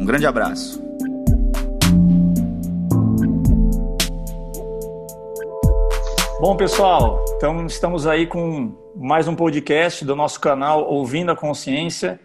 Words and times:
Um 0.00 0.06
grande 0.06 0.24
abraço. 0.24 0.82
Bom, 6.40 6.56
pessoal, 6.56 7.22
então 7.36 7.66
estamos 7.66 8.06
aí 8.06 8.26
com 8.26 8.74
mais 8.96 9.28
um 9.28 9.36
podcast 9.36 10.02
do 10.06 10.16
nosso 10.16 10.40
canal 10.40 10.90
Ouvindo 10.90 11.30
a 11.30 11.36
Consciência. 11.36 12.18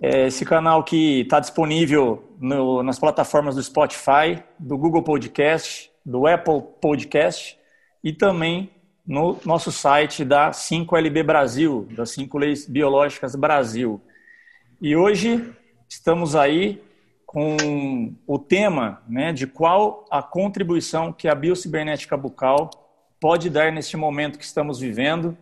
É 0.00 0.28
esse 0.28 0.46
canal 0.46 0.82
que 0.82 1.20
está 1.20 1.38
disponível 1.38 2.34
no, 2.40 2.82
nas 2.82 2.98
plataformas 2.98 3.56
do 3.56 3.62
Spotify, 3.62 4.42
do 4.58 4.78
Google 4.78 5.02
Podcast, 5.02 5.90
do 6.02 6.26
Apple 6.26 6.62
Podcast 6.80 7.58
e 8.02 8.10
também 8.10 8.70
no 9.06 9.38
nosso 9.44 9.70
site 9.70 10.24
da 10.24 10.50
5LB 10.50 11.22
Brasil, 11.22 11.86
das 11.90 12.12
5 12.12 12.38
Leis 12.38 12.66
Biológicas 12.66 13.36
Brasil. 13.36 14.00
E 14.80 14.96
hoje 14.96 15.46
estamos 15.86 16.34
aí 16.34 16.85
com 17.36 18.14
o 18.26 18.38
tema 18.38 19.02
né, 19.06 19.30
de 19.30 19.46
qual 19.46 20.06
a 20.10 20.22
contribuição 20.22 21.12
que 21.12 21.28
a 21.28 21.34
biocibernética 21.34 22.16
bucal 22.16 22.70
pode 23.20 23.50
dar 23.50 23.70
neste 23.70 23.94
momento 23.94 24.38
que 24.38 24.44
estamos 24.46 24.80
vivendo. 24.80 25.36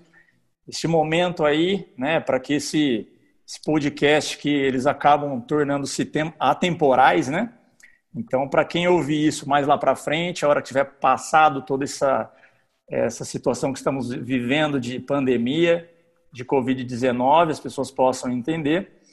Este 0.67 0.89
momento 0.89 1.45
aí, 1.45 1.89
né, 1.97 2.19
para 2.19 2.41
que 2.41 2.55
esse, 2.55 3.07
esse, 3.47 3.63
podcast 3.63 4.37
que 4.39 4.49
eles 4.49 4.89
acabam 4.89 5.41
tornando-se 5.41 6.11
atemporais, 6.41 7.29
né? 7.29 7.53
Então, 8.13 8.49
para 8.49 8.65
quem 8.65 8.89
ouvir 8.89 9.29
isso 9.29 9.49
mais 9.49 9.65
lá 9.65 9.79
para 9.79 9.95
frente, 9.95 10.45
a 10.45 10.49
hora 10.49 10.61
que 10.61 10.67
tiver 10.67 10.87
passado 10.99 11.63
toda 11.63 11.85
essa, 11.85 12.29
essa 12.91 13.25
situação 13.25 13.73
que 13.73 13.79
estamos 13.79 14.09
vivendo 14.11 14.81
de 14.81 14.99
pandemia, 14.99 15.89
de 16.33 16.45
Covid-19, 16.45 17.53
as 17.53 17.61
pessoas 17.61 17.93
possam 17.93 18.33
entender 18.33 19.04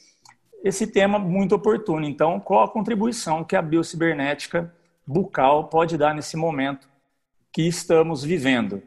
esse 0.64 0.88
tema 0.88 1.18
muito 1.18 1.56
oportuno. 1.56 2.06
Então, 2.06 2.40
qual 2.40 2.64
a 2.64 2.72
contribuição 2.72 3.44
que 3.44 3.56
a 3.56 3.62
biocibernética 3.62 4.74
bucal 5.06 5.66
pode 5.66 5.98
dar 5.98 6.14
nesse 6.14 6.38
momento 6.38 6.88
que 7.52 7.64
estamos 7.64 8.24
vivendo? 8.24 8.82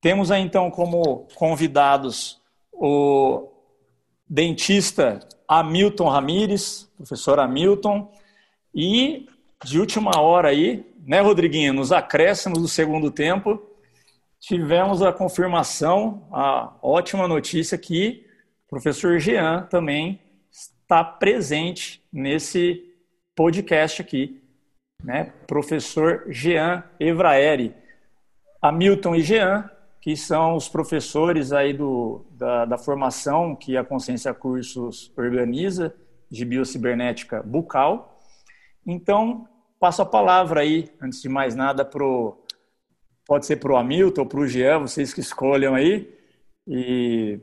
Temos 0.00 0.30
aí, 0.30 0.42
então, 0.42 0.70
como 0.70 1.26
convidados 1.34 2.40
o 2.72 3.48
dentista 4.28 5.20
Hamilton 5.48 6.08
Ramires, 6.08 6.90
professor 6.96 7.38
Hamilton, 7.38 8.12
e 8.74 9.26
de 9.64 9.80
última 9.80 10.20
hora 10.20 10.48
aí, 10.48 10.84
né, 11.06 11.20
Rodriguinho, 11.20 11.72
nos 11.72 11.92
acréscimos 11.92 12.60
do 12.60 12.68
segundo 12.68 13.10
tempo, 13.10 13.62
tivemos 14.40 15.02
a 15.02 15.12
confirmação, 15.12 16.26
a 16.30 16.74
ótima 16.82 17.26
notícia 17.26 17.78
que 17.78 18.26
o 18.66 18.68
professor 18.68 19.18
Jean 19.18 19.62
também 19.62 20.20
está 20.86 21.02
presente 21.02 22.00
nesse 22.12 22.94
podcast 23.34 24.00
aqui, 24.00 24.40
né? 25.02 25.32
Professor 25.48 26.24
Jean 26.28 26.84
Evraeri. 27.00 27.74
Hamilton 28.62 29.16
e 29.16 29.22
Jean, 29.22 29.68
que 30.00 30.16
são 30.16 30.54
os 30.54 30.68
professores 30.68 31.52
aí 31.52 31.72
do, 31.72 32.24
da, 32.30 32.64
da 32.64 32.78
formação 32.78 33.56
que 33.56 33.76
a 33.76 33.84
Consciência 33.84 34.32
Cursos 34.32 35.12
organiza 35.16 35.92
de 36.30 36.44
biocibernética 36.44 37.42
bucal. 37.42 38.20
Então, 38.86 39.48
passo 39.80 40.02
a 40.02 40.06
palavra 40.06 40.60
aí, 40.60 40.88
antes 41.02 41.20
de 41.20 41.28
mais 41.28 41.56
nada, 41.56 41.84
pro, 41.84 42.40
pode 43.26 43.44
ser 43.44 43.56
para 43.56 43.72
o 43.72 43.76
Hamilton 43.76 44.20
ou 44.20 44.26
para 44.28 44.40
o 44.40 44.46
Jean, 44.46 44.78
vocês 44.78 45.12
que 45.12 45.20
escolham 45.20 45.74
aí. 45.74 46.08
E 46.64 47.40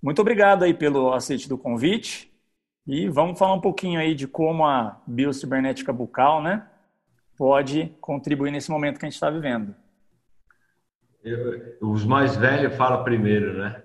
muito 0.00 0.20
obrigado 0.20 0.62
aí 0.62 0.72
pelo 0.72 1.12
aceite 1.12 1.48
do 1.48 1.58
convite. 1.58 2.29
E 2.90 3.08
vamos 3.08 3.38
falar 3.38 3.54
um 3.54 3.60
pouquinho 3.60 4.00
aí 4.00 4.16
de 4.16 4.26
como 4.26 4.66
a 4.66 5.00
biocibernética 5.06 5.92
bucal, 5.92 6.42
né, 6.42 6.66
pode 7.38 7.94
contribuir 8.00 8.50
nesse 8.50 8.68
momento 8.68 8.98
que 8.98 9.06
a 9.06 9.08
gente 9.08 9.14
está 9.14 9.30
vivendo. 9.30 9.76
Eu, 11.22 11.76
os 11.82 12.04
mais 12.04 12.36
velhos 12.36 12.74
falam 12.74 13.04
primeiro, 13.04 13.56
né? 13.58 13.80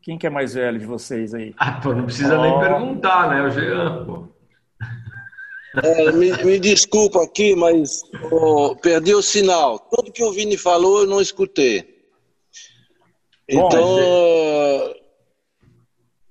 Quem 0.00 0.16
que 0.16 0.26
é 0.26 0.30
mais 0.30 0.54
velho 0.54 0.78
de 0.78 0.86
vocês 0.86 1.34
aí? 1.34 1.54
Ah, 1.58 1.78
pô, 1.82 1.92
não 1.92 2.06
precisa 2.06 2.38
oh. 2.38 2.42
nem 2.44 2.58
perguntar, 2.58 3.28
né? 3.28 3.42
O 3.42 3.50
Jean, 3.50 4.06
pô. 4.06 4.28
É, 5.84 6.12
me, 6.12 6.32
me, 6.44 6.58
desculpa 6.58 7.22
aqui, 7.22 7.54
mas 7.54 8.00
oh, 8.32 8.74
perdi 8.74 9.14
o 9.14 9.20
sinal. 9.20 9.78
Tudo 9.78 10.10
que 10.10 10.24
o 10.24 10.32
Vini 10.32 10.56
falou 10.56 11.02
eu 11.02 11.06
não 11.06 11.20
escutei. 11.20 12.08
Bom, 13.52 13.66
então, 13.66 13.96
mas... 13.96 14.99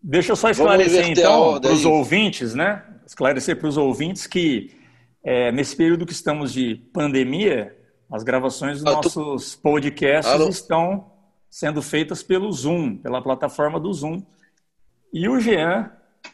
Deixa 0.10 0.32
eu 0.32 0.36
só 0.36 0.50
esclarecer 0.50 1.08
então 1.08 1.62
para 1.62 1.72
os 1.72 1.86
ouvintes, 1.86 2.56
né? 2.56 2.84
Esclarecer 3.06 3.56
para 3.60 3.68
os 3.68 3.78
ouvintes 3.78 4.26
que 4.26 4.72
é, 5.24 5.52
nesse 5.52 5.76
período 5.76 6.04
que 6.04 6.12
estamos 6.12 6.52
de 6.52 6.78
pandemia, 6.92 7.78
as 8.12 8.24
gravações 8.24 8.82
dos 8.82 8.92
ah, 8.92 8.96
nossos 8.96 9.56
tu... 9.56 9.62
podcasts 9.62 10.34
Alô? 10.34 10.50
estão 10.50 11.12
sendo 11.48 11.80
feitas 11.84 12.24
pelo 12.24 12.52
Zoom, 12.52 12.98
pela 12.98 13.22
plataforma 13.22 13.80
do 13.80 13.94
Zoom. 13.94 14.24
E 15.14 15.30
o 15.30 15.40
Jean, 15.40 15.92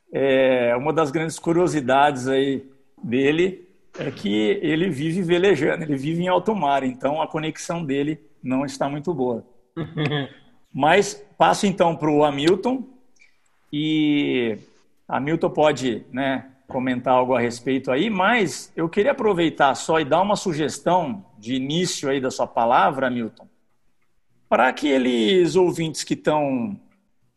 é, 0.10 0.74
uma 0.78 0.94
das 0.94 1.12
grandes 1.12 1.38
curiosidades 1.38 2.30
aí 2.30 2.66
dele 3.04 3.68
é 4.00 4.10
que 4.10 4.58
ele 4.62 4.90
vive 4.90 5.22
velejando, 5.22 5.84
ele 5.84 5.98
vive 5.98 6.24
em 6.24 6.30
alto 6.30 6.56
mar, 6.56 6.84
então 6.86 7.22
a 7.22 7.28
conexão 7.28 7.84
dele 7.84 8.22
não 8.42 8.64
está 8.64 8.88
muito 8.88 9.14
boa. 9.14 9.46
Mas 10.74 11.14
passo 11.38 11.68
então 11.68 11.94
para 11.94 12.10
o 12.10 12.24
Hamilton, 12.24 12.95
e 13.78 14.58
a 15.06 15.20
Milton 15.20 15.50
pode 15.50 16.06
né, 16.10 16.50
comentar 16.66 17.14
algo 17.14 17.36
a 17.36 17.42
respeito 17.42 17.92
aí, 17.92 18.10
mas 18.10 18.72
eu 18.74 18.88
queria 18.88 19.12
aproveitar 19.12 19.76
só 19.76 20.00
e 20.00 20.06
dar 20.06 20.22
uma 20.22 20.38
sugestão 20.38 21.26
de 21.38 21.56
início 21.56 22.10
aí 22.10 22.22
da 22.22 22.32
sua 22.32 22.48
palavra, 22.48 23.10
Milton, 23.10 23.46
para 24.48 24.70
aqueles 24.70 25.58
ouvintes 25.58 26.06
que 26.06 26.14
estão 26.14 26.80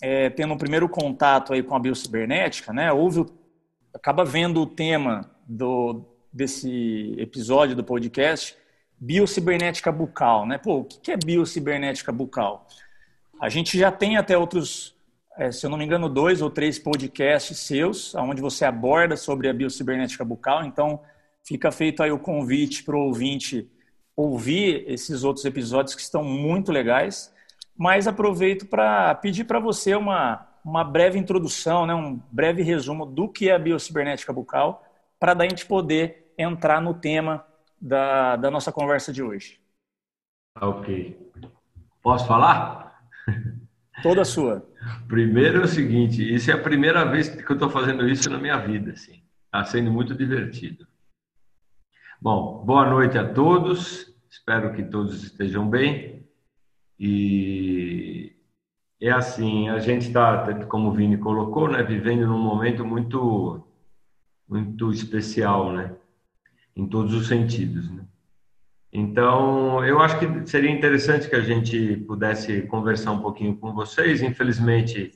é, 0.00 0.31
tendo 0.31 0.54
um 0.54 0.56
primeiro 0.56 0.88
contato 0.88 1.53
aí 1.53 1.60
com 1.60 1.75
a 1.75 1.81
biocibernética, 1.81 2.72
né, 2.72 2.93
ouve, 2.93 3.26
acaba 3.93 4.25
vendo 4.25 4.62
o 4.62 4.66
tema 4.66 5.28
do, 5.44 6.05
desse 6.32 7.16
episódio 7.19 7.75
do 7.75 7.82
podcast, 7.82 8.56
biocibernética 8.97 9.91
bucal, 9.91 10.47
né? 10.47 10.56
Pô, 10.56 10.78
o 10.78 10.84
que 10.84 11.10
é 11.10 11.16
biocibernética 11.16 12.12
bucal? 12.12 12.69
A 13.41 13.49
gente 13.49 13.76
já 13.76 13.91
tem 13.91 14.16
até 14.16 14.38
outros 14.38 14.98
é, 15.38 15.53
se 15.53 15.65
eu 15.65 15.71
não 15.71 15.78
me 15.78 15.84
engano, 15.84 16.09
dois 16.09 16.43
ou 16.43 16.50
três 16.50 16.81
podcasts 16.81 17.59
seus, 17.60 18.12
onde 18.16 18.43
você 18.43 18.65
aborda 18.65 19.16
sobre 19.16 19.49
a 19.49 19.53
biocibernética 19.53 20.25
bucal. 20.25 20.65
Então, 20.65 21.00
fica 21.47 21.71
feito 21.71 22.03
aí 22.03 22.10
o 22.10 22.19
convite 22.19 22.82
para 22.82 22.97
o 22.97 23.06
ouvinte 23.06 23.71
ouvir 24.16 24.82
esses 24.88 25.22
outros 25.22 25.44
episódios 25.44 25.94
que 25.94 26.03
estão 26.03 26.25
muito 26.25 26.73
legais. 26.73 27.32
Mas 27.76 28.08
aproveito 28.08 28.67
para 28.67 29.14
pedir 29.14 29.44
para 29.44 29.61
você 29.61 29.94
uma, 29.94 30.44
uma 30.64 30.82
breve 30.82 31.17
introdução, 31.20 31.87
né, 31.87 31.94
um 31.94 32.20
breve 32.32 32.62
resumo 32.62 33.06
do 33.06 33.29
que 33.29 33.49
é 33.49 33.55
a 33.55 33.58
biocibernética 33.61 34.32
bucal, 34.32 34.84
para 35.20 35.34
daí 35.34 35.46
a 35.46 35.50
gente 35.50 35.67
poder 35.67 36.34
entrar 36.37 36.82
no 36.82 36.94
tema 36.94 37.46
da, 37.81 38.34
da 38.34 38.50
nossa 38.50 38.73
conversa 38.73 39.12
de 39.12 39.23
hoje. 39.23 39.61
Ok. 40.61 41.17
Posso 42.02 42.26
falar? 42.26 43.08
Toda 44.03 44.25
sua. 44.25 44.67
Primeiro 45.06 45.61
é 45.61 45.65
o 45.65 45.69
seguinte, 45.69 46.23
isso 46.23 46.50
é 46.50 46.55
a 46.55 46.62
primeira 46.62 47.05
vez 47.05 47.29
que 47.29 47.50
eu 47.50 47.55
estou 47.55 47.69
fazendo 47.69 48.09
isso 48.09 48.31
na 48.31 48.39
minha 48.39 48.56
vida, 48.59 48.93
assim. 48.93 49.23
Está 49.47 49.65
sendo 49.65 49.91
muito 49.91 50.15
divertido. 50.15 50.87
Bom, 52.21 52.65
boa 52.65 52.89
noite 52.89 53.19
a 53.19 53.33
todos. 53.33 54.15
Espero 54.31 54.73
que 54.75 54.83
todos 54.83 55.23
estejam 55.23 55.69
bem. 55.69 56.27
E 56.99 58.37
é 59.00 59.11
assim, 59.11 59.69
a 59.69 59.79
gente 59.79 60.09
está, 60.09 60.65
como 60.67 60.89
o 60.89 60.93
Vini 60.93 61.17
colocou, 61.17 61.69
né, 61.69 61.83
vivendo 61.83 62.27
num 62.27 62.43
momento 62.43 62.85
muito, 62.85 63.65
muito 64.49 64.93
especial, 64.93 65.73
né, 65.73 65.94
em 66.75 66.87
todos 66.89 67.15
os 67.15 67.29
sentidos, 67.29 67.89
né. 67.91 68.05
Então, 68.93 69.85
eu 69.85 70.00
acho 70.00 70.19
que 70.19 70.49
seria 70.49 70.70
interessante 70.70 71.29
que 71.29 71.37
a 71.37 71.43
gente 71.43 71.96
pudesse 72.06 72.62
conversar 72.62 73.12
um 73.12 73.20
pouquinho 73.20 73.56
com 73.56 73.73
vocês. 73.75 74.23
Infelizmente, 74.23 75.12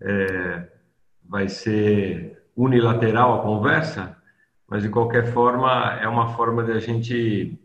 é, 0.00 0.68
vai 1.22 1.48
ser 1.48 2.42
unilateral 2.56 3.38
a 3.38 3.42
conversa, 3.42 4.16
mas 4.66 4.82
de 4.82 4.88
qualquer 4.88 5.32
forma 5.32 5.98
é 6.00 6.08
uma 6.08 6.34
forma 6.34 6.64
de 6.64 6.72
a 6.72 6.78
gente 6.78 7.58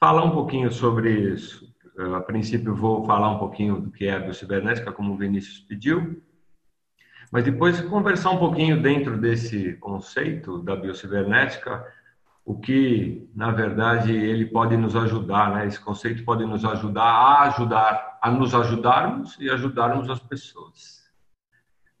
falar 0.00 0.24
um 0.24 0.32
pouquinho 0.32 0.72
sobre 0.72 1.10
isso. 1.10 1.72
A 2.16 2.20
princípio 2.20 2.74
vou 2.74 3.04
falar 3.04 3.30
um 3.30 3.38
pouquinho 3.38 3.80
do 3.80 3.90
que 3.90 4.06
é 4.06 4.14
a 4.14 4.18
biocibernética, 4.18 4.92
como 4.92 5.12
o 5.12 5.16
Vinícius 5.16 5.60
pediu, 5.60 6.20
mas 7.30 7.44
depois 7.44 7.80
conversar 7.80 8.30
um 8.30 8.38
pouquinho 8.38 8.82
dentro 8.82 9.16
desse 9.16 9.74
conceito 9.74 10.58
da 10.58 10.74
biocibernética, 10.74 11.84
o 12.44 12.58
que, 12.58 13.26
na 13.34 13.50
verdade, 13.50 14.12
ele 14.12 14.44
pode 14.44 14.76
nos 14.76 14.94
ajudar, 14.94 15.54
né? 15.54 15.66
Esse 15.66 15.80
conceito 15.80 16.24
pode 16.24 16.44
nos 16.44 16.64
ajudar 16.64 17.02
a 17.02 17.42
ajudar, 17.44 18.18
a 18.20 18.30
nos 18.30 18.54
ajudarmos 18.54 19.38
e 19.40 19.48
ajudarmos 19.48 20.10
as 20.10 20.20
pessoas. 20.20 21.04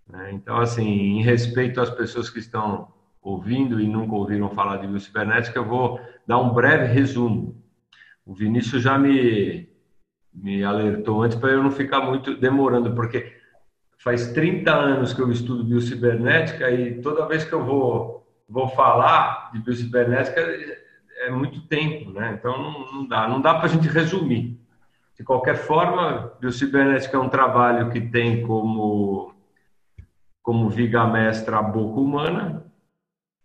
Né? 0.06 0.32
Então, 0.32 0.58
assim, 0.58 0.86
em 0.86 1.22
respeito 1.22 1.80
às 1.80 1.88
pessoas 1.88 2.28
que 2.28 2.38
estão 2.38 2.92
ouvindo 3.22 3.80
e 3.80 3.88
nunca 3.88 4.14
ouviram 4.14 4.50
falar 4.50 4.76
de 4.76 4.86
biocibernética, 4.86 5.58
eu 5.58 5.64
vou 5.64 5.98
dar 6.26 6.38
um 6.38 6.52
breve 6.52 6.92
resumo. 6.92 7.56
O 8.26 8.34
Vinícius 8.34 8.82
já 8.82 8.98
me, 8.98 9.66
me 10.32 10.62
alertou 10.62 11.22
antes 11.22 11.38
para 11.38 11.52
eu 11.52 11.62
não 11.62 11.70
ficar 11.70 12.02
muito 12.02 12.36
demorando, 12.36 12.94
porque 12.94 13.34
faz 13.96 14.32
30 14.32 14.70
anos 14.70 15.14
que 15.14 15.22
eu 15.22 15.30
estudo 15.30 15.64
biocibernética 15.64 16.70
e 16.70 17.00
toda 17.00 17.26
vez 17.26 17.44
que 17.44 17.54
eu 17.54 17.64
vou 17.64 18.23
vou 18.54 18.68
falar 18.68 19.50
de 19.52 19.58
biocibernética 19.58 20.40
é 21.26 21.30
muito 21.30 21.66
tempo, 21.66 22.12
né? 22.12 22.36
Então 22.38 22.56
não, 22.56 22.92
não 22.92 23.08
dá, 23.08 23.28
não 23.28 23.40
dá 23.40 23.54
para 23.54 23.64
a 23.64 23.68
gente 23.68 23.88
resumir. 23.88 24.60
De 25.18 25.24
qualquer 25.24 25.56
forma, 25.56 26.32
biocibernética 26.40 27.16
é 27.16 27.20
um 27.20 27.28
trabalho 27.28 27.90
que 27.90 28.00
tem 28.00 28.46
como 28.46 29.34
como 30.40 30.68
viga 30.68 31.06
mestra 31.06 31.58
a 31.58 31.62
boca 31.62 31.98
humana 31.98 32.64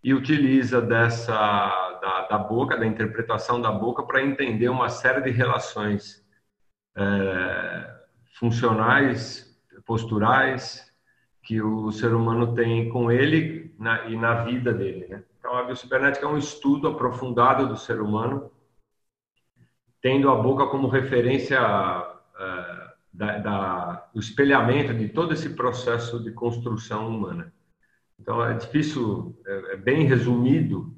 e 0.04 0.12
utiliza 0.14 0.80
dessa 0.80 1.32
da, 1.32 2.28
da 2.28 2.38
boca, 2.38 2.76
da 2.76 2.86
interpretação 2.86 3.60
da 3.60 3.72
boca 3.72 4.02
para 4.02 4.22
entender 4.22 4.68
uma 4.68 4.88
série 4.90 5.22
de 5.22 5.30
relações 5.30 6.24
é, 6.96 7.94
funcionais, 8.38 9.58
posturais, 9.86 10.89
que 11.50 11.60
o 11.60 11.90
ser 11.90 12.14
humano 12.14 12.54
tem 12.54 12.88
com 12.90 13.10
ele 13.10 13.74
na, 13.76 14.06
e 14.06 14.14
na 14.14 14.44
vida 14.44 14.72
dele. 14.72 15.08
Né? 15.08 15.24
Então, 15.36 15.56
a 15.56 15.64
biocibernética 15.64 16.24
é 16.24 16.28
um 16.28 16.38
estudo 16.38 16.86
aprofundado 16.86 17.66
do 17.66 17.76
ser 17.76 18.00
humano, 18.00 18.52
tendo 20.00 20.30
a 20.30 20.36
boca 20.36 20.68
como 20.68 20.86
referência 20.86 21.60
uh, 21.60 22.92
da, 23.12 23.38
da, 23.38 24.08
do 24.14 24.20
espelhamento 24.20 24.94
de 24.94 25.08
todo 25.08 25.34
esse 25.34 25.50
processo 25.56 26.22
de 26.22 26.30
construção 26.30 27.08
humana. 27.08 27.52
Então, 28.20 28.40
é 28.44 28.54
difícil, 28.54 29.36
é, 29.44 29.72
é 29.72 29.76
bem 29.76 30.06
resumido, 30.06 30.94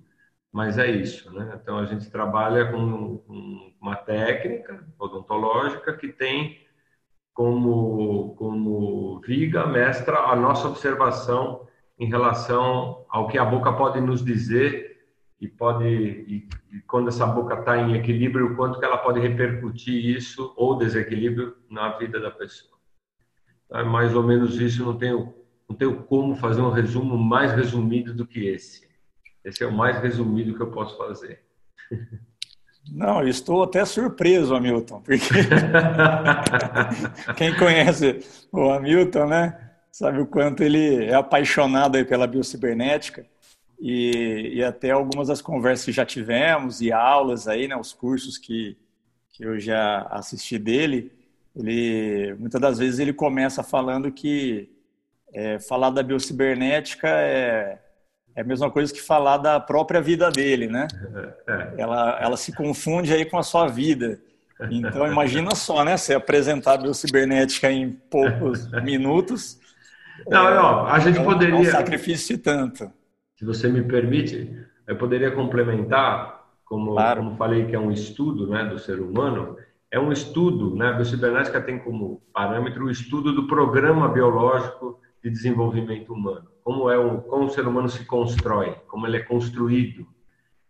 mas 0.53 0.77
é 0.77 0.91
isso. 0.91 1.33
Né? 1.33 1.59
Então, 1.63 1.79
a 1.79 1.87
gente 1.87 2.11
trabalha 2.11 2.71
com, 2.71 3.17
com 3.17 3.73
uma 3.81 3.97
técnica 3.97 4.87
odontológica 4.99 5.97
que 5.97 6.09
tem 6.09 6.61
como, 7.35 8.35
como 8.37 9.21
viga 9.21 9.67
mestra 9.67 10.19
a 10.19 10.37
nossa 10.37 10.69
observação 10.69 11.67
em 11.99 12.09
relação 12.09 13.05
ao 13.09 13.29
que 13.29 13.39
a 13.39 13.45
boca 13.45 13.73
pode 13.73 14.01
nos 14.01 14.25
dizer 14.25 14.93
e 15.41 15.49
pode 15.49 15.85
e, 15.85 16.49
e 16.73 16.81
quando 16.87 17.09
essa 17.09 17.27
boca 17.27 17.55
está 17.55 17.77
em 17.77 17.97
equilíbrio, 17.97 18.53
o 18.53 18.57
quanto 18.57 18.79
que 18.79 18.85
ela 18.85 18.99
pode 18.99 19.21
repercutir 19.21 20.17
isso 20.17 20.53
ou 20.57 20.77
desequilíbrio 20.77 21.57
na 21.69 21.99
vida 21.99 22.21
da 22.21 22.31
pessoa. 22.31 22.79
Então, 23.67 23.81
é 23.81 23.85
mais 23.85 24.15
ou 24.15 24.23
menos 24.23 24.61
isso. 24.61 24.85
Não 24.85 24.97
tenho 24.97 25.35
não 25.69 25.77
tenho 25.77 26.03
como 26.05 26.37
fazer 26.37 26.61
um 26.61 26.71
resumo 26.71 27.17
mais 27.17 27.53
resumido 27.53 28.13
do 28.13 28.27
que 28.27 28.47
esse. 28.47 28.87
Esse 29.45 29.65
é 29.65 29.67
o 29.67 29.73
mais 29.73 29.99
resumido 30.01 30.55
que 30.55 30.61
eu 30.61 30.71
posso 30.71 30.97
fazer. 30.99 31.45
Não, 32.91 33.27
estou 33.27 33.63
até 33.63 33.85
surpreso, 33.85 34.55
Hamilton, 34.55 35.01
porque 35.01 35.25
quem 37.37 37.57
conhece 37.57 38.21
o 38.51 38.71
Hamilton, 38.71 39.27
né, 39.27 39.71
sabe 39.91 40.21
o 40.21 40.27
quanto 40.27 40.63
ele 40.63 41.05
é 41.05 41.15
apaixonado 41.15 42.05
pela 42.05 42.27
biocibernética 42.27 43.25
e, 43.81 44.53
e 44.55 44.65
até 44.65 44.91
algumas 44.91 45.29
das 45.29 45.41
conversas 45.41 45.85
que 45.85 45.93
já 45.93 46.05
tivemos 46.05 46.81
e 46.81 46.93
aulas 46.93 47.49
aí, 47.49 47.69
né, 47.69 47.77
os 47.77 47.93
cursos 47.93 48.37
que, 48.37 48.77
que 49.31 49.45
eu 49.45 49.59
já 49.59 50.03
assisti 50.11 50.59
dele, 50.59 51.13
ele 51.55 52.35
muitas 52.39 52.61
das 52.61 52.79
vezes 52.79 52.99
ele 52.99 53.13
começa 53.13 53.63
falando 53.63 54.11
que 54.11 54.71
é, 55.33 55.59
falar 55.59 55.91
da 55.91 56.03
biocibernética 56.03 57.09
é 57.09 57.82
é 58.35 58.41
a 58.41 58.45
mesma 58.45 58.71
coisa 58.71 58.93
que 58.93 59.01
falar 59.01 59.37
da 59.37 59.61
própria 59.61 60.01
vida 60.01 60.31
dele, 60.31 60.67
né? 60.67 60.89
É, 61.47 61.53
é. 61.53 61.75
Ela, 61.79 62.19
ela 62.21 62.37
se 62.37 62.55
confunde 62.55 63.13
aí 63.13 63.25
com 63.25 63.39
a 63.39 63.43
sua 63.43 63.67
vida. 63.69 64.19
Então, 64.71 65.07
imagina 65.07 65.55
só, 65.55 65.85
né? 65.85 65.97
Você 65.97 66.15
apresentar 66.15 66.75
a 66.75 66.79
biocibernética 66.79 67.71
em 67.71 67.91
poucos 67.91 68.71
minutos. 68.83 69.59
Não, 70.29 70.49
é, 70.49 70.55
não, 70.55 70.87
a 70.87 70.99
gente 70.99 71.19
é 71.19 71.21
um, 71.21 71.25
poderia. 71.25 71.55
É 71.55 71.59
um 71.59 71.65
sacrifício 71.65 72.37
de 72.37 72.43
tanto. 72.43 72.91
Se 73.37 73.45
você 73.45 73.69
me 73.69 73.83
permite, 73.83 74.57
eu 74.87 74.97
poderia 74.97 75.31
complementar, 75.33 76.45
como, 76.65 76.93
claro. 76.93 77.23
como 77.23 77.37
falei 77.37 77.67
que 77.67 77.75
é 77.75 77.79
um 77.79 77.91
estudo 77.91 78.47
né, 78.47 78.65
do 78.65 78.79
ser 78.79 79.01
humano, 79.01 79.57
é 79.91 79.99
um 79.99 80.13
estudo, 80.13 80.75
né? 80.77 80.89
A 80.89 80.93
biocibernética 80.93 81.61
tem 81.61 81.79
como 81.79 82.23
parâmetro 82.33 82.87
o 82.87 82.91
estudo 82.91 83.33
do 83.33 83.47
programa 83.47 84.09
biológico 84.09 85.02
de 85.23 85.31
desenvolvimento 85.31 86.13
humano 86.13 86.53
como 86.63 86.89
é 86.89 86.99
um, 86.99 87.21
como 87.21 87.47
o 87.47 87.51
ser 87.51 87.67
humano 87.67 87.89
se 87.89 88.05
constrói, 88.05 88.77
como 88.87 89.07
ele 89.07 89.17
é 89.17 89.23
construído, 89.23 90.07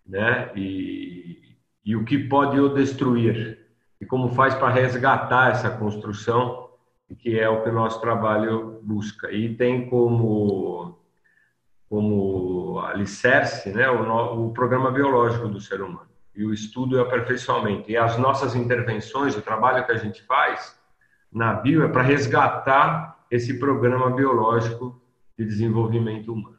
né? 0.07 0.51
E, 0.57 1.57
e 1.85 1.95
o 1.97 2.05
que 2.05 2.19
pode 2.19 2.59
o 2.59 2.69
destruir 2.69 3.67
e 4.01 4.07
como 4.07 4.31
faz 4.31 4.55
para 4.55 4.73
resgatar 4.73 5.51
essa 5.51 5.71
construção, 5.71 6.71
que 7.19 7.39
é 7.39 7.49
o 7.49 7.63
que 7.63 7.69
o 7.69 7.75
nosso 7.75 8.01
trabalho 8.01 8.81
busca. 8.83 9.31
E 9.31 9.55
tem 9.55 9.89
como 9.89 10.99
como 11.89 12.81
alicerce, 12.81 13.71
né, 13.71 13.87
o, 13.91 14.47
o 14.47 14.53
programa 14.55 14.91
biológico 14.91 15.47
do 15.47 15.61
ser 15.61 15.83
humano 15.83 16.09
e 16.35 16.43
o 16.43 16.51
estudo 16.51 16.97
e 16.97 16.99
o 16.99 17.03
aperfeiçoamento. 17.03 17.91
E 17.91 17.99
as 17.99 18.17
nossas 18.17 18.55
intervenções, 18.55 19.37
o 19.37 19.43
trabalho 19.43 19.85
que 19.85 19.93
a 19.93 19.99
gente 19.99 20.23
faz 20.23 20.75
na 21.31 21.53
bio 21.53 21.85
é 21.85 21.89
para 21.89 22.01
resgatar 22.01 23.22
esse 23.33 23.59
programa 23.59 24.11
biológico 24.11 25.03
de 25.39 25.47
desenvolvimento 25.47 26.31
humano. 26.33 26.59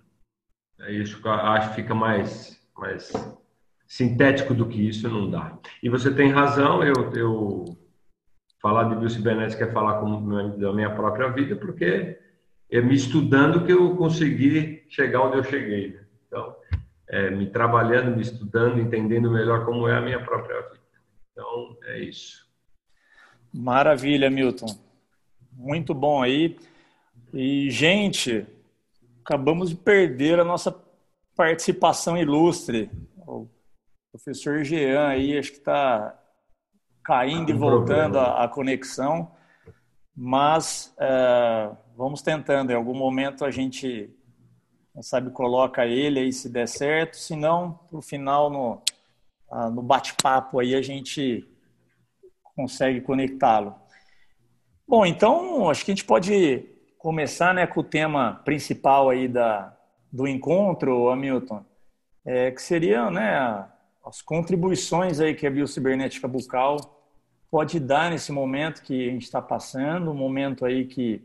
É 0.80 0.92
isso 0.92 1.22
que 1.22 1.28
acho 1.30 1.70
que 1.70 1.76
fica 1.76 1.94
mais, 1.94 2.60
mais 2.76 3.14
sintético 3.88 4.56
do 4.56 4.68
que 4.68 4.90
isso 4.90 5.08
não 5.08 5.30
dá. 5.30 5.56
E 5.84 5.88
você 5.88 6.12
tem 6.12 6.32
razão, 6.32 6.84
eu, 6.84 7.14
eu 7.14 7.66
falar 8.60 8.86
de 8.86 8.96
biocibernética 8.96 9.66
é 9.66 9.72
falar 9.72 10.02
da 10.02 10.74
minha 10.74 10.90
própria 10.90 11.30
vida, 11.30 11.56
porque 11.56 12.18
é 12.72 12.82
me 12.82 12.96
estudando 12.96 13.64
que 13.66 13.72
eu 13.72 13.96
consegui 13.96 14.84
chegar 14.90 15.22
onde 15.22 15.38
eu 15.38 15.44
cheguei. 15.44 15.94
Né? 15.94 16.06
Então, 16.26 16.56
é, 17.08 17.30
me 17.30 17.52
trabalhando, 17.52 18.16
me 18.16 18.24
estudando, 18.24 18.80
entendendo 18.80 19.30
melhor 19.30 19.64
como 19.64 19.88
é 19.88 19.96
a 19.96 20.02
minha 20.02 20.20
própria 20.24 20.60
vida. 20.62 20.82
Então, 21.32 21.78
é 21.84 22.00
isso. 22.00 22.52
Maravilha, 23.54 24.28
Milton. 24.32 24.83
Muito 25.56 25.94
bom 25.94 26.22
aí. 26.22 26.58
E, 27.34 27.70
gente, 27.72 28.46
acabamos 29.24 29.70
de 29.70 29.76
perder 29.76 30.40
a 30.40 30.44
nossa 30.44 30.76
participação 31.36 32.18
ilustre. 32.18 32.92
O 33.18 33.48
professor 34.12 34.64
Jean 34.64 35.08
aí, 35.08 35.38
acho 35.38 35.52
que 35.52 35.58
está 35.58 36.20
caindo 37.04 37.50
e 37.50 37.54
voltando 37.54 38.20
a, 38.20 38.44
a, 38.44 38.48
conexão, 38.48 39.32
mas 40.16 40.94
é, 41.00 41.72
vamos 41.98 42.22
tentando. 42.22 42.72
Em 42.72 42.76
algum 42.76 42.94
momento 42.94 43.44
a 43.44 43.52
gente, 43.52 44.10
sabe, 45.02 45.32
coloca 45.32 45.86
ele 45.86 46.20
aí 46.20 46.32
se 46.32 46.50
der 46.50 46.68
certo, 46.68 47.18
se 47.18 47.36
não, 47.36 47.80
no 47.92 48.02
final, 48.02 48.50
no, 48.50 48.82
no 49.72 49.82
bate-papo 49.82 50.60
aí, 50.60 50.76
a 50.76 50.82
gente 50.82 51.48
consegue 52.56 53.02
conectá-lo. 53.02 53.83
Bom, 54.88 55.06
então 55.06 55.70
acho 55.70 55.86
que 55.86 55.92
a 55.92 55.96
gente 55.96 56.06
pode 56.06 56.66
começar 56.98 57.54
né, 57.54 57.66
com 57.66 57.80
o 57.80 57.84
tema 57.84 58.42
principal 58.46 59.10
aí 59.10 59.28
da, 59.28 59.76
do 60.12 60.28
encontro, 60.28 61.10
Hamilton, 61.10 61.66
é, 62.26 62.52
que 62.52 62.62
seriam 62.62 63.10
né, 63.10 63.68
as 64.06 64.22
contribuições 64.22 65.20
aí 65.20 65.34
que 65.34 65.48
a 65.48 65.52
biocibernética 65.52 66.28
bucal 66.28 67.02
pode 67.50 67.80
dar 67.80 68.12
nesse 68.12 68.32
momento 68.32 68.82
que 68.82 69.08
a 69.08 69.12
gente 69.12 69.24
está 69.24 69.42
passando, 69.42 70.12
um 70.12 70.16
momento 70.16 70.66
aí 70.66 70.86
que, 70.86 71.22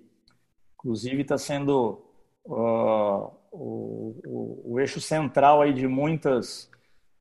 inclusive, 0.75 1.23
está 1.23 1.39
sendo 1.39 2.05
uh, 2.45 3.33
o, 3.51 4.21
o, 4.27 4.63
o, 4.73 4.81
eixo 4.81 5.01
central 5.01 5.63
aí 5.63 5.73
de 5.73 5.89
muitas 5.89 6.71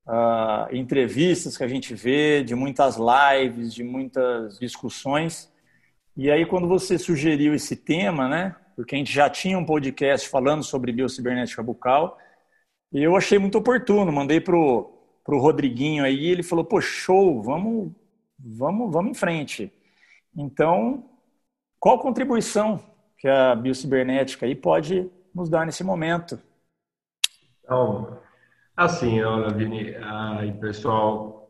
uh, 0.06 0.76
entrevistas 0.76 1.58
que 1.58 1.64
a 1.64 1.68
gente 1.68 1.96
vê, 1.96 2.44
de 2.44 2.54
muitas 2.54 2.98
lives, 2.98 3.74
de 3.74 3.84
muitas 3.84 4.60
discussões. 4.60 5.50
E 6.18 6.32
aí, 6.32 6.46
quando 6.48 6.68
você 6.68 6.98
sugeriu 7.00 7.56
esse 7.56 7.76
tema, 7.78 8.28
né, 8.30 8.58
Porque 8.76 8.96
a 8.96 9.00
gente 9.00 9.12
já 9.14 9.30
tinha 9.30 9.58
um 9.58 9.66
podcast 9.66 10.30
falando 10.30 10.64
sobre 10.64 10.92
biocibernética 10.94 11.64
bucal 11.64 12.18
e 12.94 13.04
eu 13.04 13.16
achei 13.18 13.40
muito 13.40 13.58
oportuno. 13.60 14.12
Mandei 14.12 14.42
pro 14.42 14.94
pro 15.26 15.40
Rodriguinho 15.40 16.04
aí, 16.06 16.28
ele 16.28 16.44
falou: 16.44 16.66
"Pô, 16.66 16.82
show, 16.82 17.42
vamos 17.44 17.94
vamos 18.40 18.92
vamos 18.94 19.12
em 19.12 19.16
frente". 19.16 19.74
Então, 20.36 21.10
qual 21.80 22.00
contribuição 22.00 22.80
que 23.20 23.28
a 23.28 23.56
biocibernética 23.56 24.46
aí 24.48 24.56
pode 24.56 25.10
nos 25.36 25.50
dar 25.50 25.66
nesse 25.66 25.84
momento? 25.84 26.40
Então, 27.64 28.20
assim, 28.76 29.22
olha, 29.22 29.54
Vini, 29.54 29.96
aí, 29.96 30.54
pessoal, 30.54 31.47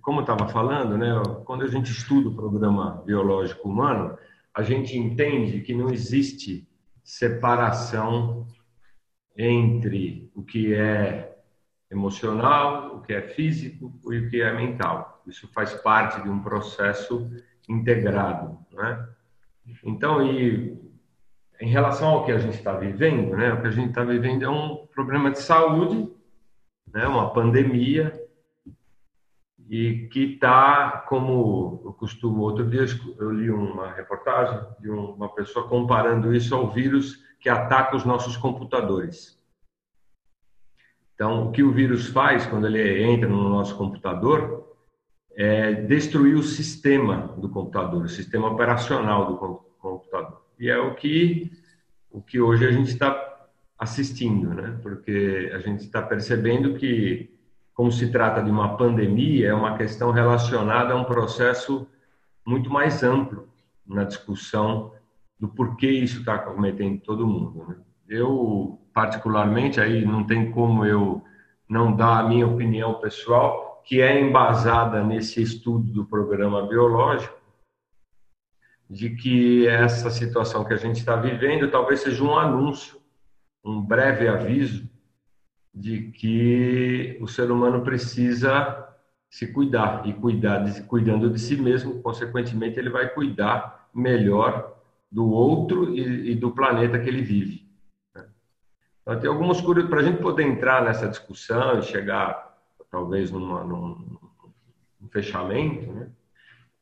como 0.00 0.20
eu 0.20 0.22
estava 0.22 0.48
falando, 0.48 0.98
né, 0.98 1.10
quando 1.44 1.62
a 1.62 1.68
gente 1.68 1.92
estuda 1.92 2.28
o 2.28 2.34
programa 2.34 3.02
biológico 3.04 3.68
humano, 3.68 4.18
a 4.52 4.62
gente 4.62 4.96
entende 4.98 5.60
que 5.60 5.74
não 5.74 5.90
existe 5.90 6.68
separação 7.04 8.46
entre 9.36 10.30
o 10.34 10.42
que 10.42 10.74
é 10.74 11.36
emocional, 11.90 12.96
o 12.96 13.02
que 13.02 13.12
é 13.12 13.22
físico 13.22 13.98
e 14.10 14.18
o 14.18 14.28
que 14.28 14.42
é 14.42 14.52
mental. 14.52 15.22
Isso 15.26 15.48
faz 15.48 15.72
parte 15.74 16.20
de 16.22 16.28
um 16.28 16.42
processo 16.42 17.30
integrado, 17.68 18.58
né? 18.72 19.08
Então, 19.84 20.26
e 20.26 20.76
em 21.60 21.68
relação 21.68 22.08
ao 22.08 22.24
que 22.24 22.32
a 22.32 22.38
gente 22.38 22.58
está 22.58 22.72
vivendo, 22.72 23.36
né? 23.36 23.52
O 23.52 23.60
que 23.60 23.68
a 23.68 23.70
gente 23.70 23.90
está 23.90 24.02
vivendo 24.04 24.44
é 24.44 24.48
um 24.48 24.86
problema 24.86 25.30
de 25.30 25.40
saúde, 25.40 26.10
né? 26.92 27.06
Uma 27.06 27.32
pandemia 27.32 28.27
e 29.68 30.08
que 30.08 30.34
está, 30.34 31.04
como 31.08 31.82
eu 31.84 31.92
costumo, 31.92 32.42
outro 32.42 32.68
dia 32.68 32.86
eu 33.18 33.30
li 33.30 33.50
uma 33.50 33.92
reportagem 33.92 34.60
de 34.80 34.88
uma 34.88 35.28
pessoa 35.28 35.68
comparando 35.68 36.34
isso 36.34 36.54
ao 36.54 36.70
vírus 36.70 37.22
que 37.38 37.48
ataca 37.48 37.96
os 37.96 38.04
nossos 38.04 38.36
computadores. 38.36 39.38
Então, 41.14 41.48
o 41.48 41.52
que 41.52 41.62
o 41.62 41.72
vírus 41.72 42.08
faz 42.08 42.46
quando 42.46 42.66
ele 42.66 43.02
entra 43.02 43.28
no 43.28 43.48
nosso 43.48 43.76
computador 43.76 44.74
é 45.36 45.72
destruir 45.72 46.34
o 46.34 46.42
sistema 46.42 47.34
do 47.36 47.48
computador, 47.48 48.04
o 48.04 48.08
sistema 48.08 48.48
operacional 48.48 49.26
do 49.26 49.36
computador. 49.78 50.42
E 50.58 50.68
é 50.68 50.78
o 50.78 50.94
que, 50.94 51.52
o 52.10 52.22
que 52.22 52.40
hoje 52.40 52.66
a 52.66 52.72
gente 52.72 52.88
está 52.90 53.46
assistindo, 53.78 54.54
né? 54.54 54.78
Porque 54.82 55.50
a 55.54 55.58
gente 55.58 55.84
está 55.84 56.02
percebendo 56.02 56.74
que, 56.74 57.37
como 57.78 57.92
se 57.92 58.10
trata 58.10 58.42
de 58.42 58.50
uma 58.50 58.76
pandemia, 58.76 59.50
é 59.50 59.54
uma 59.54 59.76
questão 59.78 60.10
relacionada 60.10 60.92
a 60.92 60.96
um 60.96 61.04
processo 61.04 61.86
muito 62.44 62.68
mais 62.68 63.04
amplo 63.04 63.48
na 63.86 64.02
discussão 64.02 64.92
do 65.38 65.46
porquê 65.46 65.88
isso 65.88 66.18
está 66.18 66.36
cometendo 66.40 67.00
todo 67.00 67.24
mundo. 67.24 67.64
Né? 67.68 67.76
Eu 68.08 68.80
particularmente, 68.92 69.80
aí 69.80 70.04
não 70.04 70.26
tem 70.26 70.50
como 70.50 70.84
eu 70.84 71.22
não 71.68 71.94
dar 71.94 72.18
a 72.18 72.28
minha 72.28 72.48
opinião 72.48 72.94
pessoal, 72.94 73.80
que 73.86 74.02
é 74.02 74.20
embasada 74.20 75.04
nesse 75.04 75.40
estudo 75.40 75.92
do 75.92 76.04
programa 76.04 76.66
biológico, 76.66 77.38
de 78.90 79.10
que 79.10 79.68
essa 79.68 80.10
situação 80.10 80.64
que 80.64 80.74
a 80.74 80.78
gente 80.78 80.96
está 80.96 81.14
vivendo 81.14 81.70
talvez 81.70 82.00
seja 82.00 82.24
um 82.24 82.36
anúncio, 82.36 83.00
um 83.64 83.80
breve 83.80 84.26
aviso 84.26 84.87
de 85.78 86.10
que 86.10 87.16
o 87.20 87.28
ser 87.28 87.50
humano 87.50 87.82
precisa 87.82 88.84
se 89.30 89.52
cuidar 89.52 90.06
e 90.06 90.12
cuidar 90.12 90.64
cuidando 90.86 91.30
de 91.30 91.38
si 91.38 91.56
mesmo, 91.56 92.02
consequentemente 92.02 92.78
ele 92.78 92.90
vai 92.90 93.08
cuidar 93.10 93.88
melhor 93.94 94.76
do 95.10 95.30
outro 95.30 95.94
e, 95.94 96.32
e 96.32 96.34
do 96.34 96.50
planeta 96.50 96.98
que 96.98 97.08
ele 97.08 97.22
vive. 97.22 97.68
Então, 99.02 99.20
tem 99.20 99.30
algumas 99.30 99.60
coisas 99.60 99.88
para 99.88 100.00
a 100.00 100.02
gente 100.02 100.20
poder 100.20 100.42
entrar 100.42 100.84
nessa 100.84 101.08
discussão 101.08 101.78
e 101.78 101.82
chegar, 101.82 102.58
talvez, 102.90 103.30
numa, 103.30 103.64
num, 103.64 104.18
num 105.00 105.08
fechamento, 105.08 105.92
né? 105.92 106.10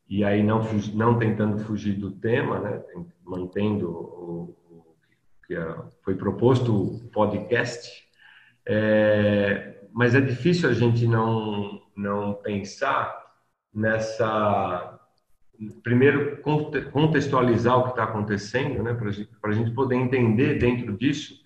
E 0.09 0.25
aí 0.25 0.43
não, 0.43 0.63
não 0.95 1.19
tentando 1.19 1.59
fugir 1.59 1.95
do 1.95 2.11
tema, 2.13 2.61
né? 2.61 2.83
Mantendo 3.25 3.91
o, 3.91 4.57
o 4.71 4.87
que 5.47 5.55
foi 6.03 6.15
proposto 6.15 6.75
o 6.75 7.09
podcast. 7.09 8.06
É, 8.67 9.77
mas 9.93 10.15
é 10.15 10.21
difícil 10.21 10.69
a 10.69 10.73
gente 10.73 11.07
não, 11.07 11.81
não 11.97 12.35
pensar 12.35 13.25
nessa 13.73 14.99
primeiro 15.83 16.43
contextualizar 16.93 17.79
o 17.79 17.85
que 17.85 17.91
está 17.91 18.05
acontecendo, 18.05 18.83
né, 18.83 18.93
para 19.41 19.51
a 19.51 19.55
gente 19.55 19.71
poder 19.71 19.95
entender 19.95 20.59
dentro 20.59 20.95
disso 20.97 21.41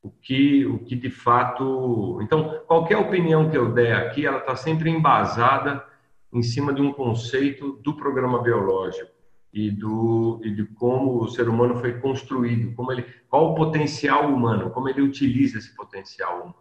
o 0.00 0.10
que, 0.10 0.64
o 0.66 0.78
que 0.78 0.94
de 0.94 1.10
fato. 1.10 2.20
Então, 2.22 2.60
qualquer 2.66 2.98
opinião 2.98 3.50
que 3.50 3.56
eu 3.56 3.72
der 3.72 3.94
aqui, 3.96 4.26
ela 4.26 4.38
está 4.38 4.54
sempre 4.54 4.90
embasada 4.90 5.84
em 6.32 6.42
cima 6.42 6.72
de 6.72 6.80
um 6.80 6.92
conceito 6.92 7.72
do 7.82 7.96
programa 7.96 8.40
biológico 8.42 9.11
e 9.52 9.70
do 9.70 10.40
e 10.42 10.50
de 10.50 10.64
como 10.64 11.22
o 11.22 11.28
ser 11.28 11.48
humano 11.48 11.76
foi 11.76 12.00
construído, 12.00 12.74
como 12.74 12.90
ele, 12.90 13.04
qual 13.28 13.52
o 13.52 13.54
potencial 13.54 14.32
humano, 14.32 14.70
como 14.70 14.88
ele 14.88 15.02
utiliza 15.02 15.58
esse 15.58 15.74
potencial 15.76 16.40
humano. 16.40 16.54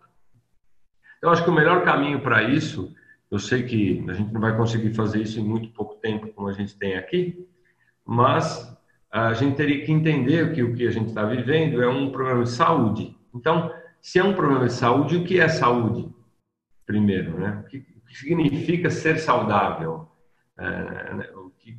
Eu 1.22 1.30
acho 1.30 1.44
que 1.44 1.50
o 1.50 1.54
melhor 1.54 1.84
caminho 1.86 2.22
para 2.22 2.44
isso, 2.44 2.94
eu 3.30 3.40
sei 3.40 3.64
que 3.64 4.04
a 4.10 4.14
gente 4.14 4.34
não 4.34 4.42
vai 4.42 4.58
conseguir 4.58 4.94
fazer 4.94 5.22
isso 5.22 5.40
em 5.40 5.44
muito 5.44 5.70
pouco 5.70 5.96
tempo, 5.96 6.34
como 6.34 6.48
a 6.48 6.54
gente 6.54 6.78
tem 6.78 6.96
aqui, 6.96 7.48
mas 8.06 8.76
a 9.12 9.34
gente 9.34 9.56
teria 9.56 9.86
que 9.86 9.92
entender 9.92 10.54
que 10.54 10.64
o 10.64 10.74
que 10.74 10.88
a 10.88 10.92
gente 10.92 11.10
está 11.10 11.26
vivendo 11.26 11.82
é 11.82 11.88
um 11.88 12.12
problema 12.12 12.44
de 12.44 12.50
saúde. 12.50 13.16
Então, 13.34 13.74
se 14.02 14.20
é 14.20 14.24
um 14.24 14.34
problema 14.34 14.66
de 14.66 14.74
saúde, 14.74 15.18
o 15.18 15.24
que 15.24 15.40
é 15.40 15.48
saúde? 15.48 16.10
Primeiro, 16.86 17.40
né? 17.40 17.64
O 17.64 17.70
que, 17.70 17.86
significa 18.14 18.90
ser 18.90 19.20
saudável? 19.20 20.10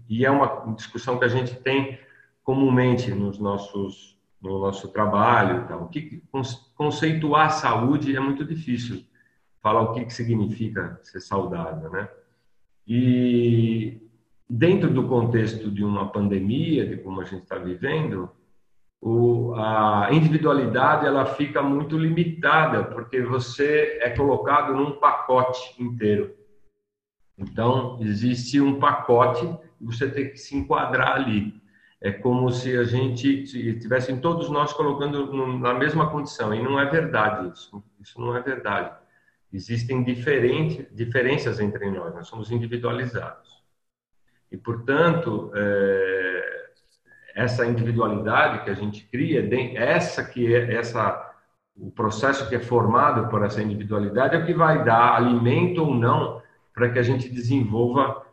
E 0.09 0.25
é 0.25 0.31
uma 0.31 0.75
discussão 0.75 1.19
que 1.19 1.25
a 1.25 1.29
gente 1.29 1.55
tem 1.57 1.99
comumente 2.43 3.11
nos 3.12 3.39
nossos 3.39 4.12
no 4.43 4.59
nosso 4.59 4.89
trabalho, 4.89 5.65
o 5.81 5.87
que 5.87 6.21
conceituar 6.75 7.53
saúde 7.53 8.17
é 8.17 8.19
muito 8.19 8.45
difícil. 8.45 9.05
Falar 9.62 9.83
o 9.83 9.93
que, 9.93 10.05
que 10.05 10.12
significa 10.12 10.99
ser 11.05 11.21
saudável, 11.21 11.89
né? 11.89 12.09
E 12.85 14.03
dentro 14.51 14.93
do 14.93 15.07
contexto 15.07 15.71
de 15.71 15.85
uma 15.85 16.09
pandemia, 16.11 16.85
de 16.85 16.97
como 16.97 17.21
a 17.21 17.25
gente 17.25 17.45
está 17.45 17.57
vivendo, 17.57 18.29
o, 19.01 19.55
a 19.55 20.09
individualidade 20.11 21.07
ela 21.07 21.25
fica 21.25 21.62
muito 21.62 21.97
limitada 21.97 22.83
porque 22.85 23.23
você 23.23 23.99
é 24.01 24.11
colocado 24.11 24.75
num 24.75 24.99
pacote 24.99 25.81
inteiro. 25.81 26.35
Então 27.39 27.99
existe 28.01 28.61
um 28.61 28.81
pacote 28.81 29.49
você 29.85 30.09
tem 30.09 30.31
que 30.31 30.39
se 30.39 30.57
enquadrar 30.57 31.17
ali. 31.17 31.61
É 32.01 32.11
como 32.11 32.51
se 32.51 32.77
a 32.77 32.85
gente 32.85 33.45
tivessem 33.79 34.19
todos 34.19 34.51
nós 34.51 34.73
colocando 34.73 35.33
na 35.59 35.75
mesma 35.75 36.11
condição 36.11 36.53
e 36.53 36.62
não 36.62 36.79
é 36.79 36.85
verdade 36.87 37.53
isso. 37.53 37.83
Isso 38.01 38.21
não 38.21 38.37
é 38.37 38.41
verdade. 38.41 38.97
Existem 39.53 40.03
diferentes 40.03 40.87
diferenças 40.93 41.61
entre 41.61 41.91
nós. 41.91 42.15
Nós 42.15 42.27
somos 42.27 42.51
individualizados 42.51 43.62
e 44.51 44.57
portanto 44.57 45.51
é, 45.55 46.71
essa 47.35 47.65
individualidade 47.65 48.65
que 48.65 48.71
a 48.71 48.75
gente 48.75 49.05
cria, 49.07 49.49
essa 49.77 50.23
que 50.25 50.55
é 50.55 50.75
essa 50.75 51.31
o 51.75 51.91
processo 51.91 52.49
que 52.51 52.55
é 52.55 52.61
formado 52.61 53.31
por 53.31 53.43
essa 53.43 53.62
individualidade 53.62 54.37
é 54.37 54.39
o 54.39 54.45
que 54.45 54.53
vai 54.53 54.85
dar 54.85 55.17
alimento 55.17 55.83
ou 55.83 55.95
não 55.95 56.43
para 56.75 56.91
que 56.91 56.99
a 56.99 57.03
gente 57.03 57.31
desenvolva, 57.31 58.27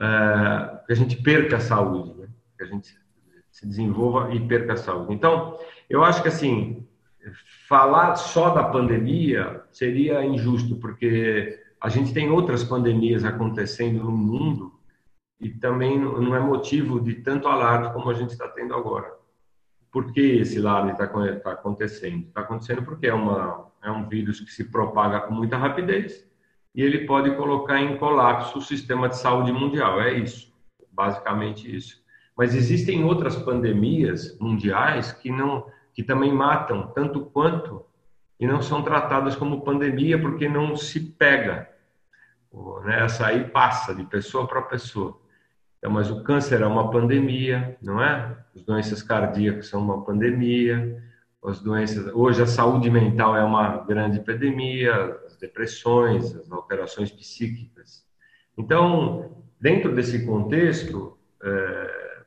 é, 0.00 0.78
que 0.86 0.92
a 0.92 0.96
gente 0.96 1.16
perca 1.22 1.56
a 1.56 1.60
saúde, 1.60 2.14
né? 2.14 2.28
que 2.56 2.64
a 2.64 2.66
gente 2.66 2.96
se 3.50 3.66
desenvolva 3.66 4.34
e 4.34 4.40
perca 4.46 4.72
a 4.72 4.76
saúde. 4.76 5.14
Então, 5.14 5.58
eu 5.88 6.02
acho 6.02 6.22
que 6.22 6.28
assim 6.28 6.86
falar 7.68 8.16
só 8.16 8.50
da 8.50 8.64
pandemia 8.64 9.62
seria 9.70 10.24
injusto, 10.24 10.76
porque 10.76 11.60
a 11.80 11.88
gente 11.88 12.12
tem 12.12 12.30
outras 12.30 12.64
pandemias 12.64 13.24
acontecendo 13.24 14.04
no 14.04 14.10
mundo 14.10 14.72
e 15.40 15.50
também 15.50 15.98
não 15.98 16.34
é 16.34 16.40
motivo 16.40 17.00
de 17.00 17.14
tanto 17.16 17.48
alarde 17.48 17.92
como 17.92 18.10
a 18.10 18.14
gente 18.14 18.30
está 18.30 18.48
tendo 18.48 18.74
agora. 18.74 19.12
Por 19.90 20.12
que 20.12 20.20
esse 20.20 20.58
alarde 20.58 20.92
está 20.92 21.06
tá 21.06 21.52
acontecendo? 21.52 22.28
Está 22.28 22.40
acontecendo 22.40 22.82
porque 22.82 23.06
é, 23.06 23.14
uma, 23.14 23.70
é 23.82 23.90
um 23.90 24.08
vírus 24.08 24.40
que 24.40 24.50
se 24.50 24.64
propaga 24.64 25.20
com 25.20 25.34
muita 25.34 25.56
rapidez 25.56 26.26
e 26.74 26.82
ele 26.82 27.06
pode 27.06 27.34
colocar 27.36 27.80
em 27.80 27.96
colapso 27.98 28.58
o 28.58 28.62
sistema 28.62 29.08
de 29.08 29.16
saúde 29.18 29.52
mundial. 29.52 30.00
É 30.00 30.14
isso, 30.14 30.52
basicamente 30.90 31.74
isso. 31.74 32.02
Mas 32.36 32.54
existem 32.54 33.04
outras 33.04 33.36
pandemias 33.36 34.38
mundiais 34.38 35.12
que 35.12 35.30
não 35.30 35.66
que 35.94 36.02
também 36.02 36.32
matam 36.32 36.90
tanto 36.94 37.20
quanto 37.26 37.84
e 38.40 38.46
não 38.46 38.62
são 38.62 38.82
tratadas 38.82 39.36
como 39.36 39.60
pandemia 39.60 40.18
porque 40.18 40.48
não 40.48 40.74
se 40.74 40.98
pega. 41.00 41.68
Né? 42.82 43.04
Essa 43.04 43.26
aí 43.26 43.44
passa 43.44 43.94
de 43.94 44.04
pessoa 44.04 44.46
para 44.46 44.62
pessoa. 44.62 45.20
Então, 45.78 45.90
mas 45.90 46.10
o 46.10 46.22
câncer 46.22 46.62
é 46.62 46.66
uma 46.66 46.90
pandemia, 46.90 47.76
não 47.82 48.02
é? 48.02 48.36
As 48.54 48.62
doenças 48.62 49.02
cardíacas 49.02 49.66
são 49.66 49.82
uma 49.82 50.04
pandemia, 50.04 51.02
as 51.44 51.60
doenças. 51.60 52.06
Hoje 52.14 52.40
a 52.40 52.46
saúde 52.46 52.88
mental 52.88 53.36
é 53.36 53.42
uma 53.42 53.78
grande 53.78 54.18
epidemia, 54.18 55.18
depressões, 55.42 56.34
as 56.36 56.50
alterações 56.50 57.10
psíquicas. 57.10 58.06
Então, 58.56 59.42
dentro 59.60 59.92
desse 59.94 60.24
contexto, 60.24 61.18
é, 61.42 62.22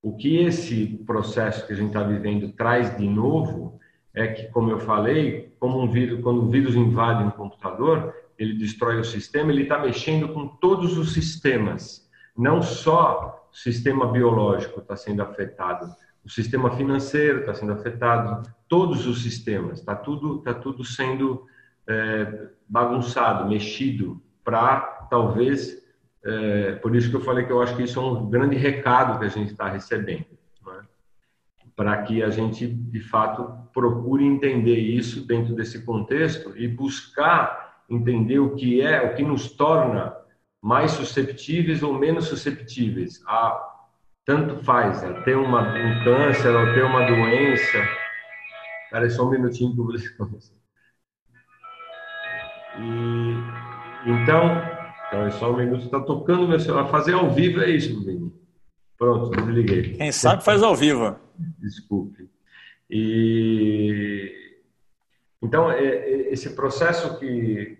o 0.00 0.16
que 0.16 0.36
esse 0.38 1.02
processo 1.04 1.66
que 1.66 1.72
a 1.72 1.76
gente 1.76 1.88
está 1.88 2.04
vivendo 2.04 2.52
traz 2.52 2.96
de 2.96 3.08
novo 3.08 3.80
é 4.14 4.28
que, 4.28 4.44
como 4.50 4.70
eu 4.70 4.78
falei, 4.78 5.54
como 5.58 5.82
um 5.82 5.90
vírus, 5.90 6.22
quando 6.22 6.44
o 6.44 6.48
vírus 6.48 6.76
invade 6.76 7.24
um 7.24 7.30
computador, 7.30 8.14
ele 8.38 8.54
destrói 8.54 9.00
o 9.00 9.04
sistema, 9.04 9.50
ele 9.50 9.64
está 9.64 9.78
mexendo 9.78 10.28
com 10.32 10.46
todos 10.46 10.96
os 10.96 11.12
sistemas, 11.12 12.08
não 12.36 12.62
só 12.62 13.48
o 13.52 13.56
sistema 13.56 14.06
biológico 14.06 14.80
está 14.80 14.94
sendo 14.94 15.22
afetado, 15.22 15.92
o 16.24 16.30
sistema 16.30 16.70
financeiro 16.76 17.40
está 17.40 17.54
sendo 17.54 17.72
afetado, 17.72 18.48
todos 18.68 19.06
os 19.06 19.22
sistemas, 19.22 19.80
está 19.80 19.94
tudo, 19.94 20.38
tá 20.42 20.54
tudo 20.54 20.84
sendo 20.84 21.46
é, 21.88 22.48
bagunçado, 22.68 23.48
mexido, 23.48 24.22
para 24.44 24.80
talvez, 25.10 25.82
é, 26.24 26.72
por 26.76 26.94
isso 26.94 27.10
que 27.10 27.16
eu 27.16 27.20
falei 27.20 27.44
que 27.44 27.52
eu 27.52 27.62
acho 27.62 27.76
que 27.76 27.82
isso 27.82 27.98
é 27.98 28.02
um 28.02 28.28
grande 28.28 28.56
recado 28.56 29.18
que 29.18 29.24
a 29.24 29.28
gente 29.28 29.52
está 29.52 29.68
recebendo, 29.68 30.26
né? 30.66 30.82
para 31.74 32.02
que 32.02 32.22
a 32.22 32.30
gente, 32.30 32.66
de 32.66 33.00
fato, 33.00 33.48
procure 33.72 34.24
entender 34.24 34.78
isso 34.78 35.26
dentro 35.26 35.54
desse 35.54 35.84
contexto 35.84 36.56
e 36.56 36.66
buscar 36.66 37.84
entender 37.88 38.38
o 38.38 38.54
que 38.54 38.80
é, 38.80 39.02
o 39.02 39.14
que 39.14 39.22
nos 39.22 39.50
torna 39.52 40.16
mais 40.60 40.92
susceptíveis 40.92 41.82
ou 41.82 41.94
menos 41.94 42.26
susceptíveis 42.26 43.22
a 43.26 43.74
tanto 44.24 44.56
faz, 44.64 45.04
a 45.04 45.22
ter 45.22 45.36
uma, 45.36 45.62
um 45.62 46.02
câncer 46.02 46.52
ou 46.52 46.74
ter 46.74 46.82
uma 46.82 47.06
doença. 47.06 47.78
Espera 48.84 49.08
só 49.08 49.24
um 49.24 49.30
minutinho 49.30 49.72
que 49.72 49.80
eu 49.80 49.84
vou 49.84 50.55
E, 52.78 54.10
então, 54.10 54.62
então, 55.08 55.26
é 55.26 55.30
só 55.30 55.52
um 55.52 55.56
minuto, 55.56 55.84
está 55.84 56.00
tocando 56.00 56.48
meu 56.48 56.60
celular. 56.60 56.88
Fazer 56.88 57.14
ao 57.14 57.30
vivo 57.30 57.60
é 57.60 57.70
isso, 57.70 58.04
Vini. 58.04 58.32
Pronto, 58.98 59.30
desliguei. 59.30 59.94
Quem 59.94 60.12
sabe 60.12 60.44
faz 60.44 60.62
ao 60.62 60.74
vivo. 60.74 61.16
Desculpe. 61.58 62.28
E 62.88 64.46
então, 65.42 65.70
é, 65.70 65.84
é, 65.84 66.32
esse 66.32 66.54
processo 66.54 67.18
que 67.18 67.78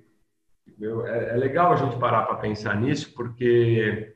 é, 0.80 1.32
é, 1.32 1.36
legal 1.36 1.72
a 1.72 1.76
gente 1.76 1.98
parar 1.98 2.22
para 2.22 2.36
pensar 2.36 2.80
nisso, 2.80 3.12
porque 3.14 4.14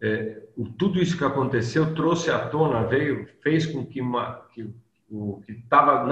é, 0.00 0.42
tudo 0.78 1.00
isso 1.00 1.18
que 1.18 1.24
aconteceu 1.24 1.94
trouxe 1.94 2.30
à 2.30 2.48
tona, 2.48 2.86
veio, 2.86 3.28
fez 3.42 3.66
com 3.66 3.84
que, 3.84 4.00
uma, 4.00 4.46
que 4.54 4.72
o 5.10 5.42
que 5.44 5.52
estava 5.52 6.04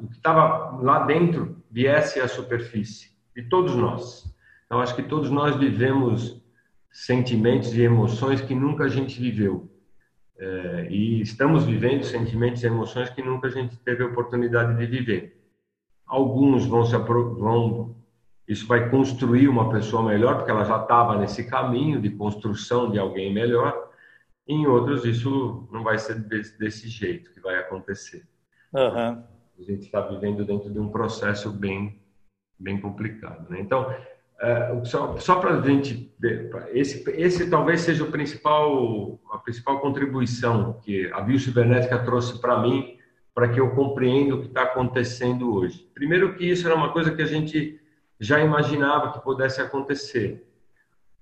o 0.00 0.08
que 0.08 0.16
estava 0.16 0.80
lá 0.82 1.04
dentro 1.04 1.56
viesse 1.70 2.20
à 2.20 2.26
superfície 2.26 3.10
de 3.34 3.44
todos 3.44 3.76
nós. 3.76 4.24
Então, 4.66 4.80
acho 4.80 4.94
que 4.94 5.02
todos 5.02 5.30
nós 5.30 5.56
vivemos 5.56 6.42
sentimentos 6.90 7.74
e 7.74 7.82
emoções 7.82 8.40
que 8.40 8.54
nunca 8.54 8.84
a 8.84 8.88
gente 8.88 9.20
viveu. 9.20 9.70
É, 10.38 10.86
e 10.90 11.20
estamos 11.20 11.64
vivendo 11.64 12.02
sentimentos 12.02 12.62
e 12.62 12.66
emoções 12.66 13.10
que 13.10 13.22
nunca 13.22 13.48
a 13.48 13.50
gente 13.50 13.76
teve 13.78 14.02
a 14.02 14.06
oportunidade 14.06 14.76
de 14.76 14.86
viver. 14.86 15.40
Alguns 16.06 16.66
vão, 16.66 16.84
se, 16.84 16.96
vão 16.96 17.94
isso 18.48 18.66
vai 18.66 18.90
construir 18.90 19.48
uma 19.48 19.70
pessoa 19.70 20.02
melhor, 20.02 20.36
porque 20.36 20.50
ela 20.50 20.64
já 20.64 20.82
estava 20.82 21.16
nesse 21.16 21.44
caminho 21.44 22.00
de 22.00 22.10
construção 22.10 22.90
de 22.90 22.98
alguém 22.98 23.32
melhor. 23.32 23.90
Em 24.46 24.66
outros, 24.66 25.04
isso 25.04 25.68
não 25.70 25.84
vai 25.84 25.98
ser 25.98 26.16
desse, 26.20 26.58
desse 26.58 26.88
jeito 26.88 27.32
que 27.32 27.40
vai 27.40 27.56
acontecer. 27.56 28.26
Uhum. 28.72 29.22
A 29.58 29.62
gente 29.62 29.82
está 29.82 30.00
vivendo 30.00 30.44
dentro 30.44 30.70
de 30.70 30.78
um 30.78 30.88
processo 30.88 31.50
bem, 31.50 32.00
bem 32.58 32.80
complicado. 32.80 33.50
Né? 33.50 33.60
Então, 33.60 33.94
é, 34.40 34.80
só, 34.84 35.18
só 35.18 35.36
para 35.36 35.58
a 35.58 35.60
gente 35.60 36.10
esse, 36.72 37.04
esse 37.10 37.50
talvez 37.50 37.82
seja 37.82 38.04
o 38.04 38.10
principal 38.10 39.20
a 39.30 39.38
principal 39.38 39.80
contribuição 39.80 40.80
que 40.82 41.12
a 41.12 41.20
biocibernética 41.20 41.98
trouxe 42.02 42.40
para 42.40 42.58
mim 42.58 42.96
para 43.34 43.48
que 43.48 43.60
eu 43.60 43.74
compreenda 43.74 44.34
o 44.34 44.40
que 44.40 44.48
está 44.48 44.62
acontecendo 44.62 45.54
hoje. 45.54 45.88
Primeiro 45.94 46.34
que 46.34 46.44
isso 46.44 46.66
era 46.66 46.74
uma 46.74 46.92
coisa 46.92 47.14
que 47.14 47.22
a 47.22 47.26
gente 47.26 47.80
já 48.18 48.40
imaginava 48.40 49.12
que 49.12 49.20
pudesse 49.20 49.60
acontecer. 49.60 50.49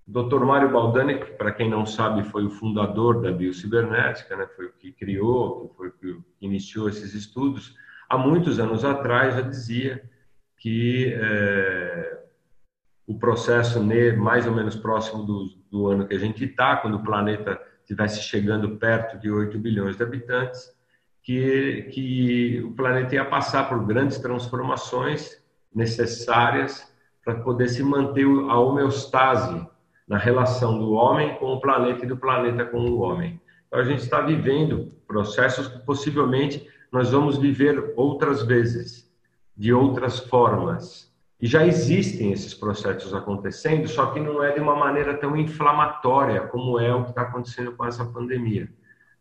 Dr. 0.08 0.42
Mário 0.42 0.72
Baldani, 0.72 1.16
para 1.36 1.52
quem 1.52 1.68
não 1.68 1.84
sabe 1.84 2.24
foi 2.24 2.46
o 2.46 2.50
fundador 2.50 3.20
da 3.20 3.30
biocibernética, 3.30 4.34
né, 4.34 4.46
foi 4.56 4.64
o 4.64 4.72
que 4.72 4.90
criou, 4.90 5.74
foi 5.76 5.88
o 5.88 5.92
que 5.92 6.18
iniciou 6.40 6.88
esses 6.88 7.12
estudos, 7.12 7.76
há 8.08 8.16
muitos 8.16 8.58
anos 8.58 8.86
atrás 8.86 9.34
já 9.34 9.42
dizia 9.42 10.02
que 10.56 11.12
é, 11.14 12.22
o 13.06 13.18
processo 13.18 13.84
mais 14.16 14.46
ou 14.46 14.54
menos 14.54 14.76
próximo 14.76 15.24
do, 15.24 15.50
do 15.70 15.88
ano 15.88 16.06
que 16.06 16.14
a 16.14 16.18
gente 16.18 16.42
está, 16.42 16.78
quando 16.78 16.94
o 16.94 17.04
planeta 17.04 17.60
estivesse 17.80 18.22
chegando 18.22 18.78
perto 18.78 19.18
de 19.18 19.30
8 19.30 19.58
bilhões 19.58 19.94
de 19.94 20.02
habitantes, 20.02 20.72
que, 21.22 21.82
que 21.92 22.62
o 22.62 22.72
planeta 22.72 23.14
ia 23.14 23.26
passar 23.26 23.68
por 23.68 23.84
grandes 23.84 24.18
transformações 24.18 25.44
necessárias 25.74 26.90
para 27.22 27.40
poder 27.40 27.68
se 27.68 27.82
manter 27.82 28.24
a 28.24 28.58
homeostase 28.58 29.68
na 30.08 30.16
relação 30.16 30.78
do 30.78 30.92
homem 30.92 31.34
com 31.36 31.52
o 31.52 31.60
planeta 31.60 32.04
e 32.04 32.08
do 32.08 32.16
planeta 32.16 32.64
com 32.64 32.78
o 32.78 33.00
homem. 33.00 33.40
Então, 33.66 33.78
a 33.78 33.84
gente 33.84 34.00
está 34.00 34.20
vivendo 34.22 34.92
processos 35.06 35.68
que 35.68 35.78
possivelmente 35.80 36.66
nós 36.90 37.10
vamos 37.10 37.36
viver 37.36 37.92
outras 37.96 38.42
vezes, 38.42 39.12
de 39.56 39.72
outras 39.72 40.18
formas. 40.18 41.12
E 41.40 41.46
já 41.46 41.66
existem 41.66 42.32
esses 42.32 42.54
processos 42.54 43.14
acontecendo, 43.14 43.86
só 43.86 44.06
que 44.06 44.18
não 44.18 44.42
é 44.42 44.52
de 44.52 44.60
uma 44.60 44.74
maneira 44.74 45.16
tão 45.16 45.36
inflamatória 45.36 46.40
como 46.48 46.80
é 46.80 46.92
o 46.92 47.04
que 47.04 47.10
está 47.10 47.22
acontecendo 47.22 47.72
com 47.72 47.84
essa 47.84 48.04
pandemia. 48.04 48.68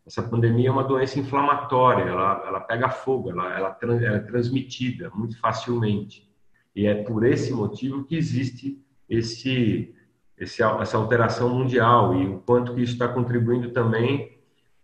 Essa 0.06 0.22
pandemia 0.22 0.70
é 0.70 0.72
uma 0.72 0.84
doença 0.84 1.20
inflamatória, 1.20 2.04
ela, 2.04 2.42
ela 2.46 2.60
pega 2.60 2.88
fogo, 2.88 3.30
ela, 3.30 3.54
ela, 3.54 3.78
ela 3.82 4.16
é 4.16 4.18
transmitida 4.20 5.10
muito 5.14 5.38
facilmente. 5.38 6.26
E 6.74 6.86
é 6.86 6.94
por 6.94 7.26
esse 7.26 7.52
motivo 7.52 8.04
que 8.04 8.16
existe 8.16 8.82
esse, 9.08 9.94
esse, 10.40 10.62
essa 10.62 10.96
alteração 10.96 11.48
mundial 11.48 12.14
e 12.14 12.26
o 12.26 12.38
quanto 12.40 12.74
que 12.74 12.82
isso 12.82 12.92
está 12.92 13.08
contribuindo 13.08 13.70
também 13.70 14.38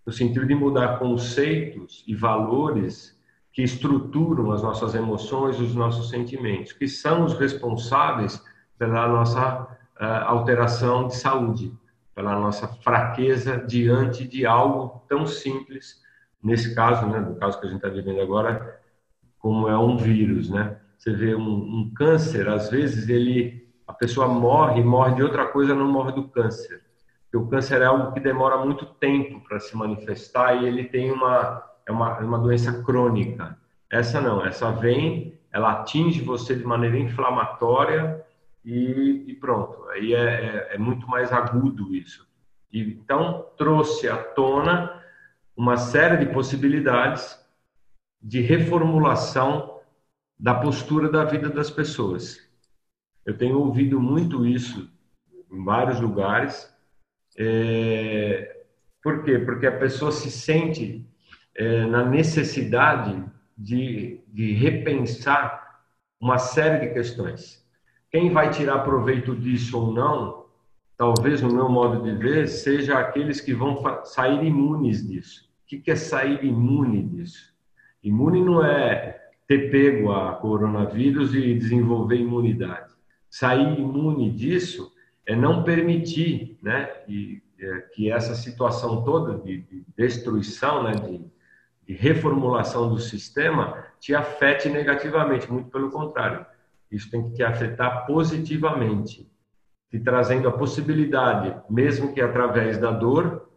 no 0.07 0.13
sentido 0.13 0.47
de 0.47 0.55
mudar 0.55 0.99
conceitos 0.99 2.05
e 2.07 2.15
valores 2.15 3.19
que 3.53 3.63
estruturam 3.63 4.51
as 4.51 4.63
nossas 4.63 4.95
emoções 4.95 5.61
os 5.61 5.75
nossos 5.75 6.11
sentimentos, 6.11 6.73
que 6.73 6.89
são 6.89 7.25
os 7.25 7.39
responsáveis 7.39 8.43
pela 8.77 9.09
nossa 9.09 9.63
uh, 10.01 10.05
alteração 10.27 11.07
de 11.07 11.17
saúde, 11.17 11.73
pela 12.15 12.39
nossa 12.39 12.67
fraqueza 12.69 13.59
diante 13.59 14.27
de 14.27 14.45
algo 14.45 15.05
tão 15.09 15.27
simples, 15.27 16.03
nesse 16.43 16.75
caso, 16.75 17.07
né, 17.07 17.21
no 17.21 17.37
caso 17.37 17.59
que 17.59 17.67
a 17.67 17.71
gente 17.71 17.79
está 17.79 17.89
vivendo 17.89 18.21
agora, 18.21 18.81
como 19.39 19.69
é 19.69 19.79
um 19.79 19.97
vírus, 19.97 20.51
né? 20.51 20.77
Você 20.99 21.13
vê 21.13 21.35
um, 21.35 21.43
um 21.43 21.93
câncer, 21.95 22.49
às 22.49 22.71
vezes 22.71 23.09
ele, 23.09 23.64
a 23.87 23.93
pessoa 23.93 24.29
morre, 24.29 24.83
morre 24.83 25.15
de 25.17 25.23
outra 25.23 25.47
coisa, 25.47 25.75
não 25.75 25.91
morre 25.91 26.13
do 26.13 26.29
câncer. 26.29 26.83
Porque 27.25 27.37
o 27.37 27.49
câncer 27.49 27.83
é 27.83 27.87
algo 27.87 28.13
que 28.13 28.21
demora 28.21 28.59
muito 28.65 28.87
tempo 28.87 29.41
para 29.41 29.61
se 29.61 29.77
manifestar 29.77 30.55
e 30.55 30.67
ele 30.67 30.85
tem 30.85 31.11
uma 31.11 31.63
é 31.87 31.93
uma, 31.93 32.19
é 32.19 32.25
uma 32.25 32.39
doença 32.39 32.83
crônica. 32.83 33.59
Essa 33.91 34.21
não, 34.21 34.45
essa 34.45 34.71
vem, 34.73 35.39
ela 35.53 35.73
atinge 35.73 36.23
você 36.23 36.55
de 36.55 36.65
maneira 36.65 36.99
inflamatória 36.99 38.25
e, 38.65 39.25
e 39.29 39.35
pronto. 39.35 39.89
Aí 39.91 40.15
é, 40.15 40.19
é, 40.19 40.75
é, 40.75 40.79
muito 40.79 41.09
mais 41.09 41.33
agudo 41.33 41.95
isso. 41.95 42.27
E, 42.73 42.81
então, 42.81 43.47
trouxe 43.57 44.09
à 44.09 44.17
tona 44.17 45.03
uma 45.57 45.77
série 45.77 46.25
de 46.25 46.33
possibilidades 46.33 47.39
de 48.21 48.41
reformulação 48.41 49.81
da 50.39 50.55
postura 50.55 51.09
da 51.09 51.25
vida 51.25 51.49
das 51.49 51.71
pessoas. 51.71 52.44
Eu 53.25 53.37
tenho 53.37 53.59
ouvido 53.59 54.01
muito 54.01 54.47
isso 54.47 54.91
em 55.51 55.65
vários 55.65 56.01
lugares. 56.01 56.73
É... 57.39 58.65
Por 59.03 59.23
quê? 59.23 59.39
Porque 59.39 59.67
a 59.67 59.79
pessoa 59.79 60.11
se 60.11 60.31
sente 60.31 61.07
é, 61.55 61.87
na 61.87 62.05
necessidade 62.05 63.23
de, 63.57 64.21
de 64.29 64.53
repensar 64.53 65.85
uma 66.21 66.39
série 66.39 66.87
de 66.87 66.95
questões. 66.95 67.65
Quem 68.11 68.31
vai 68.31 68.51
tirar 68.51 68.79
proveito 68.79 69.35
disso 69.37 69.79
ou 69.79 69.93
não, 69.93 70.47
talvez 70.97 71.43
no 71.43 71.53
meu 71.53 71.69
modo 71.69 72.03
de 72.03 72.17
ver, 72.17 72.49
seja 72.49 72.99
aqueles 72.99 73.41
que 73.41 73.53
vão 73.53 73.83
sair 74.05 74.43
imunes 74.45 75.07
disso. 75.07 75.49
O 75.63 75.67
que 75.67 75.91
é 75.91 75.97
sair 75.97 76.45
imune 76.45 77.03
disso? 77.03 77.53
Imune 78.03 78.43
não 78.43 78.65
é 78.65 79.21
ter 79.47 79.71
pego 79.71 80.13
a 80.13 80.35
coronavírus 80.37 81.35
e 81.35 81.55
desenvolver 81.55 82.17
imunidade. 82.17 82.94
Sair 83.35 83.81
imune 83.81 84.31
disso 84.31 84.93
é 85.27 85.35
não 85.35 85.65
permitir, 85.65 86.57
né? 86.63 86.89
E 87.09 87.43
é, 87.59 87.81
que 87.93 88.09
essa 88.09 88.33
situação 88.33 89.03
toda 89.03 89.37
de, 89.39 89.63
de 89.63 89.85
destruição, 89.97 90.85
né, 90.85 90.93
de, 90.93 91.21
de, 91.85 91.95
reformulação 91.95 92.89
do 92.89 93.01
sistema, 93.01 93.85
te 93.99 94.15
afete 94.15 94.69
negativamente, 94.69 95.51
muito 95.51 95.69
pelo 95.69 95.91
contrário. 95.91 96.47
Isso 96.89 97.11
tem 97.11 97.25
que 97.25 97.35
te 97.35 97.43
afetar 97.43 98.07
positivamente, 98.07 99.29
te 99.91 99.99
trazendo 99.99 100.49
a 100.49 100.53
possibilidade, 100.53 101.61
mesmo 101.69 102.15
que 102.15 102.21
através 102.21 102.79
da 102.79 102.93
dor, 102.93 103.51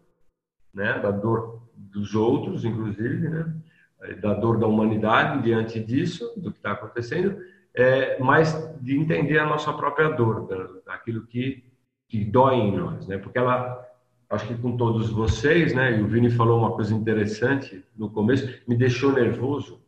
né, 0.73 0.97
da 0.97 1.11
dor 1.11 1.61
dos 1.75 2.15
outros, 2.15 2.65
inclusive, 2.65 3.29
né, 3.29 3.53
da 4.21 4.33
dor 4.33 4.57
da 4.57 4.65
humanidade 4.65 5.43
diante 5.43 5.79
disso, 5.79 6.33
do 6.35 6.51
que 6.51 6.57
está 6.57 6.71
acontecendo, 6.71 7.37
é, 7.77 8.17
mas 8.19 8.57
de 8.81 8.97
entender 8.97 9.37
a 9.37 9.45
nossa 9.45 9.71
própria 9.71 10.09
dor, 10.09 10.81
aquilo 10.87 11.27
que, 11.27 11.63
que 12.09 12.25
dói 12.25 12.55
em 12.55 12.75
nós, 12.75 13.07
né? 13.07 13.19
Porque 13.19 13.37
ela, 13.37 13.85
acho 14.31 14.47
que 14.47 14.55
com 14.55 14.75
todos 14.75 15.11
vocês, 15.11 15.75
né? 15.75 15.95
E 15.95 16.01
o 16.01 16.07
Vini 16.07 16.31
falou 16.31 16.57
uma 16.57 16.71
coisa 16.71 16.93
interessante 16.93 17.85
no 17.95 18.09
começo, 18.09 18.51
me 18.67 18.75
deixou 18.75 19.11
nervoso, 19.13 19.79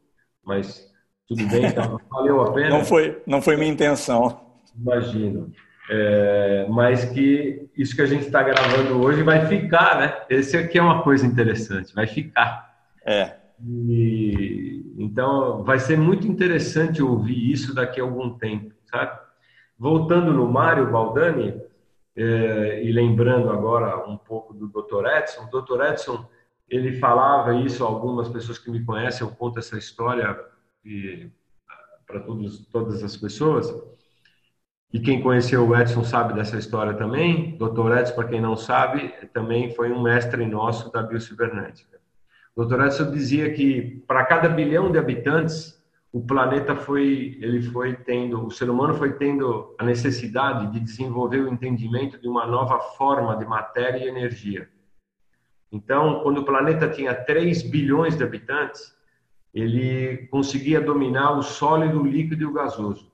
mas 0.46 0.88
tudo 1.28 1.48
bem, 1.48 1.66
então, 1.66 2.00
valeu 2.12 2.42
a 2.42 2.54
pena. 2.54 2.70
Não 2.70 2.86
foi, 2.86 3.22
não 3.26 3.42
foi 3.42 3.58
minha 3.58 3.72
intenção. 3.72 4.40
Imagino. 4.78 5.52
É, 5.92 6.68
mas 6.70 7.06
que 7.06 7.68
isso 7.76 7.96
que 7.96 8.04
a 8.04 8.06
gente 8.06 8.28
está 8.28 8.44
gravando 8.44 9.02
hoje 9.02 9.24
vai 9.24 9.48
ficar, 9.48 10.00
né? 10.00 10.22
Esse 10.30 10.56
aqui 10.56 10.78
é 10.78 10.82
uma 10.82 11.02
coisa 11.02 11.26
interessante, 11.26 11.96
vai 11.96 12.06
ficar. 12.06 12.70
É. 13.04 13.39
E, 13.62 14.94
então, 14.98 15.64
vai 15.64 15.80
ser 15.80 15.98
muito 15.98 16.28
interessante 16.28 17.02
ouvir 17.02 17.52
isso 17.52 17.74
daqui 17.74 18.00
a 18.00 18.04
algum 18.04 18.38
tempo, 18.38 18.74
sabe? 18.86 19.20
Voltando 19.78 20.34
no 20.34 20.48
Mário 20.48 20.92
Baldani, 20.92 21.62
é, 22.16 22.84
e 22.84 22.92
lembrando 22.92 23.50
agora 23.50 24.06
um 24.08 24.18
pouco 24.18 24.54
do 24.54 24.68
Dr. 24.68 25.06
Edson, 25.06 25.44
o 25.44 25.62
Dr. 25.62 25.82
Edson, 25.82 26.26
ele 26.68 27.00
falava 27.00 27.56
isso, 27.56 27.84
algumas 27.84 28.28
pessoas 28.28 28.58
que 28.58 28.70
me 28.70 28.84
conhecem, 28.84 29.26
eu 29.26 29.34
conto 29.34 29.60
essa 29.60 29.78
história 29.78 30.38
para 32.06 32.20
todas 32.72 33.04
as 33.04 33.16
pessoas, 33.16 33.74
e 34.92 35.00
quem 35.00 35.22
conheceu 35.22 35.68
o 35.68 35.76
Edson 35.76 36.04
sabe 36.04 36.34
dessa 36.34 36.58
história 36.58 36.96
também. 36.96 37.56
Dr. 37.58 38.00
Edson, 38.00 38.16
para 38.16 38.28
quem 38.28 38.42
não 38.42 38.58
sabe, 38.58 39.10
também 39.34 39.74
foi 39.76 39.92
um 39.92 40.02
mestre 40.02 40.46
nosso 40.46 40.92
da 40.92 41.04
biocibernética. 41.04 41.99
Dr. 42.66 42.82
Edson 42.86 43.12
dizia 43.12 43.54
que 43.54 44.04
para 44.08 44.26
cada 44.26 44.50
bilhão 44.50 44.92
de 44.92 44.98
habitantes, 44.98 45.80
o 46.12 46.22
planeta 46.22 46.76
foi, 46.76 47.38
ele 47.40 47.62
foi 47.62 47.96
tendo, 47.96 48.46
o 48.46 48.52
ser 48.52 48.70
humano 48.70 48.96
foi 48.96 49.14
tendo 49.14 49.76
a 49.78 49.84
necessidade 49.84 50.72
de 50.72 50.80
desenvolver 50.80 51.40
o 51.40 51.48
entendimento 51.48 52.20
de 52.20 52.28
uma 52.28 52.46
nova 52.48 52.80
forma 52.80 53.38
de 53.38 53.46
matéria 53.46 54.04
e 54.04 54.08
energia. 54.08 54.70
Então, 55.72 56.22
quando 56.22 56.40
o 56.40 56.46
planeta 56.46 56.90
tinha 56.90 57.14
3 57.14 57.62
bilhões 57.64 58.18
de 58.18 58.24
habitantes, 58.24 58.94
ele 59.54 60.28
conseguia 60.28 60.82
dominar 60.82 61.38
o 61.38 61.44
sólido, 61.44 62.02
o 62.02 62.08
líquido 62.08 62.44
e 62.44 62.46
o 62.46 62.54
gasoso. 62.54 63.12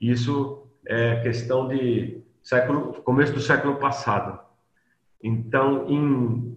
Isso 0.00 0.66
é 0.86 1.20
questão 1.20 1.68
de 1.68 2.22
século, 2.42 2.94
começo 3.02 3.32
do 3.34 3.40
século 3.40 3.76
passado. 3.76 4.40
Então, 5.22 5.88
em 5.88 6.51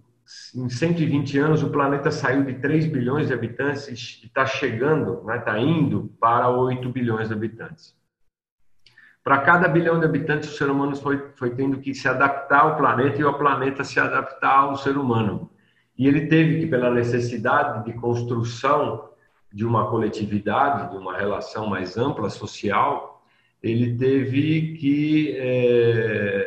em 0.54 0.68
120 0.68 1.38
anos, 1.38 1.62
o 1.62 1.70
planeta 1.70 2.10
saiu 2.10 2.44
de 2.44 2.54
3 2.54 2.86
bilhões 2.86 3.28
de 3.28 3.34
habitantes 3.34 3.86
e 3.88 3.92
está 4.26 4.44
chegando, 4.44 5.20
está 5.20 5.32
né, 5.32 5.38
tá 5.38 5.58
indo 5.58 6.12
para 6.20 6.48
8 6.48 6.88
bilhões 6.90 7.28
de 7.28 7.34
habitantes. 7.34 7.94
Para 9.22 9.38
cada 9.38 9.66
bilhão 9.68 9.98
de 9.98 10.04
habitantes, 10.04 10.52
o 10.52 10.56
ser 10.56 10.70
humano 10.70 10.94
foi, 10.96 11.30
foi 11.36 11.50
tendo 11.50 11.78
que 11.78 11.94
se 11.94 12.08
adaptar 12.08 12.60
ao 12.60 12.76
planeta 12.76 13.20
e 13.20 13.24
o 13.24 13.34
planeta 13.34 13.82
se 13.82 13.98
adaptar 13.98 14.60
ao 14.60 14.76
ser 14.76 14.96
humano. 14.96 15.50
E 15.98 16.06
ele 16.06 16.26
teve 16.26 16.60
que, 16.60 16.66
pela 16.66 16.90
necessidade 16.90 17.84
de 17.84 17.92
construção 17.98 19.10
de 19.52 19.64
uma 19.64 19.88
coletividade, 19.90 20.90
de 20.90 20.96
uma 20.96 21.16
relação 21.16 21.66
mais 21.66 21.96
ampla, 21.96 22.30
social, 22.30 23.24
ele 23.62 23.96
teve 23.96 24.74
que 24.74 25.34
é, 25.36 26.45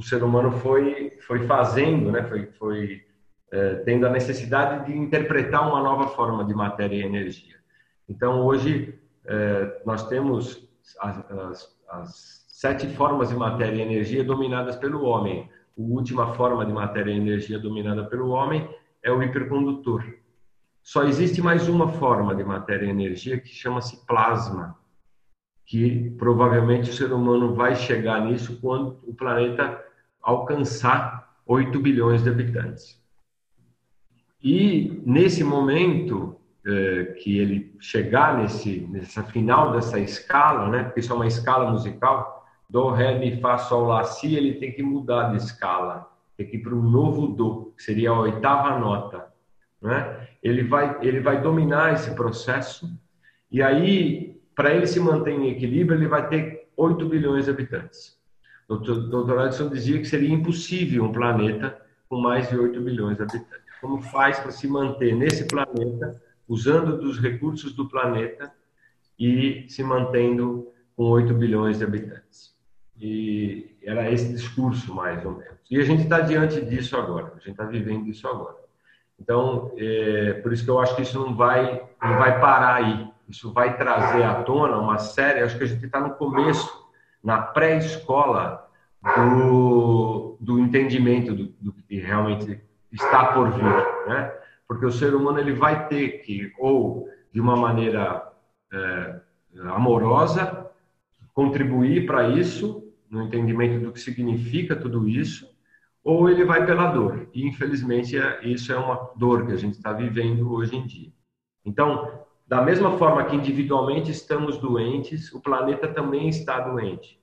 o 0.00 0.02
ser 0.02 0.24
humano 0.24 0.50
foi 0.50 1.10
foi 1.26 1.46
fazendo, 1.46 2.10
né? 2.10 2.22
Foi 2.24 2.46
foi 2.58 3.02
é, 3.52 3.74
tendo 3.84 4.06
a 4.06 4.10
necessidade 4.10 4.86
de 4.86 4.98
interpretar 4.98 5.68
uma 5.68 5.82
nova 5.82 6.08
forma 6.08 6.42
de 6.42 6.54
matéria 6.54 6.96
e 6.96 7.02
energia. 7.02 7.56
Então 8.08 8.40
hoje 8.46 8.98
é, 9.26 9.82
nós 9.84 10.08
temos 10.08 10.66
as, 11.00 11.30
as, 11.30 11.78
as, 11.90 12.40
sete 12.48 12.86
formas 12.88 13.28
de 13.28 13.34
matéria 13.34 13.76
e 13.76 13.82
energia 13.82 14.24
dominadas 14.24 14.76
pelo 14.76 15.04
homem. 15.04 15.50
A 15.78 15.82
última 15.82 16.34
forma 16.34 16.64
de 16.64 16.72
matéria 16.72 17.12
e 17.12 17.16
energia 17.16 17.58
dominada 17.58 18.04
pelo 18.04 18.30
homem 18.30 18.68
é 19.02 19.12
o 19.12 19.22
hipercondutor. 19.22 20.02
Só 20.82 21.04
existe 21.04 21.42
mais 21.42 21.68
uma 21.68 21.88
forma 21.88 22.34
de 22.34 22.42
matéria 22.42 22.86
e 22.86 22.90
energia 22.90 23.38
que 23.38 23.48
chama-se 23.48 24.06
plasma 24.06 24.78
que 25.70 26.10
provavelmente 26.18 26.90
o 26.90 26.92
ser 26.92 27.12
humano 27.12 27.54
vai 27.54 27.76
chegar 27.76 28.20
nisso 28.24 28.58
quando 28.60 28.98
o 29.04 29.14
planeta 29.14 29.80
alcançar 30.30 31.34
8 31.46 31.78
bilhões 31.80 32.22
de 32.22 32.30
habitantes. 32.30 33.00
E 34.42 35.02
nesse 35.04 35.44
momento 35.44 36.36
é, 36.66 37.04
que 37.18 37.38
ele 37.38 37.74
chegar 37.80 38.38
nesse 38.38 38.80
nessa 38.90 39.22
final 39.22 39.72
dessa 39.72 39.98
escala, 39.98 40.68
né? 40.68 40.84
Porque 40.84 41.00
isso 41.00 41.12
é 41.12 41.16
uma 41.16 41.26
escala 41.26 41.70
musical, 41.70 42.46
do, 42.68 42.90
ré, 42.90 43.18
mi, 43.18 43.40
fá, 43.40 43.58
sol, 43.58 43.86
lá, 43.86 44.04
si, 44.04 44.36
ele 44.36 44.54
tem 44.54 44.72
que 44.72 44.82
mudar 44.82 45.30
de 45.30 45.38
escala, 45.38 46.08
tem 46.36 46.46
que 46.46 46.56
ir 46.56 46.62
para 46.62 46.74
um 46.74 46.82
novo 46.82 47.26
do, 47.26 47.72
que 47.76 47.82
seria 47.82 48.10
a 48.10 48.20
oitava 48.20 48.78
nota, 48.78 49.26
né? 49.82 50.28
Ele 50.42 50.62
vai 50.62 50.98
ele 51.02 51.20
vai 51.20 51.40
dominar 51.42 51.94
esse 51.94 52.14
processo 52.14 52.88
e 53.50 53.62
aí 53.62 54.40
para 54.54 54.74
ele 54.74 54.86
se 54.86 55.00
manter 55.00 55.32
em 55.32 55.48
equilíbrio, 55.48 55.98
ele 55.98 56.06
vai 56.06 56.28
ter 56.28 56.70
8 56.76 57.08
bilhões 57.08 57.46
de 57.46 57.50
habitantes. 57.50 58.19
Dr. 58.78 59.46
Edson 59.46 59.68
dizia 59.68 59.98
que 59.98 60.04
seria 60.04 60.32
impossível 60.32 61.04
um 61.04 61.12
planeta 61.12 61.80
com 62.08 62.20
mais 62.20 62.48
de 62.48 62.56
8 62.56 62.80
bilhões 62.80 63.16
de 63.16 63.22
habitantes. 63.22 63.58
Como 63.80 64.00
faz 64.00 64.38
para 64.38 64.50
se 64.50 64.68
manter 64.68 65.14
nesse 65.14 65.44
planeta, 65.46 66.20
usando 66.48 66.98
dos 66.98 67.18
recursos 67.18 67.72
do 67.74 67.88
planeta 67.88 68.52
e 69.18 69.66
se 69.68 69.82
mantendo 69.82 70.68
com 70.96 71.04
8 71.04 71.32
bilhões 71.34 71.78
de 71.78 71.84
habitantes? 71.84 72.54
E 73.00 73.76
era 73.82 74.10
esse 74.10 74.32
discurso, 74.32 74.94
mais 74.94 75.24
ou 75.24 75.32
menos. 75.32 75.58
E 75.70 75.78
a 75.78 75.84
gente 75.84 76.02
está 76.02 76.20
diante 76.20 76.60
disso 76.60 76.96
agora, 76.96 77.32
a 77.34 77.38
gente 77.38 77.52
está 77.52 77.64
vivendo 77.64 78.08
isso 78.08 78.28
agora. 78.28 78.56
Então, 79.18 79.72
é, 79.76 80.34
por 80.34 80.52
isso 80.52 80.64
que 80.64 80.70
eu 80.70 80.78
acho 80.78 80.94
que 80.94 81.02
isso 81.02 81.18
não 81.18 81.34
vai, 81.34 81.88
não 82.02 82.18
vai 82.18 82.40
parar 82.40 82.74
aí 82.74 83.10
isso 83.30 83.52
vai 83.52 83.76
trazer 83.76 84.24
à 84.24 84.42
tona 84.42 84.76
uma 84.76 84.98
série, 84.98 85.40
acho 85.40 85.56
que 85.56 85.62
a 85.62 85.66
gente 85.66 85.86
está 85.86 86.00
no 86.00 86.14
começo, 86.14 86.79
na 87.22 87.40
pré-escola 87.40 88.68
do, 89.02 90.36
do 90.40 90.58
entendimento 90.58 91.34
do, 91.34 91.54
do, 91.60 91.72
que 91.72 91.98
realmente 91.98 92.60
está 92.92 93.32
por 93.32 93.50
vir, 93.50 94.08
né? 94.08 94.32
Porque 94.66 94.86
o 94.86 94.92
ser 94.92 95.14
humano 95.14 95.38
ele 95.38 95.52
vai 95.52 95.88
ter 95.88 96.22
que, 96.22 96.52
ou 96.58 97.08
de 97.32 97.40
uma 97.40 97.56
maneira 97.56 98.30
é, 98.72 99.20
amorosa, 99.70 100.70
contribuir 101.34 102.06
para 102.06 102.28
isso, 102.28 102.92
no 103.10 103.22
entendimento 103.22 103.84
do 103.84 103.92
que 103.92 104.00
significa 104.00 104.76
tudo 104.76 105.08
isso, 105.08 105.50
ou 106.02 106.28
ele 106.28 106.44
vai 106.44 106.64
pela 106.64 106.90
dor. 106.90 107.28
E, 107.34 107.46
infelizmente, 107.46 108.16
é, 108.16 108.46
isso 108.46 108.72
é 108.72 108.76
uma 108.76 109.10
dor 109.16 109.46
que 109.46 109.52
a 109.52 109.56
gente 109.56 109.74
está 109.74 109.92
vivendo 109.92 110.52
hoje 110.52 110.76
em 110.76 110.86
dia. 110.86 111.12
Então, 111.64 112.24
da 112.50 112.60
mesma 112.60 112.98
forma 112.98 113.24
que 113.26 113.36
individualmente 113.36 114.10
estamos 114.10 114.58
doentes, 114.58 115.32
o 115.32 115.40
planeta 115.40 115.86
também 115.86 116.28
está 116.28 116.58
doente. 116.58 117.16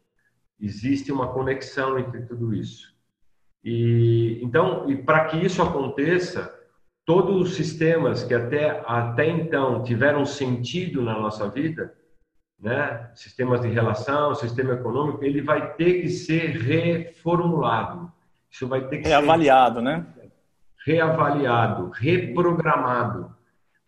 Existe 0.58 1.12
uma 1.12 1.34
conexão 1.34 2.00
entre 2.00 2.22
tudo 2.22 2.54
isso. 2.54 2.96
E 3.62 4.40
então, 4.42 4.90
e 4.90 4.96
para 4.96 5.26
que 5.26 5.36
isso 5.36 5.62
aconteça, 5.62 6.58
todos 7.06 7.42
os 7.42 7.56
sistemas 7.56 8.24
que 8.24 8.34
até 8.34 8.82
até 8.88 9.28
então 9.28 9.84
tiveram 9.84 10.26
sentido 10.26 11.02
na 11.02 11.20
nossa 11.20 11.50
vida, 11.50 11.94
né, 12.58 13.12
sistemas 13.14 13.60
de 13.60 13.68
relação, 13.68 14.34
sistema 14.34 14.76
econômico, 14.76 15.26
ele 15.26 15.42
vai 15.42 15.74
ter 15.74 16.04
que 16.04 16.10
ser 16.10 16.52
reformulado. 16.52 18.10
Isso 18.50 18.66
vai 18.66 18.88
ter 18.88 19.00
que 19.00 19.10
reavaliado, 19.10 19.80
ser 19.80 19.82
né? 19.82 20.06
Reavaliado, 20.86 21.90
reprogramado, 21.90 23.36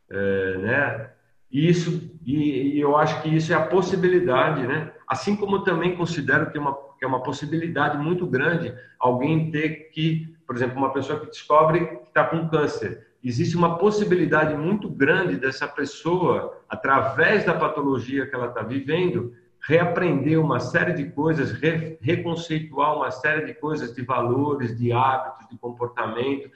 é, 0.10 0.58
né? 0.58 1.10
E 1.52 1.68
isso 1.68 2.12
e, 2.26 2.76
e, 2.76 2.80
eu 2.80 2.96
acho 2.96 3.22
que 3.22 3.30
isso 3.30 3.52
é 3.52 3.56
a 3.56 3.66
possibilidade, 3.66 4.68
né? 4.68 4.92
Assim 5.08 5.36
como 5.36 5.64
também 5.64 5.96
considero 5.96 6.52
que 6.52 6.58
é 6.58 6.62
uma 6.62 6.90
que 7.00 7.06
é 7.06 7.08
uma 7.08 7.24
possibilidade 7.24 7.98
muito 7.98 8.28
grande 8.28 8.76
alguém 9.00 9.50
ter 9.50 9.90
que, 9.94 10.36
por 10.46 10.56
exemplo, 10.56 10.78
uma 10.78 10.92
pessoa 10.92 11.18
que 11.22 11.28
descobre 11.28 11.86
que 11.86 12.10
está 12.10 12.26
com 12.26 12.50
câncer, 12.50 13.08
existe 13.24 13.56
uma 13.56 13.78
possibilidade 13.78 14.54
muito 14.54 14.90
grande 14.90 15.38
dessa 15.38 15.66
pessoa, 15.66 16.62
através 16.68 17.46
da 17.46 17.54
patologia 17.54 18.28
que 18.28 18.36
ela 18.36 18.48
está 18.48 18.62
vivendo, 18.62 19.34
reaprender 19.62 20.40
uma 20.40 20.60
série 20.60 20.94
de 20.94 21.10
coisas, 21.12 21.52
re, 21.52 21.98
reconceituar 22.02 22.96
uma 22.98 23.12
série 23.12 23.46
de 23.46 23.54
coisas, 23.54 23.94
de 23.94 24.02
valores, 24.04 24.78
de 24.78 24.92
hábitos, 24.92 25.48
de 25.50 25.58
comportamento, 25.58 26.50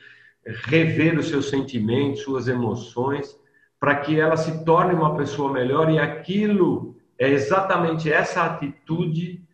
rever 0.45 1.17
os 1.17 1.29
seus 1.29 1.49
sentimentos, 1.49 2.21
suas 2.21 2.47
emoções, 2.47 3.37
para 3.83 3.95
que 3.95 4.17
ela 4.17 4.37
se 4.37 4.63
torne 4.63 4.93
uma 4.93 5.17
pessoa 5.17 5.51
melhor 5.51 5.91
e 5.91 5.99
aquilo 5.99 6.95
é 7.19 7.27
exatamente 7.27 8.09
essa 8.09 8.45
atitude 8.45 9.45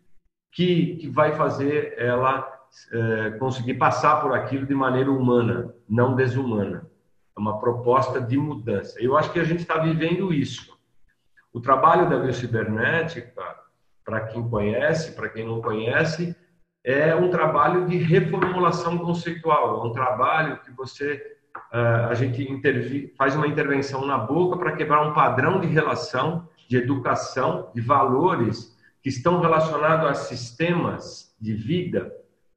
que, 0.52 0.98
que 0.98 1.10
vai 1.10 1.36
fazer 1.36 1.96
ela 1.98 2.48
é, 2.94 3.32
conseguir 3.40 3.74
passar 3.74 4.22
por 4.22 4.32
aquilo 4.36 4.68
de 4.68 4.76
maneira 4.76 5.12
humana, 5.12 5.74
não 5.90 6.16
desumana. 6.16 6.88
É 7.36 7.40
uma 7.40 7.60
proposta 7.60 8.22
de 8.22 8.38
mudança. 8.38 9.02
Eu 9.02 9.18
acho 9.18 9.34
que 9.34 9.40
a 9.40 9.44
gente 9.44 9.62
está 9.62 9.80
vivendo 9.80 10.32
isso. 10.32 10.78
O 11.52 11.60
trabalho 11.60 12.08
da 12.08 12.20
biocibernética, 12.20 13.34
para 14.06 14.28
quem 14.28 14.48
conhece, 14.48 15.14
para 15.14 15.30
quem 15.30 15.44
não 15.44 15.60
conhece, 15.60 16.36
é 16.84 17.16
um 17.16 17.32
trabalho 17.32 17.88
de 17.88 17.98
reformulação 17.98 18.96
conceitual. 19.00 19.84
É 19.84 19.88
um 19.88 19.92
trabalho 19.92 20.60
que 20.60 20.70
você 20.70 21.39
a 21.72 22.14
gente 22.14 23.14
faz 23.18 23.36
uma 23.36 23.48
intervenção 23.48 24.06
na 24.06 24.18
boca 24.18 24.58
para 24.58 24.76
quebrar 24.76 25.08
um 25.08 25.14
padrão 25.14 25.60
de 25.60 25.68
relação, 25.68 26.48
de 26.68 26.78
educação, 26.78 27.72
de 27.74 27.82
valores 27.82 28.78
que 29.02 29.10
estão 29.10 29.40
relacionados 29.40 30.08
a 30.10 30.14
sistemas 30.14 31.36
de 31.40 31.54
vida 31.54 32.12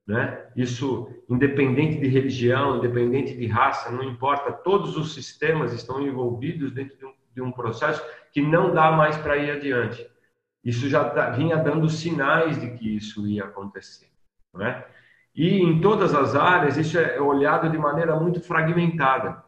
né? 0.07 0.46
Isso, 0.57 1.09
independente 1.29 2.01
de 2.01 2.09
religião, 2.09 2.79
independente 2.79 3.37
de 3.37 3.46
raça, 3.46 3.90
não 3.90 4.03
importa, 4.03 4.53
todos 4.53 4.96
os 4.96 5.14
sistemas 5.14 5.72
estão 5.72 6.03
envolvidos 6.03 6.72
dentro 6.72 6.96
de 6.98 7.05
um, 7.07 7.12
de 7.35 7.42
um 7.42 7.53
processo 7.53 8.05
que 8.33 8.42
não 8.42 8.75
dá 8.75 8.90
mais 8.90 9.16
para 9.16 9.37
ir 9.37 9.51
adiante. 9.51 10.07
Isso 10.64 10.88
já 10.88 11.09
tá, 11.09 11.31
vinha 11.31 11.57
dando 11.57 11.88
sinais 11.88 12.61
de 12.61 12.72
que 12.72 12.96
isso 12.96 13.27
ia 13.27 13.44
acontecer. 13.44 14.11
Né? 14.55 14.85
E 15.35 15.61
em 15.61 15.81
todas 15.81 16.14
as 16.14 16.35
áreas, 16.35 16.77
isso 16.77 16.99
é 16.99 17.21
olhado 17.21 17.71
de 17.71 17.79
maneira 17.79 18.14
muito 18.16 18.40
fragmentada. 18.40 19.42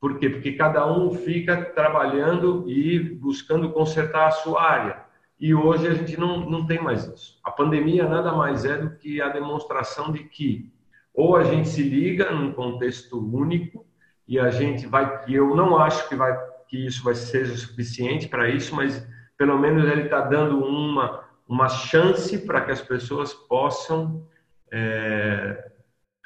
Por 0.00 0.18
quê? 0.18 0.28
Porque 0.28 0.52
cada 0.52 0.86
um 0.86 1.12
fica 1.12 1.56
trabalhando 1.56 2.64
e 2.68 3.00
buscando 3.00 3.70
consertar 3.70 4.28
a 4.28 4.32
sua 4.32 4.62
área. 4.62 5.04
E 5.40 5.54
hoje 5.54 5.88
a 5.88 5.94
gente 5.94 6.18
não, 6.18 6.48
não 6.48 6.66
tem 6.66 6.80
mais 6.80 7.06
isso. 7.06 7.40
A 7.42 7.50
pandemia 7.50 8.08
nada 8.08 8.32
mais 8.32 8.64
é 8.64 8.76
do 8.78 8.90
que 8.96 9.20
a 9.20 9.28
demonstração 9.28 10.12
de 10.12 10.24
que 10.24 10.72
ou 11.12 11.36
a 11.36 11.44
gente 11.44 11.68
se 11.68 11.82
liga 11.82 12.32
num 12.32 12.52
contexto 12.52 13.18
único 13.18 13.86
e 14.26 14.38
a 14.38 14.50
gente 14.50 14.86
vai, 14.86 15.24
eu 15.28 15.54
não 15.54 15.78
acho 15.78 16.08
que 16.08 16.16
vai 16.16 16.36
que 16.66 16.86
isso 16.86 17.04
vai 17.04 17.14
ser 17.14 17.46
suficiente 17.46 18.26
para 18.26 18.48
isso, 18.48 18.74
mas 18.74 19.06
pelo 19.36 19.58
menos 19.58 19.84
ele 19.84 20.02
está 20.02 20.20
dando 20.22 20.58
uma 20.58 21.22
uma 21.46 21.68
chance 21.68 22.38
para 22.38 22.62
que 22.62 22.72
as 22.72 22.80
pessoas 22.80 23.34
possam 23.34 24.26
é, 24.72 25.70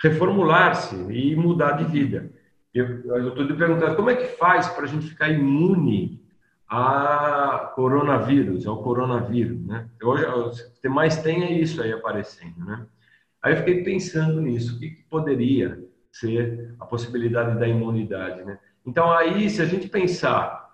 reformular-se 0.03 0.97
e 1.11 1.37
mudar 1.37 1.73
de 1.73 1.85
vida. 1.85 2.31
Eu 2.75 3.29
estou 3.29 3.47
te 3.47 3.55
perguntando 3.55 3.97
como 3.97 4.11
é 4.11 4.17
que 4.17 4.37
faz 4.37 4.69
para 4.69 4.85
a 4.85 4.87
gente 4.87 5.09
ficar 5.09 5.29
imune 5.29 6.23
a 6.69 7.73
coronavírus, 7.75 8.67
ao 8.67 8.83
coronavírus, 8.83 9.65
né? 9.67 9.89
Hoje, 10.03 10.25
o 10.25 10.81
que 10.81 10.89
mais 10.89 11.17
tem 11.23 11.43
é 11.43 11.53
isso 11.53 11.81
aí 11.83 11.93
aparecendo, 11.93 12.63
né? 12.65 12.87
Aí 13.43 13.55
eu 13.55 13.59
fiquei 13.59 13.83
pensando 13.83 14.41
nisso, 14.41 14.77
o 14.77 14.79
que, 14.79 14.91
que 14.91 15.03
poderia 15.05 15.83
ser 16.13 16.75
a 16.79 16.85
possibilidade 16.85 17.59
da 17.59 17.67
imunidade, 17.67 18.45
né? 18.45 18.59
Então 18.85 19.11
aí, 19.11 19.49
se 19.49 19.63
a 19.63 19.65
gente 19.65 19.89
pensar, 19.89 20.68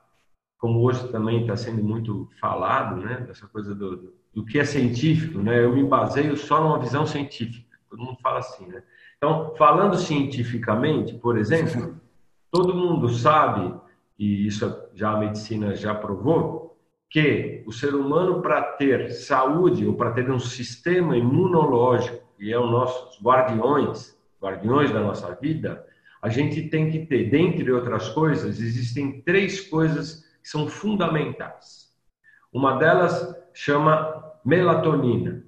como 0.64 0.81
hoje 0.81 1.07
também 1.09 1.42
está 1.42 1.55
sendo 1.59 1.85
muito 1.85 2.27
falado, 2.40 2.96
né? 2.96 3.22
Dessa 3.27 3.46
coisa 3.46 3.74
do, 3.74 4.14
do 4.33 4.46
que 4.46 4.59
é 4.59 4.64
científico, 4.64 5.38
né? 5.38 5.62
Eu 5.62 5.74
me 5.74 5.85
baseio 5.85 6.38
só 6.38 6.59
numa 6.59 6.79
visão 6.79 7.05
científica, 7.05 7.77
todo 7.90 8.03
mundo 8.03 8.16
fala 8.22 8.38
assim, 8.38 8.66
né? 8.68 8.83
Então, 9.18 9.55
falando 9.59 9.94
cientificamente, 9.98 11.12
por 11.16 11.37
exemplo, 11.37 12.00
todo 12.50 12.74
mundo 12.74 13.11
sabe 13.11 13.79
e 14.18 14.46
isso 14.46 14.74
já 14.94 15.11
a 15.11 15.18
medicina 15.18 15.74
já 15.74 15.94
provou, 15.94 16.79
que 17.11 17.62
o 17.66 17.70
ser 17.70 17.94
humano, 17.94 18.40
para 18.40 18.62
ter 18.62 19.11
saúde 19.11 19.87
ou 19.87 19.92
para 19.92 20.12
ter 20.12 20.31
um 20.31 20.38
sistema 20.38 21.14
imunológico, 21.14 22.27
que 22.38 22.50
é 22.50 22.59
os 22.59 22.70
nossos 22.70 23.22
guardiões, 23.22 24.18
guardiões 24.40 24.90
da 24.90 25.00
nossa 25.00 25.35
vida, 25.35 25.85
a 26.22 26.31
gente 26.31 26.70
tem 26.70 26.90
que 26.90 27.05
ter, 27.05 27.29
dentre 27.29 27.70
outras 27.70 28.09
coisas, 28.09 28.59
existem 28.59 29.20
três 29.20 29.61
coisas 29.61 30.23
que 30.44 30.50
são 30.50 30.68
fundamentais. 30.68 31.90
Uma 32.52 32.76
delas 32.76 33.35
chama 33.54 34.33
melatonina, 34.44 35.42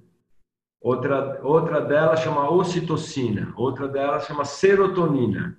outra, 0.81 1.39
outra 1.43 1.81
delas 1.81 2.19
chama 2.21 2.49
ocitocina, 2.49 3.53
outra 3.55 3.87
delas 3.87 4.25
chama 4.25 4.43
serotonina, 4.43 5.55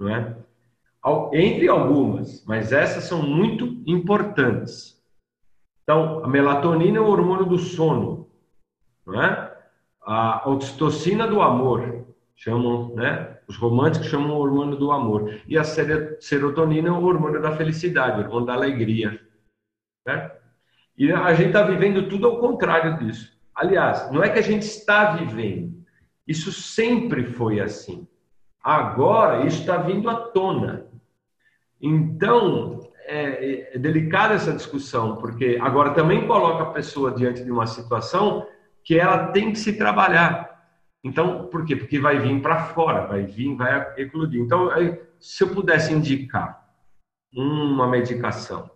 não 0.00 0.08
é? 0.08 0.36
entre 1.32 1.68
algumas, 1.68 2.44
mas 2.44 2.72
essas 2.72 3.04
são 3.04 3.22
muito 3.22 3.80
importantes. 3.86 5.00
Então, 5.84 6.24
a 6.24 6.28
melatonina 6.28 6.98
é 6.98 7.00
o 7.00 7.06
hormônio 7.06 7.46
do 7.46 7.58
sono, 7.58 8.28
não 9.06 9.22
é? 9.22 9.56
A 10.02 10.50
oxitocina 10.50 11.28
do 11.28 11.40
amor, 11.40 12.04
chamam, 12.34 12.92
né? 12.96 13.35
Os 13.48 13.56
românticos 13.56 14.08
chamam 14.08 14.36
o 14.36 14.40
hormônio 14.40 14.76
do 14.76 14.90
amor. 14.90 15.40
E 15.46 15.56
a 15.56 15.64
serotonina 15.64 16.88
é 16.88 16.92
o 16.92 17.04
hormônio 17.04 17.40
da 17.40 17.56
felicidade, 17.56 18.20
o 18.20 18.24
hormônio 18.24 18.46
da 18.46 18.54
alegria. 18.54 19.20
Certo? 20.06 20.36
E 20.98 21.12
a 21.12 21.34
gente 21.34 21.48
está 21.48 21.62
vivendo 21.62 22.08
tudo 22.08 22.26
ao 22.26 22.38
contrário 22.38 22.98
disso. 22.98 23.36
Aliás, 23.54 24.10
não 24.10 24.22
é 24.22 24.28
que 24.28 24.38
a 24.38 24.42
gente 24.42 24.62
está 24.62 25.12
vivendo, 25.12 25.74
isso 26.26 26.52
sempre 26.52 27.24
foi 27.24 27.60
assim. 27.60 28.06
Agora, 28.62 29.46
isso 29.46 29.60
está 29.60 29.76
vindo 29.76 30.10
à 30.10 30.14
tona. 30.14 30.86
Então, 31.80 32.80
é, 33.06 33.74
é 33.74 33.78
delicada 33.78 34.34
essa 34.34 34.52
discussão, 34.52 35.16
porque 35.16 35.58
agora 35.60 35.92
também 35.92 36.26
coloca 36.26 36.64
a 36.64 36.72
pessoa 36.72 37.12
diante 37.12 37.44
de 37.44 37.50
uma 37.50 37.66
situação 37.66 38.46
que 38.82 38.98
ela 38.98 39.28
tem 39.28 39.52
que 39.52 39.58
se 39.58 39.74
trabalhar. 39.74 40.55
Então, 41.06 41.46
por 41.46 41.64
quê? 41.64 41.76
Porque 41.76 42.00
vai 42.00 42.18
vir 42.18 42.42
para 42.42 42.64
fora, 42.64 43.06
vai 43.06 43.22
vir, 43.22 43.54
vai 43.54 43.94
eclodir. 43.96 44.40
Então, 44.40 44.68
se 45.20 45.44
eu 45.44 45.48
pudesse 45.54 45.92
indicar 45.92 46.68
uma 47.32 47.86
medicação 47.86 48.68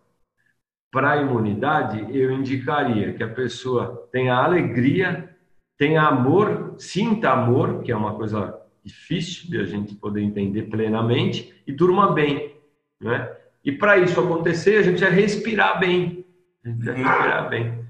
para 0.92 1.12
a 1.12 1.16
imunidade, 1.16 2.06
eu 2.16 2.30
indicaria 2.30 3.14
que 3.14 3.22
a 3.24 3.28
pessoa 3.28 4.08
tenha 4.12 4.36
alegria, 4.36 5.36
tenha 5.76 6.02
amor, 6.02 6.76
sinta 6.78 7.30
amor, 7.30 7.82
que 7.82 7.90
é 7.90 7.96
uma 7.96 8.14
coisa 8.14 8.56
difícil 8.84 9.50
de 9.50 9.58
a 9.58 9.64
gente 9.64 9.96
poder 9.96 10.22
entender 10.22 10.62
plenamente, 10.70 11.52
e 11.66 11.72
durma 11.72 12.12
bem. 12.12 12.54
Né? 13.00 13.28
E 13.64 13.72
para 13.72 13.98
isso 13.98 14.20
acontecer, 14.20 14.78
a 14.78 14.82
gente 14.82 15.00
vai 15.00 15.10
respirar 15.10 15.80
bem. 15.80 16.24
A 16.64 16.68
gente 16.68 16.84
vai 16.84 16.94
respirar 16.94 17.48
bem. 17.48 17.84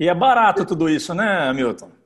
E 0.00 0.08
é 0.08 0.14
barato 0.14 0.66
tudo 0.66 0.88
isso, 0.88 1.14
né, 1.14 1.52
Milton? 1.52 1.97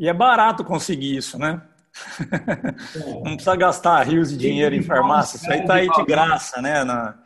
E 0.00 0.08
é 0.08 0.14
barato 0.14 0.64
conseguir 0.64 1.14
isso, 1.14 1.38
né? 1.38 1.60
Não 3.22 3.34
precisa 3.34 3.54
gastar 3.54 4.02
rios 4.04 4.30
de 4.30 4.38
dinheiro 4.38 4.74
em 4.74 4.82
farmácia. 4.82 5.36
Isso 5.36 5.52
aí 5.52 5.60
está 5.60 5.74
aí 5.74 5.90
de 5.90 6.04
graça, 6.06 6.62
né? 6.62 6.82
Na, 6.84 7.18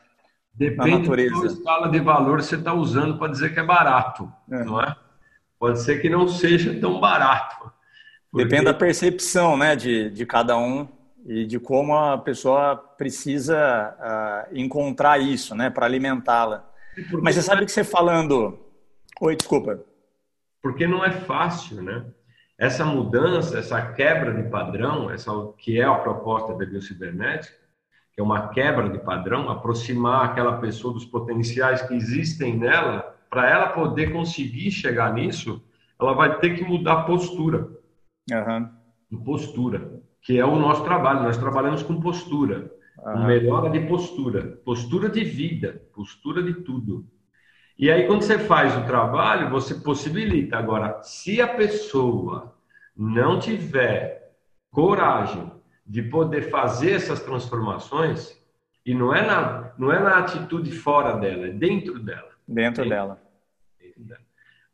Depende 0.52 0.90
na 0.90 0.98
natureza. 0.98 1.40
da 1.40 1.46
escala 1.46 1.88
de 1.88 2.00
valor 2.00 2.42
você 2.42 2.56
está 2.56 2.74
usando 2.74 3.16
para 3.16 3.30
dizer 3.30 3.54
que 3.54 3.60
é 3.60 3.62
barato, 3.62 4.28
é. 4.50 4.64
não 4.64 4.82
é? 4.82 4.96
Pode 5.56 5.82
ser 5.82 6.02
que 6.02 6.10
não 6.10 6.26
seja 6.26 6.74
tão 6.80 6.98
barato. 6.98 7.70
Porque... 8.28 8.44
Depende 8.44 8.64
da 8.64 8.74
percepção, 8.74 9.56
né, 9.56 9.76
de, 9.76 10.10
de 10.10 10.26
cada 10.26 10.58
um 10.58 10.88
e 11.24 11.46
de 11.46 11.60
como 11.60 11.96
a 11.96 12.18
pessoa 12.18 12.76
precisa 12.76 13.94
uh, 14.50 14.58
encontrar 14.58 15.20
isso, 15.20 15.54
né, 15.54 15.70
para 15.70 15.86
alimentá-la. 15.86 16.68
Mas 17.22 17.36
você 17.36 17.42
sabe 17.42 17.64
que 17.64 17.70
você 17.70 17.84
falando. 17.84 18.58
Oi, 19.20 19.36
desculpa. 19.36 19.78
Porque 20.60 20.88
não 20.88 21.04
é 21.04 21.12
fácil, 21.12 21.80
né? 21.80 22.04
Essa 22.64 22.82
mudança, 22.82 23.58
essa 23.58 23.92
quebra 23.92 24.32
de 24.32 24.48
padrão, 24.48 25.10
essa 25.10 25.30
que 25.58 25.78
é 25.78 25.84
a 25.84 25.94
proposta 25.96 26.54
da 26.54 26.64
biocibernética, 26.64 27.54
que 28.10 28.20
é 28.20 28.24
uma 28.24 28.48
quebra 28.48 28.88
de 28.88 28.98
padrão, 28.98 29.50
aproximar 29.50 30.24
aquela 30.24 30.56
pessoa 30.56 30.94
dos 30.94 31.04
potenciais 31.04 31.82
que 31.82 31.92
existem 31.94 32.56
nela, 32.56 33.14
para 33.28 33.50
ela 33.50 33.68
poder 33.68 34.12
conseguir 34.12 34.70
chegar 34.70 35.12
nisso, 35.12 35.62
ela 36.00 36.14
vai 36.14 36.38
ter 36.38 36.56
que 36.56 36.64
mudar 36.64 36.92
a 36.92 37.02
postura. 37.02 37.68
Uhum. 38.32 39.24
Postura 39.24 40.02
que 40.22 40.38
é 40.38 40.44
o 40.44 40.56
nosso 40.56 40.84
trabalho. 40.84 41.22
Nós 41.22 41.36
trabalhamos 41.36 41.82
com 41.82 42.00
postura, 42.00 42.72
com 42.96 43.26
melhora 43.26 43.68
de 43.68 43.80
postura, 43.80 44.58
postura 44.64 45.10
de 45.10 45.22
vida, 45.22 45.82
postura 45.92 46.42
de 46.42 46.54
tudo. 46.54 47.06
E 47.78 47.90
aí, 47.90 48.06
quando 48.06 48.22
você 48.22 48.38
faz 48.38 48.74
o 48.74 48.86
trabalho, 48.86 49.50
você 49.50 49.74
possibilita. 49.74 50.56
Agora, 50.56 51.02
se 51.02 51.42
a 51.42 51.48
pessoa 51.48 52.53
não 52.96 53.38
tiver 53.38 54.34
coragem 54.70 55.50
de 55.86 56.02
poder 56.02 56.50
fazer 56.50 56.92
essas 56.92 57.20
transformações, 57.20 58.40
e 58.84 58.94
não 58.94 59.14
é 59.14 59.26
na, 59.26 59.72
não 59.78 59.92
é 59.92 59.98
na 59.98 60.18
atitude 60.18 60.70
fora 60.72 61.16
dela, 61.16 61.46
é 61.46 61.50
dentro 61.50 61.98
dela. 61.98 62.30
Dentro 62.46 62.88
dela. 62.88 63.20
dela. 63.96 64.20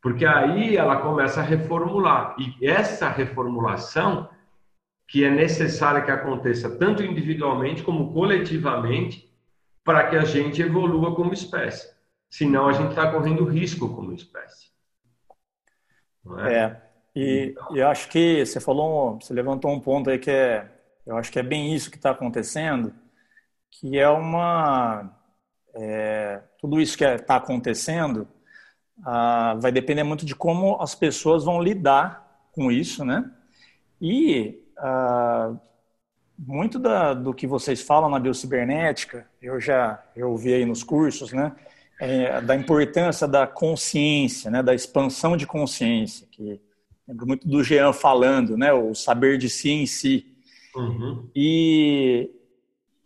Porque 0.00 0.24
aí 0.24 0.76
ela 0.76 1.00
começa 1.00 1.40
a 1.40 1.44
reformular. 1.44 2.35
E 2.38 2.66
essa 2.66 3.09
reformulação 3.09 4.28
que 5.06 5.24
é 5.24 5.30
necessária 5.30 6.02
que 6.02 6.11
aconteça 6.11 6.78
tanto 6.78 7.02
individualmente 7.02 7.83
como 7.83 8.12
coletivamente 8.12 9.28
para 9.83 10.09
que 10.09 10.16
a 10.16 10.24
gente 10.24 10.62
evolua 10.62 11.16
como 11.16 11.33
espécie. 11.33 11.92
Senão 12.28 12.68
a 12.68 12.72
gente 12.72 12.90
está 12.90 13.11
correndo 13.11 13.44
risco 13.44 13.92
como 13.92 14.12
espécie. 14.12 14.70
É? 16.46 16.54
é? 16.54 16.89
E 17.20 17.54
eu 17.78 17.88
acho 17.88 18.09
que 18.09 18.44
você 18.44 18.61
falou, 18.61 19.18
você 19.20 19.35
levantou 19.35 19.70
um 19.70 19.80
ponto 19.80 20.09
aí 20.09 20.18
que 20.18 20.30
é, 20.30 20.66
eu 21.06 21.16
acho 21.16 21.30
que 21.30 21.38
é 21.38 21.42
bem 21.42 21.74
isso 21.74 21.90
que 21.90 21.96
está 21.96 22.11
acontecendo, 22.11 22.94
que 23.70 23.98
é 23.98 24.09
uma, 24.09 25.11
é, 25.74 26.40
tudo 26.59 26.80
isso 26.80 26.96
que 26.96 27.04
está 27.04 27.35
é, 27.35 27.37
acontecendo 27.37 28.26
ah, 29.04 29.54
vai 29.59 29.72
depender 29.72 30.02
muito 30.02 30.24
de 30.24 30.35
como 30.35 30.80
as 30.80 30.94
pessoas 30.94 31.44
vão 31.44 31.62
lidar 31.62 32.48
com 32.52 32.70
isso, 32.70 33.04
né? 33.04 33.30
E 34.00 34.59
ah, 34.78 35.54
muito 36.38 36.78
da, 36.78 37.12
do 37.12 37.35
que 37.35 37.46
vocês 37.46 37.83
falam 37.83 38.09
na 38.09 38.18
biocibernética, 38.18 39.26
eu 39.42 39.61
já 39.61 40.02
eu 40.16 40.30
ouvi 40.30 40.54
aí 40.54 40.64
nos 40.64 40.83
cursos, 40.83 41.33
né? 41.33 41.52
É, 42.00 42.40
da 42.40 42.56
importância 42.56 43.28
da 43.28 43.46
consciência, 43.46 44.50
né? 44.50 44.62
Da 44.62 44.74
expansão 44.74 45.37
de 45.37 45.46
consciência, 45.46 46.26
que 46.30 46.61
lembro 47.11 47.27
muito 47.27 47.49
do 47.49 47.62
Jean 47.62 47.92
falando, 47.92 48.57
né? 48.57 48.73
O 48.73 48.94
saber 48.94 49.38
de 49.38 49.49
si 49.49 49.70
em 49.70 49.87
si. 49.87 50.27
Uhum. 50.75 51.29
E, 51.35 52.31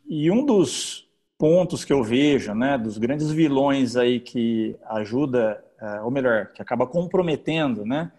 e 0.07 0.31
um 0.31 0.45
dos 0.45 1.09
pontos 1.39 1.85
que 1.85 1.93
eu 1.93 2.03
vejo, 2.03 2.55
né? 2.55 2.79
Dos 2.79 2.99
grandes 2.99 3.31
vilões 3.31 3.97
aí 3.97 4.21
que 4.21 4.77
ajuda, 4.87 5.65
é, 5.81 6.01
ou 6.03 6.11
melhor, 6.11 6.53
que 6.53 6.63
acaba 6.63 6.87
comprometendo, 6.87 7.85
né? 7.85 8.13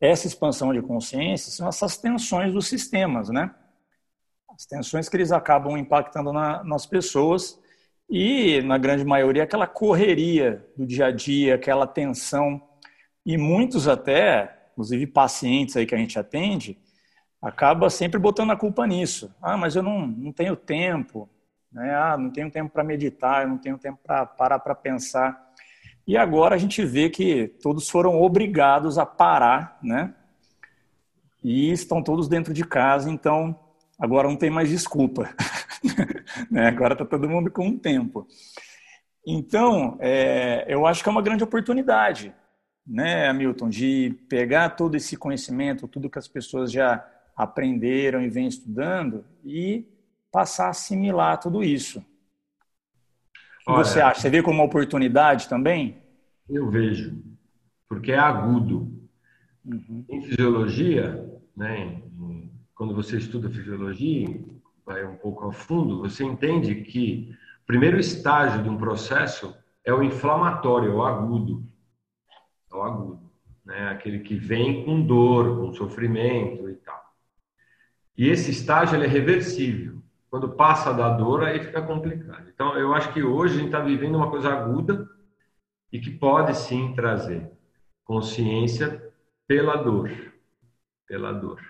Essa 0.00 0.26
expansão 0.26 0.72
de 0.72 0.82
consciência 0.82 1.50
são 1.50 1.68
essas 1.68 1.96
tensões 1.96 2.52
dos 2.52 2.66
sistemas, 2.66 3.28
né? 3.28 3.54
as 4.54 4.66
tensões 4.66 5.08
que 5.08 5.16
eles 5.16 5.32
acabam 5.32 5.76
impactando 5.76 6.32
na, 6.32 6.62
nas 6.62 6.86
pessoas 6.86 7.58
e, 8.08 8.60
na 8.62 8.78
grande 8.78 9.04
maioria, 9.04 9.42
aquela 9.42 9.66
correria 9.66 10.64
do 10.76 10.86
dia 10.86 11.06
a 11.06 11.10
dia, 11.10 11.54
aquela 11.54 11.86
tensão. 11.86 12.62
E 13.24 13.38
muitos 13.38 13.88
até, 13.88 14.61
inclusive 14.72 15.06
pacientes 15.06 15.76
aí 15.76 15.86
que 15.86 15.94
a 15.94 15.98
gente 15.98 16.18
atende, 16.18 16.78
acaba 17.40 17.88
sempre 17.90 18.18
botando 18.18 18.50
a 18.50 18.56
culpa 18.56 18.86
nisso. 18.86 19.34
Ah, 19.40 19.56
mas 19.56 19.76
eu 19.76 19.82
não, 19.82 20.06
não 20.06 20.32
tenho 20.32 20.56
tempo, 20.56 21.28
né? 21.70 21.94
ah, 21.94 22.16
não 22.16 22.30
tenho 22.30 22.50
tempo 22.50 22.72
para 22.72 22.84
meditar, 22.84 23.42
eu 23.42 23.48
não 23.48 23.58
tenho 23.58 23.78
tempo 23.78 23.98
para 24.02 24.26
parar 24.26 24.58
para 24.58 24.74
pensar. 24.74 25.52
E 26.06 26.16
agora 26.16 26.54
a 26.54 26.58
gente 26.58 26.84
vê 26.84 27.08
que 27.08 27.48
todos 27.62 27.88
foram 27.88 28.20
obrigados 28.20 28.98
a 28.98 29.06
parar, 29.06 29.78
né? 29.82 30.14
E 31.42 31.70
estão 31.72 32.02
todos 32.02 32.28
dentro 32.28 32.52
de 32.54 32.64
casa, 32.64 33.10
então 33.10 33.58
Agora 34.02 34.26
não 34.26 34.34
tem 34.34 34.50
mais 34.50 34.68
desculpa. 34.68 35.32
né? 36.50 36.66
Agora 36.66 36.94
está 36.94 37.04
todo 37.04 37.28
mundo 37.28 37.52
com 37.52 37.68
um 37.68 37.78
tempo. 37.78 38.26
Então, 39.24 39.96
é, 40.00 40.64
eu 40.66 40.84
acho 40.88 41.04
que 41.04 41.08
é 41.08 41.12
uma 41.12 41.22
grande 41.22 41.44
oportunidade, 41.44 42.34
né, 42.86 43.28
Hamilton, 43.28 43.68
de 43.68 44.18
pegar 44.28 44.70
todo 44.70 44.96
esse 44.96 45.16
conhecimento, 45.16 45.88
tudo 45.88 46.10
que 46.10 46.18
as 46.18 46.28
pessoas 46.28 46.70
já 46.70 47.06
aprenderam 47.36 48.22
e 48.22 48.28
vêm 48.28 48.46
estudando 48.46 49.24
e 49.44 49.86
passar 50.30 50.66
a 50.66 50.70
assimilar 50.70 51.38
tudo 51.38 51.62
isso. 51.62 52.00
O 52.00 53.64
que 53.64 53.70
Olha, 53.70 53.84
você 53.84 54.00
acha? 54.00 54.20
Você 54.20 54.30
vê 54.30 54.42
como 54.42 54.58
uma 54.58 54.64
oportunidade 54.64 55.48
também? 55.48 55.98
Eu 56.48 56.68
vejo, 56.70 57.22
porque 57.88 58.12
é 58.12 58.18
agudo. 58.18 58.92
Uhum. 59.64 60.04
Em 60.08 60.22
fisiologia, 60.22 61.40
né, 61.56 62.02
quando 62.74 62.94
você 62.94 63.16
estuda 63.16 63.48
fisiologia, 63.48 64.28
vai 64.84 65.04
um 65.06 65.16
pouco 65.16 65.46
a 65.46 65.52
fundo, 65.52 66.00
você 66.00 66.24
entende 66.24 66.74
que 66.82 67.32
o 67.62 67.66
primeiro 67.66 67.98
estágio 67.98 68.62
de 68.62 68.68
um 68.68 68.76
processo 68.76 69.56
é 69.84 69.92
o 69.92 70.02
inflamatório, 70.02 70.90
é 70.90 70.94
o 70.94 71.02
agudo. 71.04 71.64
É 72.72 72.76
o 72.76 72.82
agudo, 72.82 73.30
né? 73.64 73.88
Aquele 73.88 74.20
que 74.20 74.34
vem 74.34 74.84
com 74.84 75.00
dor, 75.02 75.58
com 75.58 75.72
sofrimento 75.72 76.68
e 76.70 76.74
tal. 76.76 77.02
E 78.16 78.28
esse 78.28 78.50
estágio 78.50 78.96
ele 78.96 79.04
é 79.04 79.08
reversível. 79.08 80.02
Quando 80.30 80.54
passa 80.54 80.92
da 80.94 81.10
dor, 81.10 81.44
aí 81.44 81.60
fica 81.60 81.82
complicado. 81.82 82.48
Então, 82.48 82.76
eu 82.78 82.94
acho 82.94 83.12
que 83.12 83.22
hoje 83.22 83.54
a 83.54 83.56
gente 83.58 83.66
está 83.66 83.80
vivendo 83.80 84.16
uma 84.16 84.30
coisa 84.30 84.48
aguda 84.50 85.06
e 85.92 86.00
que 86.00 86.10
pode 86.10 86.56
sim 86.56 86.94
trazer 86.94 87.50
consciência 88.04 89.12
pela 89.46 89.76
dor. 89.76 90.10
Pela 91.06 91.32
dor. 91.32 91.60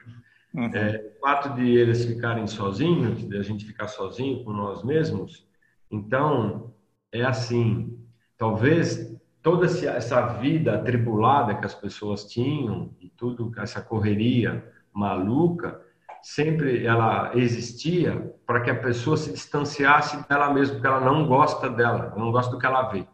Uhum. 0.54 0.66
É, 0.66 1.14
o 1.16 1.20
fato 1.20 1.54
de 1.56 1.76
eles 1.76 2.04
ficarem 2.04 2.46
sozinhos, 2.46 3.26
de 3.26 3.36
a 3.36 3.42
gente 3.42 3.64
ficar 3.64 3.88
sozinho 3.88 4.44
com 4.44 4.52
nós 4.52 4.84
mesmos, 4.84 5.48
então 5.90 6.72
é 7.10 7.22
assim, 7.22 7.98
talvez 8.36 9.12
toda 9.42 9.66
essa 9.66 10.26
vida 10.38 10.74
atribulada 10.74 11.54
que 11.54 11.66
as 11.66 11.74
pessoas 11.74 12.24
tinham 12.24 12.94
e 13.00 13.08
tudo 13.08 13.52
essa 13.58 13.80
correria 13.80 14.64
maluca 14.92 15.80
sempre 16.22 16.86
ela 16.86 17.32
existia 17.34 18.32
para 18.46 18.60
que 18.60 18.70
a 18.70 18.80
pessoa 18.80 19.16
se 19.16 19.32
distanciasse 19.32 20.28
dela 20.28 20.52
mesma 20.52 20.74
porque 20.74 20.86
ela 20.86 21.00
não 21.00 21.26
gosta 21.26 21.68
dela 21.68 22.14
não 22.16 22.30
gosta 22.30 22.52
do 22.52 22.58
que 22.58 22.66
ela 22.66 22.88
vê 22.90 23.06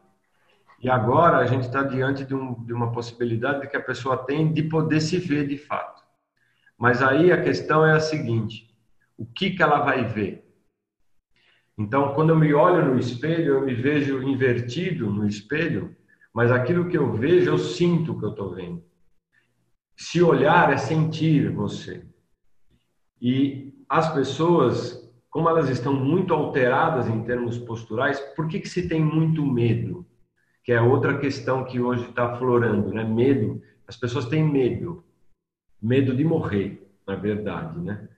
e 0.80 0.88
agora 0.88 1.38
a 1.38 1.46
gente 1.46 1.64
está 1.64 1.82
diante 1.82 2.24
de, 2.24 2.34
um, 2.34 2.62
de 2.64 2.72
uma 2.72 2.92
possibilidade 2.92 3.66
que 3.68 3.76
a 3.76 3.82
pessoa 3.82 4.16
tem 4.18 4.52
de 4.52 4.62
poder 4.64 5.00
se 5.00 5.18
ver 5.18 5.46
de 5.48 5.56
fato 5.56 5.98
mas 6.78 7.02
aí 7.02 7.32
a 7.32 7.42
questão 7.42 7.84
é 7.84 7.92
a 7.92 8.00
seguinte: 8.00 8.72
o 9.16 9.26
que, 9.26 9.50
que 9.50 9.62
ela 9.62 9.80
vai 9.80 10.04
ver? 10.04 10.44
Então, 11.76 12.14
quando 12.14 12.30
eu 12.30 12.36
me 12.36 12.54
olho 12.54 12.86
no 12.86 12.98
espelho, 12.98 13.54
eu 13.54 13.60
me 13.64 13.74
vejo 13.74 14.22
invertido 14.22 15.10
no 15.10 15.26
espelho, 15.26 15.96
mas 16.38 16.52
aquilo 16.52 16.88
que 16.88 16.96
eu 16.96 17.12
vejo, 17.12 17.50
eu 17.50 17.58
sinto 17.58 18.16
que 18.16 18.24
eu 18.24 18.30
estou 18.30 18.54
vendo. 18.54 18.80
Se 19.96 20.22
olhar 20.22 20.72
é 20.72 20.76
sentir 20.76 21.50
você. 21.50 22.06
E 23.20 23.74
as 23.88 24.14
pessoas, 24.14 25.12
como 25.28 25.48
elas 25.48 25.68
estão 25.68 25.92
muito 25.92 26.32
alteradas 26.32 27.08
em 27.08 27.24
termos 27.24 27.58
posturais, 27.58 28.20
por 28.36 28.46
que, 28.46 28.60
que 28.60 28.68
se 28.68 28.88
tem 28.88 29.04
muito 29.04 29.44
medo? 29.44 30.06
Que 30.62 30.70
é 30.70 30.80
outra 30.80 31.18
questão 31.18 31.64
que 31.64 31.80
hoje 31.80 32.08
está 32.08 32.36
florando, 32.36 32.94
né? 32.94 33.02
Medo. 33.02 33.60
As 33.88 33.96
pessoas 33.96 34.26
têm 34.26 34.44
medo 34.44 35.02
medo 35.80 36.14
de 36.14 36.24
morrer, 36.24 36.86
na 37.06 37.16
verdade, 37.16 37.78
né? 37.80 38.08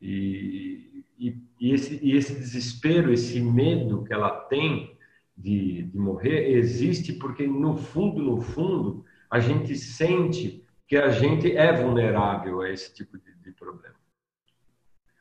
E, 0.00 1.04
e, 1.18 1.36
e, 1.60 1.72
esse, 1.72 2.00
e 2.02 2.16
esse 2.16 2.34
desespero, 2.34 3.12
esse 3.12 3.40
medo 3.40 4.04
que 4.04 4.12
ela 4.12 4.30
tem 4.30 4.96
de, 5.40 5.82
de 5.84 5.98
morrer, 5.98 6.50
existe 6.50 7.12
porque, 7.14 7.46
no 7.46 7.76
fundo, 7.76 8.22
no 8.22 8.40
fundo, 8.40 9.04
a 9.30 9.40
gente 9.40 9.74
sente 9.76 10.64
que 10.86 10.96
a 10.96 11.08
gente 11.08 11.56
é 11.56 11.72
vulnerável 11.72 12.60
a 12.60 12.70
esse 12.70 12.92
tipo 12.92 13.16
de, 13.18 13.34
de 13.42 13.52
problema. 13.52 13.94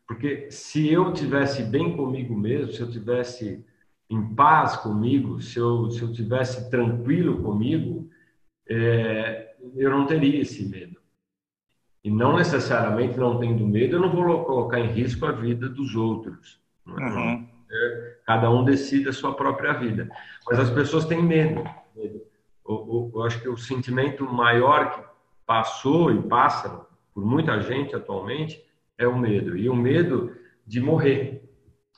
Porque 0.08 0.50
se 0.50 0.92
eu 0.92 1.14
tivesse 1.14 1.64
bem 1.64 1.96
comigo 1.96 2.36
mesmo, 2.36 2.74
se 2.74 2.82
eu 2.82 2.90
tivesse 2.90 3.64
em 4.10 4.34
paz 4.34 4.76
comigo, 4.78 5.40
se 5.40 5.60
eu, 5.60 5.92
se 5.92 6.02
eu 6.02 6.12
tivesse 6.12 6.70
tranquilo 6.70 7.44
comigo, 7.44 8.10
é, 8.68 9.56
eu 9.76 9.92
não 9.92 10.08
teria 10.08 10.42
esse 10.42 10.68
medo 10.68 11.00
e 12.04 12.10
não 12.10 12.38
necessariamente 12.38 13.18
não 13.18 13.40
tendo 13.40 13.68
medo, 13.68 13.96
eu 13.96 14.02
não 14.02 14.12
vou 14.12 14.46
colocar 14.46 14.80
em 14.80 14.92
risco 14.92 15.26
a 15.26 15.32
vida 15.32 15.68
dos 15.70 15.96
outros. 15.96 16.60
É? 16.88 16.92
Uhum. 16.92 17.48
É, 17.72 18.16
cada 18.26 18.50
um 18.50 18.64
decide 18.64 19.10
a 19.10 19.14
sua 19.14 19.36
própria 19.36 19.74
vida. 19.74 20.10
Mas 20.48 20.60
as 20.60 20.70
pessoas 20.70 21.06
têm 21.06 21.22
medo. 21.22 21.64
Eu, 21.96 23.12
eu 23.14 23.24
acho 23.24 23.40
que 23.42 23.50
o 23.50 23.58
sentimento 23.58 24.26
maior 24.26 24.92
que 24.92 25.02
passou 25.46 26.12
e 26.12 26.22
passa 26.24 26.86
por 27.14 27.26
muita 27.26 27.60
gente 27.62 27.96
atualmente 27.96 28.64
é 28.98 29.08
o 29.08 29.18
medo. 29.18 29.58
E 29.58 29.70
o 29.70 29.76
medo 29.76 30.36
de 30.66 30.80
morrer. 30.80 31.44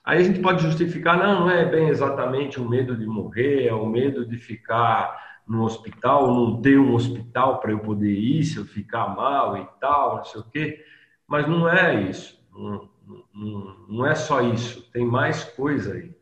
Aí 0.04 0.20
a 0.20 0.24
gente 0.24 0.40
pode 0.40 0.64
justificar, 0.64 1.18
não, 1.18 1.42
não 1.42 1.50
é 1.50 1.66
bem 1.66 1.90
exatamente 1.90 2.60
o 2.60 2.68
medo 2.68 2.98
de 2.98 3.06
morrer, 3.06 3.68
é 3.68 3.74
o 3.74 3.86
medo 3.86 4.26
de 4.26 4.38
ficar 4.38 5.42
no 5.48 5.64
hospital, 5.64 6.34
não 6.34 6.62
ter 6.62 6.80
um 6.80 6.94
hospital 6.94 7.60
para 7.60 7.72
eu 7.72 7.80
poder 7.80 8.12
ir 8.12 8.44
se 8.44 8.58
eu 8.58 8.66
ficar 8.66 9.16
mal 9.16 9.58
e 9.58 9.68
tal, 9.80 10.18
não 10.18 10.24
sei 10.24 10.42
o 10.42 10.46
quê. 10.46 10.84
Mas 11.28 11.48
não 11.48 11.70
é 11.70 12.02
isso. 12.04 12.42
Não, 12.52 12.90
não, 13.34 14.06
é 14.06 14.16
só 14.16 14.42
isso. 14.42 14.90
Tem 14.92 15.06
mais 15.06 15.44
coisa 15.44 15.94
aí. 15.94 16.16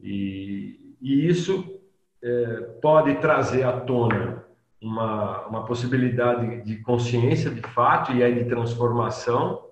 E, 0.00 0.94
e 1.00 1.28
isso 1.28 1.80
é, 2.22 2.60
pode 2.80 3.14
trazer 3.16 3.64
à 3.64 3.80
tona 3.80 4.44
uma, 4.80 5.46
uma 5.46 5.64
possibilidade 5.64 6.62
de 6.62 6.76
consciência 6.82 7.50
de 7.50 7.62
fato 7.62 8.12
e 8.12 8.22
aí 8.22 8.34
de 8.34 8.48
transformação 8.48 9.68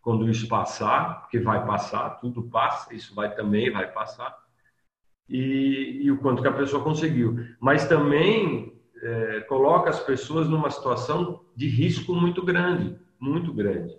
quando 0.00 0.28
isso 0.28 0.46
passar, 0.46 1.22
porque 1.22 1.38
vai 1.38 1.64
passar, 1.64 2.20
tudo 2.20 2.42
passa, 2.42 2.94
isso 2.94 3.14
vai 3.14 3.34
também 3.34 3.72
vai 3.72 3.90
passar 3.90 4.44
e, 5.28 6.00
e, 6.02 6.10
o 6.10 6.18
quanto 6.18 6.42
que 6.42 6.48
a 6.48 6.52
pessoa 6.52 6.82
conseguiu. 6.82 7.38
Mas 7.58 7.88
também 7.88 8.74
é, 9.02 9.40
coloca 9.40 9.90
as 9.90 10.00
pessoas 10.00 10.48
numa 10.48 10.70
situação 10.70 11.40
de 11.56 11.68
risco 11.68 12.14
muito 12.14 12.42
grande, 12.42 12.98
muito 13.18 13.52
grande. 13.52 13.96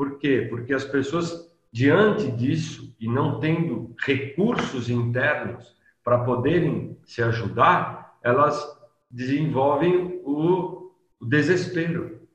Por 0.00 0.16
quê? 0.16 0.46
Porque 0.48 0.72
as 0.72 0.82
pessoas, 0.82 1.54
diante 1.70 2.30
disso, 2.30 2.96
e 2.98 3.06
não 3.06 3.38
tendo 3.38 3.94
recursos 4.02 4.88
internos 4.88 5.76
para 6.02 6.24
poderem 6.24 6.98
se 7.04 7.22
ajudar, 7.22 8.16
elas 8.22 8.58
desenvolvem 9.10 10.22
o, 10.24 10.90
o 11.20 11.26
desespero. 11.26 12.26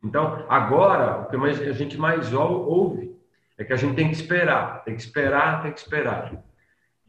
Então, 0.00 0.46
agora, 0.48 1.22
o 1.22 1.26
que 1.26 1.34
a 1.34 1.72
gente 1.72 1.98
mais 1.98 2.32
ouve 2.32 3.16
é 3.58 3.64
que 3.64 3.72
a 3.72 3.76
gente 3.76 3.96
tem 3.96 4.06
que 4.06 4.14
esperar, 4.14 4.84
tem 4.84 4.94
que 4.94 5.02
esperar, 5.02 5.62
tem 5.62 5.72
que 5.72 5.80
esperar. 5.80 6.44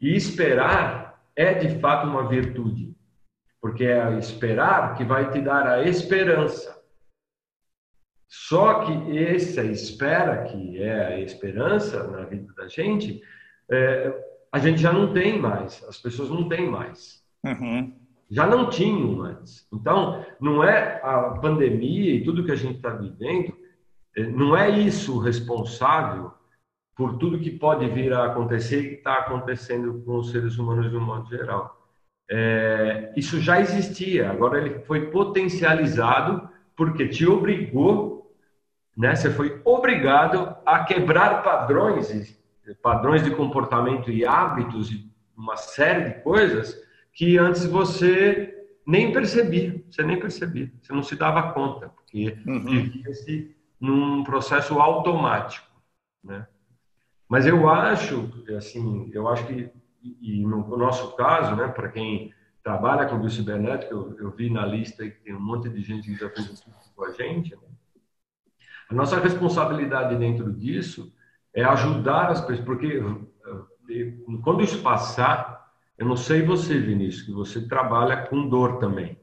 E 0.00 0.16
esperar 0.16 1.22
é 1.36 1.54
de 1.54 1.78
fato 1.78 2.08
uma 2.08 2.26
virtude, 2.26 2.96
porque 3.60 3.84
é 3.84 4.18
esperar 4.18 4.96
que 4.96 5.04
vai 5.04 5.30
te 5.30 5.40
dar 5.40 5.68
a 5.68 5.84
esperança. 5.84 6.79
Só 8.30 8.84
que 8.84 9.18
essa 9.18 9.64
espera, 9.64 10.44
que 10.44 10.80
é 10.80 11.06
a 11.06 11.20
esperança 11.20 12.06
na 12.06 12.22
vida 12.22 12.52
da 12.54 12.68
gente, 12.68 13.20
é, 13.68 14.14
a 14.52 14.58
gente 14.60 14.80
já 14.80 14.92
não 14.92 15.12
tem 15.12 15.36
mais, 15.36 15.84
as 15.88 15.98
pessoas 15.98 16.30
não 16.30 16.48
têm 16.48 16.70
mais. 16.70 17.24
Uhum. 17.44 17.92
Já 18.30 18.46
não 18.46 18.70
tinham 18.70 19.20
antes. 19.22 19.66
Então, 19.72 20.24
não 20.40 20.62
é 20.62 21.00
a 21.02 21.30
pandemia 21.40 22.14
e 22.14 22.22
tudo 22.22 22.44
que 22.44 22.52
a 22.52 22.56
gente 22.56 22.76
está 22.76 22.90
vivendo, 22.90 23.52
é, 24.16 24.22
não 24.22 24.56
é 24.56 24.70
isso 24.70 25.18
responsável 25.18 26.30
por 26.94 27.18
tudo 27.18 27.40
que 27.40 27.50
pode 27.50 27.88
vir 27.88 28.12
a 28.12 28.26
acontecer 28.26 28.80
e 28.80 28.88
que 28.90 28.94
está 28.96 29.14
acontecendo 29.14 30.04
com 30.04 30.18
os 30.18 30.30
seres 30.30 30.56
humanos 30.56 30.88
de 30.88 30.96
um 30.96 31.00
modo 31.00 31.28
geral. 31.28 31.80
É, 32.30 33.12
isso 33.16 33.40
já 33.40 33.60
existia, 33.60 34.30
agora 34.30 34.60
ele 34.60 34.78
foi 34.84 35.10
potencializado 35.10 36.48
porque 36.76 37.08
te 37.08 37.26
obrigou, 37.26 38.09
né? 39.00 39.16
Você 39.16 39.30
foi 39.30 39.62
obrigado 39.64 40.54
a 40.66 40.84
quebrar 40.84 41.42
padrões, 41.42 42.38
padrões 42.82 43.24
de 43.24 43.30
comportamento 43.30 44.10
e 44.10 44.26
hábitos 44.26 44.92
e 44.92 45.10
uma 45.34 45.56
série 45.56 46.10
de 46.10 46.20
coisas 46.20 46.78
que 47.14 47.38
antes 47.38 47.64
você 47.64 48.54
nem 48.86 49.10
percebia, 49.10 49.82
você 49.90 50.02
nem 50.02 50.20
percebia, 50.20 50.70
você 50.82 50.92
não 50.92 51.02
se 51.02 51.16
dava 51.16 51.50
conta, 51.54 51.88
porque 51.88 52.36
uhum. 52.46 52.62
vivia-se 52.62 53.56
num 53.80 54.22
processo 54.22 54.78
automático, 54.78 55.66
né? 56.22 56.46
Mas 57.26 57.46
eu 57.46 57.70
acho, 57.70 58.30
assim, 58.54 59.10
eu 59.14 59.28
acho 59.28 59.46
que, 59.46 59.70
e 60.02 60.42
no 60.42 60.76
nosso 60.76 61.16
caso, 61.16 61.56
né, 61.56 61.68
para 61.68 61.88
quem 61.88 62.34
trabalha 62.62 63.08
com 63.08 63.18
biocibernética, 63.18 63.94
eu, 63.94 64.14
eu 64.18 64.30
vi 64.30 64.50
na 64.50 64.66
lista 64.66 65.08
que 65.08 65.20
tem 65.22 65.34
um 65.34 65.40
monte 65.40 65.70
de 65.70 65.80
gente 65.80 66.10
que 66.10 66.16
já 66.16 66.28
fez 66.28 66.50
isso 66.50 66.64
com 66.94 67.04
a 67.04 67.12
gente, 67.12 67.56
né? 67.56 67.69
A 68.90 68.94
nossa 68.94 69.20
responsabilidade 69.20 70.16
dentro 70.16 70.52
disso 70.52 71.12
é 71.54 71.62
ajudar 71.62 72.30
as 72.30 72.40
pessoas, 72.40 72.66
porque 72.66 73.00
eh, 73.88 74.12
quando 74.42 74.62
isso 74.62 74.82
passar, 74.82 75.70
eu 75.96 76.06
não 76.06 76.16
sei 76.16 76.42
você, 76.42 76.76
Vinícius, 76.76 77.24
que 77.24 77.32
você 77.32 77.68
trabalha 77.68 78.16
com 78.26 78.48
dor 78.48 78.78
também, 78.78 79.16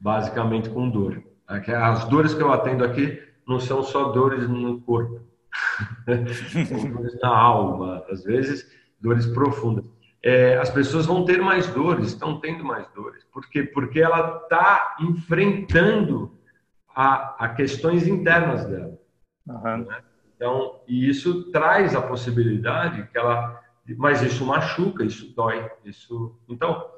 basicamente 0.00 0.70
com 0.70 0.88
dor. 0.88 1.22
As 1.46 2.04
dores 2.06 2.32
que 2.32 2.42
eu 2.42 2.50
atendo 2.50 2.84
aqui 2.84 3.22
não 3.46 3.60
são 3.60 3.82
só 3.82 4.04
dores 4.12 4.48
no 4.48 4.80
corpo, 4.80 5.20
dores 6.06 7.20
na 7.20 7.36
alma, 7.36 8.02
às 8.08 8.24
vezes 8.24 8.66
dores 8.98 9.26
profundas. 9.26 9.84
É, 10.22 10.56
as 10.56 10.70
pessoas 10.70 11.04
vão 11.04 11.24
ter 11.24 11.42
mais 11.42 11.66
dores, 11.68 12.08
estão 12.08 12.40
tendo 12.40 12.64
mais 12.64 12.88
dores. 12.94 13.24
Por 13.24 13.46
quê? 13.48 13.62
Porque 13.62 14.00
ela 14.00 14.40
está 14.42 14.96
enfrentando 15.00 16.35
a, 16.96 17.44
a, 17.44 17.48
questões 17.50 18.08
internas 18.08 18.64
dela. 18.64 18.98
Uhum. 19.46 19.84
Né? 19.84 19.98
Então, 20.34 20.80
e 20.88 21.08
isso 21.08 21.50
traz 21.50 21.94
a 21.94 22.00
possibilidade 22.00 23.06
que 23.12 23.18
ela. 23.18 23.62
Mas 23.98 24.22
isso 24.22 24.44
machuca, 24.44 25.04
isso 25.04 25.32
dói. 25.36 25.70
Isso... 25.84 26.34
Então, 26.48 26.90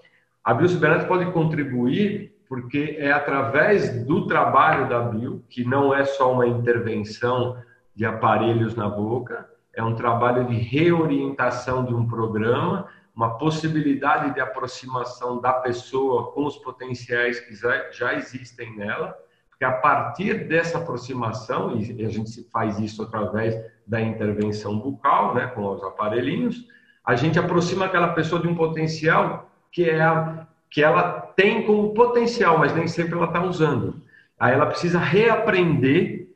a 0.43 0.55
biocibernética 0.55 1.09
pode 1.09 1.31
contribuir 1.33 2.35
porque 2.49 2.97
é 2.99 3.13
através 3.13 4.07
do 4.07 4.27
trabalho 4.27 4.89
da 4.89 5.01
bio, 5.01 5.45
que 5.51 5.65
não 5.65 5.93
é 5.93 6.07
só 6.07 6.33
uma 6.33 6.47
intervenção 6.47 7.63
de 7.95 8.07
aparelhos 8.07 8.75
na 8.75 8.89
boca, 8.89 9.47
é 9.75 9.83
um 9.85 9.95
trabalho 9.95 10.47
de 10.47 10.55
reorientação 10.55 11.85
de 11.85 11.93
um 11.93 12.09
programa, 12.09 12.89
uma 13.15 13.37
possibilidade 13.37 14.33
de 14.33 14.41
aproximação 14.41 15.41
da 15.41 15.53
pessoa 15.53 16.33
com 16.33 16.47
os 16.47 16.57
potenciais 16.57 17.39
que 17.41 17.55
já 17.55 18.15
existem 18.15 18.75
nela, 18.75 19.15
porque 19.59 19.65
a 19.65 19.73
partir 19.73 20.47
dessa 20.47 20.79
aproximação, 20.79 21.77
e 21.77 22.05
a 22.05 22.09
gente 22.09 22.49
faz 22.53 22.79
isso 22.79 23.03
através 23.03 23.61
da 23.85 24.01
intervenção 24.01 24.79
bucal, 24.79 25.35
né, 25.35 25.49
com 25.49 25.67
os 25.67 25.83
aparelhinhos, 25.83 26.65
a 27.05 27.17
gente 27.17 27.41
aproxima 27.41 27.87
aquela 27.87 28.13
pessoa 28.13 28.41
de 28.41 28.47
um 28.47 28.55
potencial 28.55 29.51
que 29.73 29.83
é 29.91 30.01
a, 30.01 30.47
que 30.71 30.81
ela 30.81 31.33
tem 31.35 31.67
como 31.67 31.93
potencial, 31.93 32.57
mas 32.57 32.73
nem 32.73 32.87
sempre 32.87 33.17
ela 33.17 33.27
está 33.27 33.43
usando. 33.43 34.01
Aí 34.39 34.55
ela 34.55 34.67
precisa 34.67 35.01
reaprender 35.01 36.29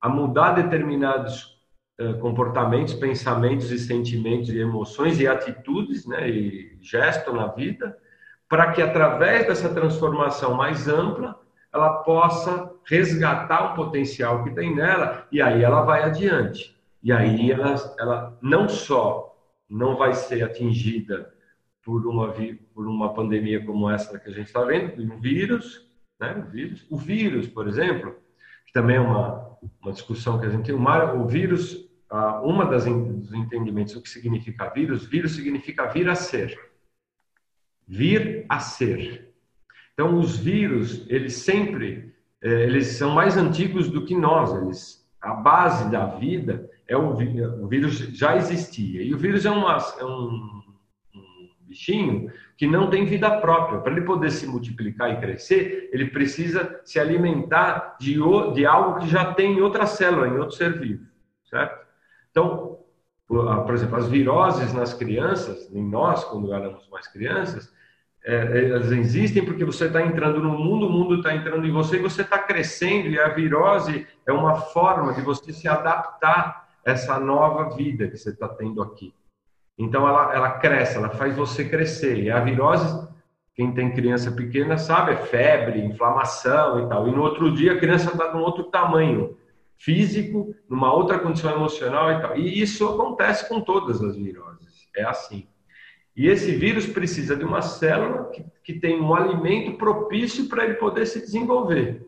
a 0.00 0.08
mudar 0.08 0.52
determinados 0.52 1.60
uh, 2.00 2.16
comportamentos, 2.20 2.94
pensamentos 2.94 3.72
e 3.72 3.78
sentimentos 3.80 4.50
e 4.50 4.60
emoções 4.60 5.18
e 5.18 5.26
atitudes, 5.26 6.06
né, 6.06 6.30
e 6.30 6.78
gesto 6.80 7.32
na 7.32 7.48
vida, 7.48 7.98
para 8.48 8.70
que 8.70 8.80
através 8.80 9.48
dessa 9.48 9.68
transformação 9.68 10.54
mais 10.54 10.86
ampla 10.86 11.40
ela 11.72 12.02
possa 12.02 12.72
resgatar 12.86 13.72
o 13.72 13.74
potencial 13.74 14.42
que 14.44 14.54
tem 14.54 14.74
nela 14.74 15.26
e 15.30 15.40
aí 15.40 15.62
ela 15.62 15.82
vai 15.82 16.02
adiante. 16.02 16.76
E 17.02 17.12
aí 17.12 17.50
ela, 17.50 17.74
ela 17.98 18.38
não 18.40 18.68
só 18.68 19.36
não 19.68 19.96
vai 19.96 20.14
ser 20.14 20.42
atingida 20.42 21.32
por 21.84 22.06
uma, 22.06 22.32
por 22.74 22.86
uma 22.86 23.14
pandemia 23.14 23.64
como 23.64 23.88
essa 23.90 24.18
que 24.18 24.28
a 24.28 24.32
gente 24.32 24.46
está 24.46 24.62
vendo, 24.62 25.00
um 25.02 25.20
vírus, 25.20 25.86
né? 26.18 26.34
o 26.34 26.50
vírus. 26.50 26.86
O 26.90 26.96
vírus, 26.96 27.46
por 27.48 27.68
exemplo, 27.68 28.16
que 28.66 28.72
também 28.72 28.96
é 28.96 29.00
uma, 29.00 29.56
uma 29.80 29.92
discussão 29.92 30.38
que 30.38 30.46
a 30.46 30.50
gente 30.50 30.66
tem. 30.66 30.74
O, 30.74 31.26
vírus, 31.26 31.88
uma 32.42 32.64
das 32.66 32.84
dos 32.84 33.32
entendimentos 33.32 33.94
do 33.94 34.02
que 34.02 34.08
significa 34.08 34.70
vírus, 34.70 35.06
vírus 35.06 35.34
significa 35.34 35.86
vir 35.86 36.08
a 36.08 36.14
ser. 36.14 36.58
Vir 37.86 38.44
a 38.48 38.58
ser. 38.58 39.27
Então, 39.98 40.16
os 40.16 40.38
vírus, 40.38 41.04
eles 41.08 41.34
sempre, 41.38 42.14
é, 42.40 42.62
eles 42.62 42.86
são 42.86 43.10
mais 43.10 43.36
antigos 43.36 43.90
do 43.90 44.04
que 44.04 44.14
nós. 44.14 44.54
Eles, 44.62 45.04
a 45.20 45.34
base 45.34 45.90
da 45.90 46.06
vida 46.06 46.70
é 46.86 46.96
o, 46.96 47.14
o 47.14 47.66
vírus 47.66 47.98
já 48.16 48.36
existia. 48.36 49.02
E 49.02 49.12
o 49.12 49.18
vírus 49.18 49.44
é, 49.44 49.50
uma, 49.50 49.76
é 49.98 50.04
um 50.04 50.62
bichinho 51.62 52.30
que 52.56 52.64
não 52.64 52.88
tem 52.88 53.06
vida 53.06 53.40
própria. 53.40 53.80
Para 53.80 53.90
ele 53.90 54.02
poder 54.02 54.30
se 54.30 54.46
multiplicar 54.46 55.10
e 55.10 55.18
crescer, 55.18 55.90
ele 55.92 56.06
precisa 56.06 56.80
se 56.84 57.00
alimentar 57.00 57.96
de, 57.98 58.20
de 58.54 58.64
algo 58.64 59.00
que 59.00 59.08
já 59.08 59.34
tem 59.34 59.54
em 59.54 59.60
outra 59.60 59.84
célula, 59.84 60.28
em 60.28 60.38
outro 60.38 60.54
ser 60.54 60.78
vivo, 60.78 61.06
certo? 61.50 61.76
Então, 62.30 62.78
por 63.26 63.74
exemplo, 63.74 63.96
as 63.96 64.06
viroses 64.08 64.72
nas 64.72 64.94
crianças, 64.94 65.68
em 65.74 65.82
nós, 65.82 66.22
quando 66.22 66.54
éramos 66.54 66.88
mais 66.88 67.08
crianças, 67.08 67.76
é, 68.28 68.66
elas 68.68 68.92
existem 68.92 69.42
porque 69.42 69.64
você 69.64 69.86
está 69.86 70.02
entrando 70.02 70.38
no 70.42 70.50
mundo, 70.50 70.86
o 70.86 70.92
mundo 70.92 71.14
está 71.14 71.34
entrando 71.34 71.66
em 71.66 71.72
você 71.72 71.96
e 71.96 72.02
você 72.02 72.20
está 72.20 72.38
crescendo, 72.38 73.08
e 73.08 73.18
a 73.18 73.28
virose 73.28 74.06
é 74.26 74.32
uma 74.32 74.54
forma 74.54 75.14
de 75.14 75.22
você 75.22 75.50
se 75.50 75.66
adaptar 75.66 76.68
a 76.84 76.90
essa 76.90 77.18
nova 77.18 77.74
vida 77.74 78.06
que 78.06 78.18
você 78.18 78.28
está 78.28 78.46
tendo 78.46 78.82
aqui. 78.82 79.14
Então 79.78 80.06
ela, 80.06 80.34
ela 80.34 80.50
cresce, 80.58 80.98
ela 80.98 81.08
faz 81.08 81.34
você 81.34 81.66
crescer. 81.66 82.18
E 82.18 82.30
a 82.30 82.38
virose, 82.38 83.08
quem 83.54 83.72
tem 83.72 83.94
criança 83.94 84.30
pequena 84.30 84.76
sabe, 84.76 85.12
é 85.12 85.16
febre, 85.16 85.80
inflamação 85.80 86.84
e 86.84 86.88
tal. 86.90 87.08
E 87.08 87.10
no 87.10 87.22
outro 87.22 87.50
dia 87.54 87.72
a 87.72 87.78
criança 87.78 88.10
está 88.10 88.34
num 88.34 88.42
outro 88.42 88.64
tamanho 88.64 89.38
físico, 89.78 90.54
numa 90.68 90.92
outra 90.92 91.18
condição 91.18 91.52
emocional 91.52 92.12
e 92.12 92.20
tal. 92.20 92.36
E 92.36 92.60
isso 92.60 92.86
acontece 92.86 93.48
com 93.48 93.62
todas 93.62 94.02
as 94.02 94.16
viroses. 94.16 94.86
É 94.94 95.04
assim. 95.04 95.48
E 96.18 96.26
esse 96.26 96.50
vírus 96.56 96.84
precisa 96.84 97.36
de 97.36 97.44
uma 97.44 97.62
célula 97.62 98.28
que, 98.30 98.44
que 98.64 98.80
tem 98.80 99.00
um 99.00 99.14
alimento 99.14 99.78
propício 99.78 100.48
para 100.48 100.64
ele 100.64 100.74
poder 100.74 101.06
se 101.06 101.20
desenvolver. 101.20 102.04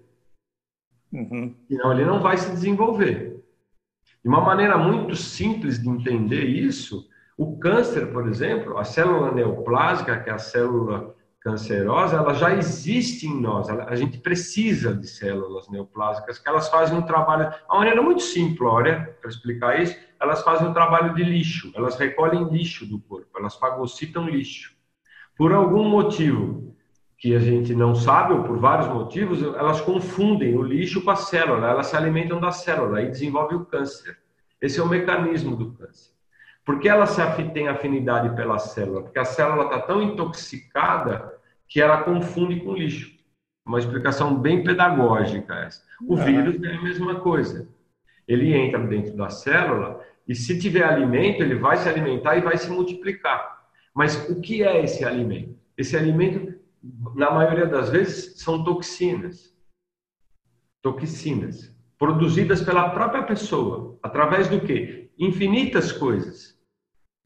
Uhum. 1.12 1.54
Senão 1.68 1.92
ele 1.92 2.04
não 2.04 2.20
vai 2.20 2.36
se 2.36 2.50
desenvolver. 2.50 3.40
De 4.20 4.28
uma 4.28 4.40
maneira 4.40 4.76
muito 4.76 5.14
simples 5.14 5.80
de 5.80 5.88
entender 5.88 6.42
isso 6.42 7.08
o 7.38 7.56
câncer, 7.56 8.12
por 8.12 8.26
exemplo, 8.26 8.76
a 8.78 8.84
célula 8.84 9.32
neoplásica, 9.32 10.20
que 10.20 10.28
é 10.28 10.32
a 10.32 10.38
célula 10.38 11.14
cancerosa, 11.40 12.16
ela 12.16 12.34
já 12.34 12.54
existe 12.54 13.26
em 13.26 13.40
nós. 13.40 13.68
A 13.68 13.96
gente 13.96 14.18
precisa 14.18 14.94
de 14.94 15.06
células 15.06 15.68
neoplásicas, 15.68 16.38
que 16.38 16.48
elas 16.48 16.68
fazem 16.68 16.98
um 16.98 17.02
trabalho, 17.02 17.50
de 17.50 17.56
uma 17.68 17.78
maneira 17.78 18.02
muito 18.02 18.22
simplória, 18.22 19.16
para 19.20 19.30
explicar 19.30 19.80
isso, 19.80 19.96
elas 20.20 20.42
fazem 20.42 20.68
um 20.68 20.72
trabalho 20.74 21.14
de 21.14 21.24
lixo, 21.24 21.72
elas 21.74 21.96
recolhem 21.96 22.44
lixo 22.44 22.86
do 22.86 23.00
corpo, 23.00 23.38
elas 23.38 23.56
fagocitam 23.56 24.28
lixo. 24.28 24.74
Por 25.36 25.52
algum 25.52 25.88
motivo 25.88 26.76
que 27.16 27.34
a 27.34 27.38
gente 27.38 27.74
não 27.74 27.94
sabe, 27.94 28.34
ou 28.34 28.44
por 28.44 28.58
vários 28.58 28.88
motivos, 28.88 29.42
elas 29.42 29.80
confundem 29.80 30.56
o 30.56 30.62
lixo 30.62 31.02
com 31.02 31.10
a 31.10 31.16
célula, 31.16 31.68
elas 31.68 31.86
se 31.86 31.96
alimentam 31.96 32.38
da 32.38 32.50
célula 32.50 33.02
e 33.02 33.08
desenvolvem 33.08 33.56
o 33.56 33.64
câncer. 33.64 34.18
Esse 34.60 34.78
é 34.78 34.82
o 34.82 34.88
mecanismo 34.88 35.56
do 35.56 35.72
câncer. 35.72 36.09
Por 36.70 36.78
que 36.78 36.88
ela 36.88 37.04
se 37.04 37.20
tem 37.52 37.66
afinidade 37.66 38.32
pela 38.36 38.56
célula? 38.56 39.02
Porque 39.02 39.18
a 39.18 39.24
célula 39.24 39.64
está 39.64 39.80
tão 39.80 40.00
intoxicada 40.00 41.36
que 41.66 41.80
ela 41.80 42.04
confunde 42.04 42.60
com 42.60 42.74
lixo. 42.74 43.10
Uma 43.66 43.80
explicação 43.80 44.36
bem 44.36 44.62
pedagógica 44.62 45.52
essa. 45.52 45.82
O 46.00 46.16
é. 46.16 46.24
vírus 46.24 46.62
é 46.62 46.76
a 46.76 46.80
mesma 46.80 47.16
coisa. 47.16 47.68
Ele 48.28 48.54
entra 48.54 48.78
dentro 48.86 49.16
da 49.16 49.28
célula 49.30 50.00
e 50.28 50.32
se 50.32 50.60
tiver 50.60 50.84
alimento, 50.84 51.42
ele 51.42 51.56
vai 51.56 51.76
se 51.76 51.88
alimentar 51.88 52.36
e 52.36 52.40
vai 52.40 52.56
se 52.56 52.70
multiplicar. 52.70 53.68
Mas 53.92 54.30
o 54.30 54.40
que 54.40 54.62
é 54.62 54.84
esse 54.84 55.04
alimento? 55.04 55.58
Esse 55.76 55.96
alimento, 55.96 56.54
na 57.16 57.32
maioria 57.32 57.66
das 57.66 57.90
vezes, 57.90 58.40
são 58.40 58.62
toxinas. 58.62 59.52
Toxinas 60.80 61.74
produzidas 61.98 62.62
pela 62.62 62.90
própria 62.90 63.24
pessoa, 63.24 63.98
através 64.04 64.46
do 64.46 64.60
quê? 64.60 65.10
Infinitas 65.18 65.90
coisas. 65.90 66.59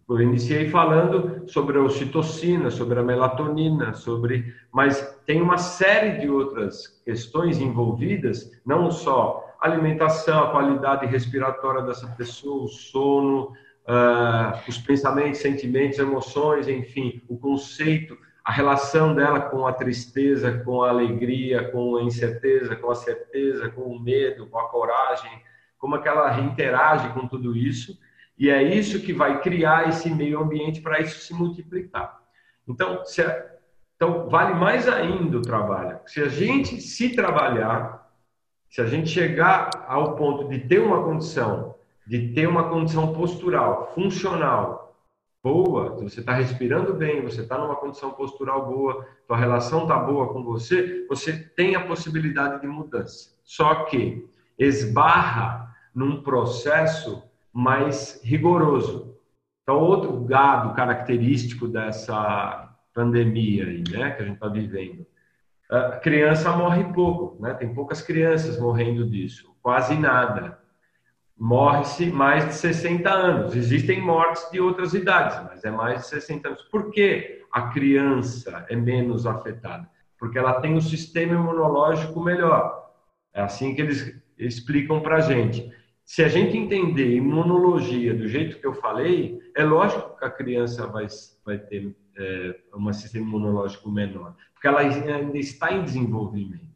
Eu 0.08 0.20
iniciei 0.20 0.68
falando 0.68 1.48
sobre 1.48 1.78
a 1.78 1.82
ocitocina, 1.82 2.70
sobre 2.70 2.98
a 2.98 3.02
melatonina, 3.02 3.94
sobre, 3.94 4.54
mas 4.70 5.00
tem 5.24 5.40
uma 5.40 5.56
série 5.56 6.20
de 6.20 6.28
outras 6.28 7.00
questões 7.04 7.58
envolvidas, 7.58 8.50
não 8.66 8.90
só 8.90 9.44
alimentação, 9.60 10.44
a 10.44 10.50
qualidade 10.50 11.06
respiratória 11.06 11.82
dessa 11.82 12.06
pessoa, 12.08 12.64
o 12.64 12.68
sono, 12.68 13.52
uh, 13.88 14.58
os 14.68 14.76
pensamentos, 14.76 15.40
sentimentos, 15.40 15.98
emoções, 15.98 16.68
enfim, 16.68 17.22
o 17.28 17.38
conceito, 17.38 18.16
a 18.44 18.52
relação 18.52 19.14
dela 19.14 19.40
com 19.40 19.66
a 19.66 19.72
tristeza, 19.72 20.52
com 20.64 20.82
a 20.82 20.90
alegria, 20.90 21.70
com 21.70 21.96
a 21.96 22.02
incerteza, 22.02 22.76
com 22.76 22.90
a 22.90 22.94
certeza, 22.94 23.70
com 23.70 23.82
o 23.82 23.98
medo, 23.98 24.46
com 24.48 24.58
a 24.58 24.68
coragem, 24.68 25.30
como 25.78 25.96
é 25.96 25.98
que 26.02 26.08
ela 26.08 26.38
interage 26.40 27.08
com 27.14 27.26
tudo 27.26 27.56
isso, 27.56 27.98
e 28.38 28.50
é 28.50 28.62
isso 28.62 29.00
que 29.00 29.12
vai 29.12 29.40
criar 29.40 29.88
esse 29.88 30.10
meio 30.10 30.40
ambiente 30.40 30.80
para 30.80 31.00
isso 31.00 31.20
se 31.20 31.32
multiplicar. 31.32 32.20
Então, 32.66 33.04
se, 33.04 33.22
então, 33.96 34.28
vale 34.28 34.54
mais 34.54 34.88
ainda 34.88 35.38
o 35.38 35.42
trabalho. 35.42 36.00
Se 36.06 36.20
a 36.20 36.28
gente 36.28 36.80
se 36.80 37.14
trabalhar, 37.14 38.10
se 38.68 38.80
a 38.80 38.86
gente 38.86 39.08
chegar 39.08 39.70
ao 39.86 40.16
ponto 40.16 40.48
de 40.48 40.58
ter 40.58 40.80
uma 40.80 41.04
condição, 41.04 41.76
de 42.06 42.32
ter 42.32 42.48
uma 42.48 42.68
condição 42.68 43.12
postural, 43.12 43.92
funcional, 43.94 44.96
boa, 45.42 45.90
você 45.90 46.20
está 46.20 46.32
respirando 46.32 46.94
bem, 46.94 47.22
você 47.22 47.42
está 47.42 47.56
numa 47.58 47.76
condição 47.76 48.10
postural 48.12 48.66
boa, 48.66 49.06
tua 49.28 49.36
relação 49.36 49.82
está 49.82 49.96
boa 49.96 50.32
com 50.32 50.42
você, 50.42 51.06
você 51.08 51.32
tem 51.54 51.76
a 51.76 51.86
possibilidade 51.86 52.62
de 52.62 52.66
mudança. 52.66 53.36
Só 53.44 53.84
que 53.84 54.26
esbarra 54.58 55.72
num 55.94 56.22
processo 56.22 57.22
mais 57.54 58.20
rigoroso. 58.24 59.16
Então, 59.62 59.78
outro 59.78 60.20
gado 60.24 60.74
característico 60.74 61.68
dessa 61.68 62.74
pandemia 62.92 63.64
aí, 63.64 63.84
né, 63.88 64.10
que 64.10 64.22
a 64.22 64.26
gente 64.26 64.34
está 64.34 64.48
vivendo, 64.48 65.06
a 65.70 65.92
criança 65.92 66.54
morre 66.54 66.84
pouco, 66.92 67.40
né? 67.40 67.54
Tem 67.54 67.72
poucas 67.72 68.02
crianças 68.02 68.60
morrendo 68.60 69.08
disso, 69.08 69.56
quase 69.62 69.94
nada. 69.96 70.58
Morre-se 71.36 72.06
mais 72.06 72.46
de 72.46 72.54
60 72.54 73.10
anos. 73.10 73.56
Existem 73.56 74.00
mortes 74.00 74.48
de 74.50 74.60
outras 74.60 74.92
idades, 74.92 75.40
mas 75.44 75.64
é 75.64 75.70
mais 75.70 76.02
de 76.02 76.08
60 76.08 76.48
anos. 76.48 76.62
Por 76.64 76.90
que 76.90 77.42
a 77.50 77.68
criança 77.68 78.66
é 78.68 78.76
menos 78.76 79.26
afetada? 79.26 79.88
Porque 80.18 80.38
ela 80.38 80.60
tem 80.60 80.74
um 80.74 80.80
sistema 80.80 81.32
imunológico 81.32 82.20
melhor. 82.20 82.92
É 83.32 83.40
assim 83.42 83.74
que 83.74 83.80
eles 83.80 84.22
explicam 84.38 85.00
para 85.00 85.16
a 85.16 85.20
gente. 85.20 85.72
Se 86.04 86.22
a 86.22 86.28
gente 86.28 86.56
entender 86.56 87.16
imunologia 87.16 88.14
do 88.14 88.28
jeito 88.28 88.58
que 88.60 88.66
eu 88.66 88.74
falei, 88.74 89.40
é 89.56 89.64
lógico 89.64 90.16
que 90.18 90.24
a 90.24 90.30
criança 90.30 90.86
vai, 90.86 91.06
vai 91.44 91.58
ter 91.58 91.96
é, 92.16 92.56
um 92.74 92.92
sistema 92.92 93.26
imunológico 93.26 93.90
menor, 93.90 94.34
porque 94.52 94.68
ela 94.68 94.80
ainda 94.80 95.38
está 95.38 95.72
em 95.72 95.82
desenvolvimento. 95.82 96.74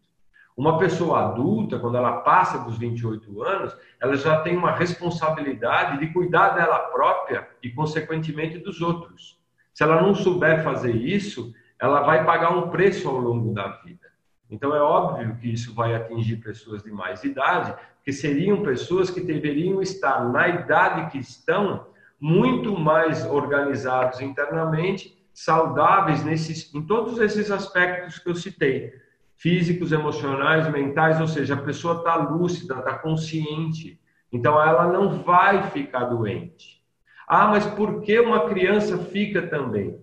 Uma 0.56 0.76
pessoa 0.76 1.28
adulta, 1.28 1.78
quando 1.78 1.96
ela 1.96 2.20
passa 2.22 2.58
dos 2.58 2.76
28 2.78 3.42
anos, 3.42 3.76
ela 4.00 4.16
já 4.16 4.40
tem 4.40 4.56
uma 4.56 4.72
responsabilidade 4.72 6.00
de 6.00 6.12
cuidar 6.12 6.48
dela 6.48 6.78
própria 6.90 7.48
e, 7.62 7.70
consequentemente, 7.70 8.58
dos 8.58 8.80
outros. 8.80 9.38
Se 9.72 9.84
ela 9.84 10.02
não 10.02 10.16
souber 10.16 10.64
fazer 10.64 10.96
isso, 10.96 11.54
ela 11.80 12.00
vai 12.00 12.24
pagar 12.24 12.50
um 12.50 12.70
preço 12.70 13.08
ao 13.08 13.18
longo 13.18 13.54
da 13.54 13.68
vida. 13.84 14.08
Então, 14.50 14.74
é 14.74 14.80
óbvio 14.80 15.36
que 15.36 15.52
isso 15.52 15.72
vai 15.74 15.94
atingir 15.94 16.38
pessoas 16.38 16.82
de 16.82 16.90
mais 16.90 17.22
idade, 17.22 17.76
que 18.08 18.12
seriam 18.14 18.62
pessoas 18.62 19.10
que 19.10 19.20
deveriam 19.20 19.82
estar 19.82 20.26
na 20.32 20.48
idade 20.48 21.10
que 21.10 21.18
estão 21.18 21.88
muito 22.18 22.74
mais 22.74 23.22
organizados 23.26 24.22
internamente, 24.22 25.22
saudáveis 25.34 26.24
nesses, 26.24 26.74
em 26.74 26.80
todos 26.80 27.18
esses 27.18 27.50
aspectos 27.50 28.18
que 28.18 28.30
eu 28.30 28.34
citei, 28.34 28.94
físicos, 29.36 29.92
emocionais, 29.92 30.72
mentais, 30.72 31.20
ou 31.20 31.28
seja, 31.28 31.52
a 31.52 31.60
pessoa 31.60 31.98
está 31.98 32.16
lúcida, 32.16 32.78
está 32.78 32.96
consciente, 32.96 34.00
então 34.32 34.54
ela 34.54 34.90
não 34.90 35.22
vai 35.22 35.64
ficar 35.64 36.04
doente. 36.06 36.82
Ah, 37.28 37.48
mas 37.48 37.66
por 37.66 38.00
que 38.00 38.18
uma 38.18 38.48
criança 38.48 38.96
fica 38.96 39.48
também? 39.48 40.02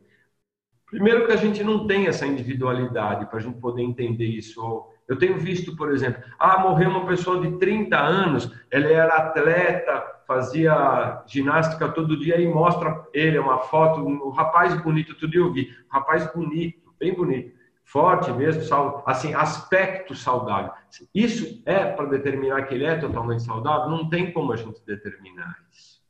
Primeiro 0.86 1.26
que 1.26 1.32
a 1.32 1.38
gente 1.38 1.64
não 1.64 1.88
tem 1.88 2.06
essa 2.06 2.28
individualidade 2.28 3.26
para 3.26 3.40
a 3.40 3.42
gente 3.42 3.60
poder 3.60 3.82
entender 3.82 4.28
isso. 4.28 4.62
Eu 5.08 5.18
tenho 5.18 5.38
visto, 5.38 5.76
por 5.76 5.92
exemplo, 5.92 6.24
ah, 6.40 6.60
morreu 6.60 6.90
uma 6.90 7.06
pessoa 7.06 7.40
de 7.40 7.58
30 7.58 7.98
anos, 7.98 8.52
ela 8.72 8.88
era 8.88 9.16
atleta, 9.16 10.04
fazia 10.28 11.24
ginástica 11.28 11.88
todo 11.90 12.20
dia 12.20 12.40
e 12.40 12.48
mostra 12.48 13.06
ele 13.14 13.38
uma 13.38 13.60
foto, 13.60 14.02
um 14.02 14.30
rapaz 14.30 14.74
bonito, 14.82 15.30
dia 15.30 15.40
eu 15.40 15.54
vi, 15.54 15.70
rapaz 15.90 16.32
bonito, 16.34 16.94
bem 17.00 17.14
bonito, 17.14 17.54
forte 17.84 18.32
mesmo, 18.32 18.64
assim, 19.06 19.34
aspecto 19.36 20.16
saudável. 20.16 20.72
Isso 21.14 21.62
é 21.66 21.86
para 21.86 22.06
determinar 22.06 22.64
que 22.64 22.74
ele 22.74 22.86
é 22.86 22.98
totalmente 22.98 23.44
saudável? 23.44 23.90
Não 23.90 24.10
tem 24.10 24.34
como 24.34 24.52
a 24.52 24.56
gente 24.56 24.84
determinar 24.86 25.56
isso. 25.72 26.04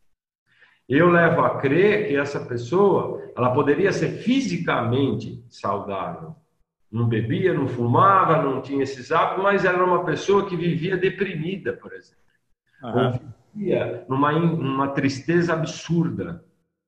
Eu 0.88 1.10
levo 1.10 1.42
a 1.42 1.58
crer 1.58 2.08
que 2.08 2.16
essa 2.16 2.40
pessoa, 2.40 3.32
ela 3.36 3.52
poderia 3.52 3.92
ser 3.92 4.20
fisicamente 4.20 5.44
saudável. 5.50 6.36
Não 6.96 7.10
bebia, 7.10 7.54
não 7.54 7.68
fumava, 7.68 8.42
não 8.42 8.62
tinha 8.62 8.82
esses 8.82 9.12
hábitos, 9.12 9.44
mas 9.44 9.66
era 9.66 9.84
uma 9.84 10.06
pessoa 10.06 10.48
que 10.48 10.56
vivia 10.56 10.96
deprimida, 10.96 11.74
por 11.74 11.92
exemplo. 11.92 12.24
Uhum. 12.82 13.06
Ou 13.06 13.20
vivia 13.54 14.06
numa, 14.08 14.32
numa 14.32 14.88
tristeza 14.88 15.52
absurda, 15.52 16.42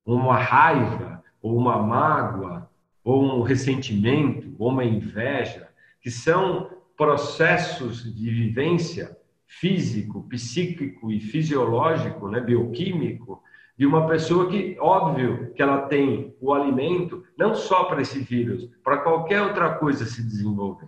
uma 0.05 0.37
raiva, 0.37 1.21
ou 1.41 1.57
uma 1.57 1.77
mágoa, 1.77 2.69
ou 3.03 3.21
um 3.21 3.41
ressentimento, 3.41 4.55
ou 4.57 4.69
uma 4.69 4.85
inveja, 4.85 5.67
que 6.01 6.09
são 6.09 6.69
processos 6.95 8.01
de 8.15 8.29
vivência 8.29 9.17
físico, 9.45 10.23
psíquico 10.29 11.11
e 11.11 11.19
fisiológico, 11.19 12.29
né, 12.29 12.39
bioquímico, 12.39 13.43
de 13.77 13.85
uma 13.85 14.07
pessoa 14.07 14.49
que, 14.49 14.75
óbvio, 14.79 15.53
que 15.53 15.61
ela 15.61 15.83
tem 15.87 16.35
o 16.41 16.51
alimento 16.51 17.23
não 17.37 17.53
só 17.53 17.83
para 17.83 18.01
esse 18.01 18.19
vírus, 18.19 18.69
para 18.83 18.97
qualquer 18.97 19.41
outra 19.41 19.75
coisa 19.75 20.05
se 20.05 20.23
desenvolver. 20.23 20.87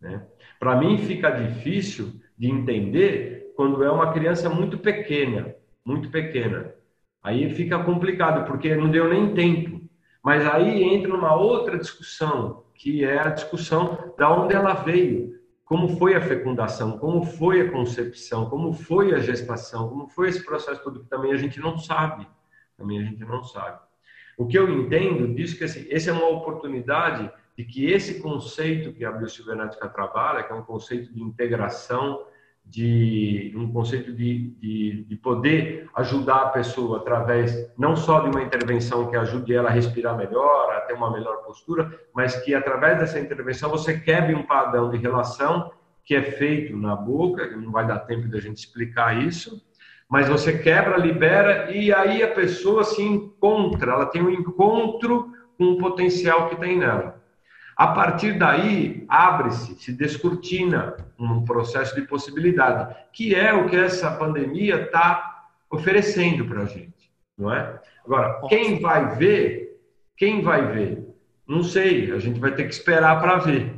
Né? 0.00 0.26
Para 0.58 0.76
mim 0.76 0.98
fica 0.98 1.30
difícil 1.30 2.20
de 2.36 2.50
entender 2.50 3.52
quando 3.56 3.82
é 3.82 3.90
uma 3.90 4.12
criança 4.12 4.48
muito 4.48 4.78
pequena, 4.78 5.54
muito 5.84 6.10
pequena. 6.10 6.74
Aí 7.22 7.54
fica 7.54 7.82
complicado, 7.82 8.46
porque 8.46 8.74
não 8.74 8.90
deu 8.90 9.08
nem 9.08 9.34
tempo. 9.34 9.80
Mas 10.22 10.46
aí 10.46 10.82
entra 10.82 11.14
uma 11.14 11.34
outra 11.34 11.78
discussão, 11.78 12.64
que 12.74 13.04
é 13.04 13.18
a 13.18 13.30
discussão 13.30 14.14
da 14.18 14.30
onde 14.30 14.54
ela 14.54 14.74
veio 14.74 15.39
como 15.70 15.96
foi 15.96 16.16
a 16.16 16.20
fecundação, 16.20 16.98
como 16.98 17.24
foi 17.24 17.60
a 17.60 17.70
concepção, 17.70 18.50
como 18.50 18.72
foi 18.72 19.14
a 19.14 19.20
gestação, 19.20 19.88
como 19.88 20.08
foi 20.08 20.28
esse 20.28 20.44
processo 20.44 20.82
todo 20.82 20.98
que 20.98 21.08
também 21.08 21.32
a 21.32 21.36
gente 21.36 21.60
não 21.60 21.78
sabe. 21.78 22.26
Também 22.76 22.98
a 22.98 23.04
gente 23.04 23.24
não 23.24 23.44
sabe. 23.44 23.78
O 24.36 24.48
que 24.48 24.58
eu 24.58 24.68
entendo 24.68 25.32
disso 25.32 25.56
que 25.56 25.62
assim, 25.62 25.86
essa 25.88 26.10
é 26.10 26.12
uma 26.12 26.26
oportunidade 26.26 27.30
de 27.56 27.64
que 27.64 27.88
esse 27.88 28.20
conceito 28.20 28.92
que 28.92 29.04
a 29.04 29.12
biocibernética 29.12 29.88
trabalha, 29.88 30.42
que 30.42 30.52
é 30.52 30.56
um 30.56 30.64
conceito 30.64 31.14
de 31.14 31.22
integração 31.22 32.26
de 32.70 33.52
um 33.56 33.72
conceito 33.72 34.12
de, 34.12 34.50
de, 34.60 35.04
de, 35.08 35.16
poder 35.16 35.90
ajudar 35.96 36.42
a 36.42 36.48
pessoa 36.50 36.98
através 36.98 37.68
não 37.76 37.96
só 37.96 38.20
de 38.20 38.30
uma 38.30 38.42
intervenção 38.42 39.10
que 39.10 39.16
ajude 39.16 39.52
ela 39.52 39.68
a 39.68 39.72
respirar 39.72 40.16
melhor, 40.16 40.72
a 40.72 40.80
ter 40.82 40.94
uma 40.94 41.10
melhor 41.10 41.38
postura, 41.38 41.90
mas 42.14 42.36
que 42.36 42.54
através 42.54 42.96
dessa 42.98 43.18
intervenção 43.18 43.68
você 43.70 43.98
quebre 43.98 44.36
um 44.36 44.44
padrão 44.44 44.88
de 44.88 44.96
relação 44.98 45.72
que 46.04 46.14
é 46.14 46.22
feito 46.22 46.76
na 46.76 46.94
boca, 46.94 47.44
não 47.56 47.72
vai 47.72 47.86
dar 47.86 47.98
tempo 48.00 48.28
da 48.28 48.38
gente 48.38 48.58
explicar 48.58 49.20
isso, 49.20 49.60
mas 50.08 50.28
você 50.28 50.56
quebra, 50.56 50.96
libera 50.96 51.72
e 51.72 51.92
aí 51.92 52.22
a 52.22 52.32
pessoa 52.32 52.84
se 52.84 53.02
encontra, 53.02 53.92
ela 53.92 54.06
tem 54.06 54.22
um 54.22 54.30
encontro 54.30 55.32
com 55.58 55.72
o 55.72 55.78
potencial 55.78 56.48
que 56.48 56.56
tem 56.56 56.78
nela. 56.78 57.19
A 57.80 57.86
partir 57.86 58.38
daí, 58.38 59.06
abre-se, 59.08 59.74
se 59.76 59.90
descortina 59.90 60.98
um 61.18 61.46
processo 61.46 61.94
de 61.94 62.02
possibilidade, 62.02 62.94
que 63.10 63.34
é 63.34 63.54
o 63.54 63.70
que 63.70 63.76
essa 63.76 64.10
pandemia 64.10 64.82
está 64.82 65.46
oferecendo 65.70 66.44
para 66.44 66.60
a 66.60 66.64
gente, 66.66 67.10
não 67.38 67.50
é? 67.50 67.80
Agora, 68.04 68.38
quem 68.50 68.82
vai 68.82 69.16
ver, 69.16 69.80
quem 70.14 70.42
vai 70.42 70.70
ver? 70.70 71.08
Não 71.48 71.62
sei, 71.62 72.12
a 72.12 72.18
gente 72.18 72.38
vai 72.38 72.54
ter 72.54 72.64
que 72.64 72.74
esperar 72.74 73.18
para 73.18 73.38
ver. 73.38 73.74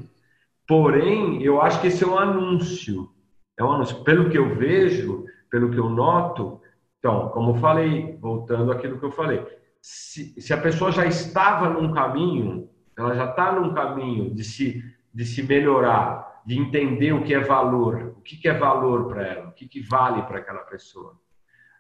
Porém, 0.67 1.41
eu 1.41 1.63
acho 1.63 1.81
que 1.81 1.87
esse 1.87 2.03
é 2.03 2.07
um 2.09 2.19
anúncio. 2.19 3.09
É 3.57 3.63
um 3.63 3.71
anúncio. 3.71 4.03
Pelo 4.03 4.29
que 4.29 4.37
eu 4.37 4.57
vejo, 4.57 5.27
pelo 5.49 5.71
que 5.71 5.79
eu 5.79 5.89
noto, 5.89 6.61
então, 6.99 7.29
como 7.29 7.53
eu 7.53 7.61
falei, 7.61 8.19
voltando 8.21 8.73
àquilo 8.73 8.99
que 8.99 9.05
eu 9.05 9.13
falei, 9.13 9.47
se, 9.81 10.41
se 10.41 10.53
a 10.53 10.61
pessoa 10.61 10.91
já 10.91 11.07
estava 11.07 11.69
num 11.69 11.93
caminho 11.93 12.69
ela 12.97 13.15
já 13.15 13.31
está 13.31 13.53
num 13.53 13.73
caminho 13.73 14.35
de 14.35 14.45
se, 14.45 14.83
de 15.13 15.25
se 15.25 15.43
melhorar, 15.43 16.43
de 16.45 16.59
entender 16.59 17.13
o 17.13 17.23
que 17.23 17.35
é 17.35 17.41
valor, 17.41 18.15
o 18.19 18.21
que, 18.21 18.37
que 18.37 18.49
é 18.49 18.55
valor 18.55 19.09
para 19.09 19.27
ela, 19.27 19.49
o 19.49 19.53
que, 19.53 19.67
que 19.67 19.81
vale 19.81 20.23
para 20.23 20.39
aquela 20.39 20.61
pessoa. 20.61 21.19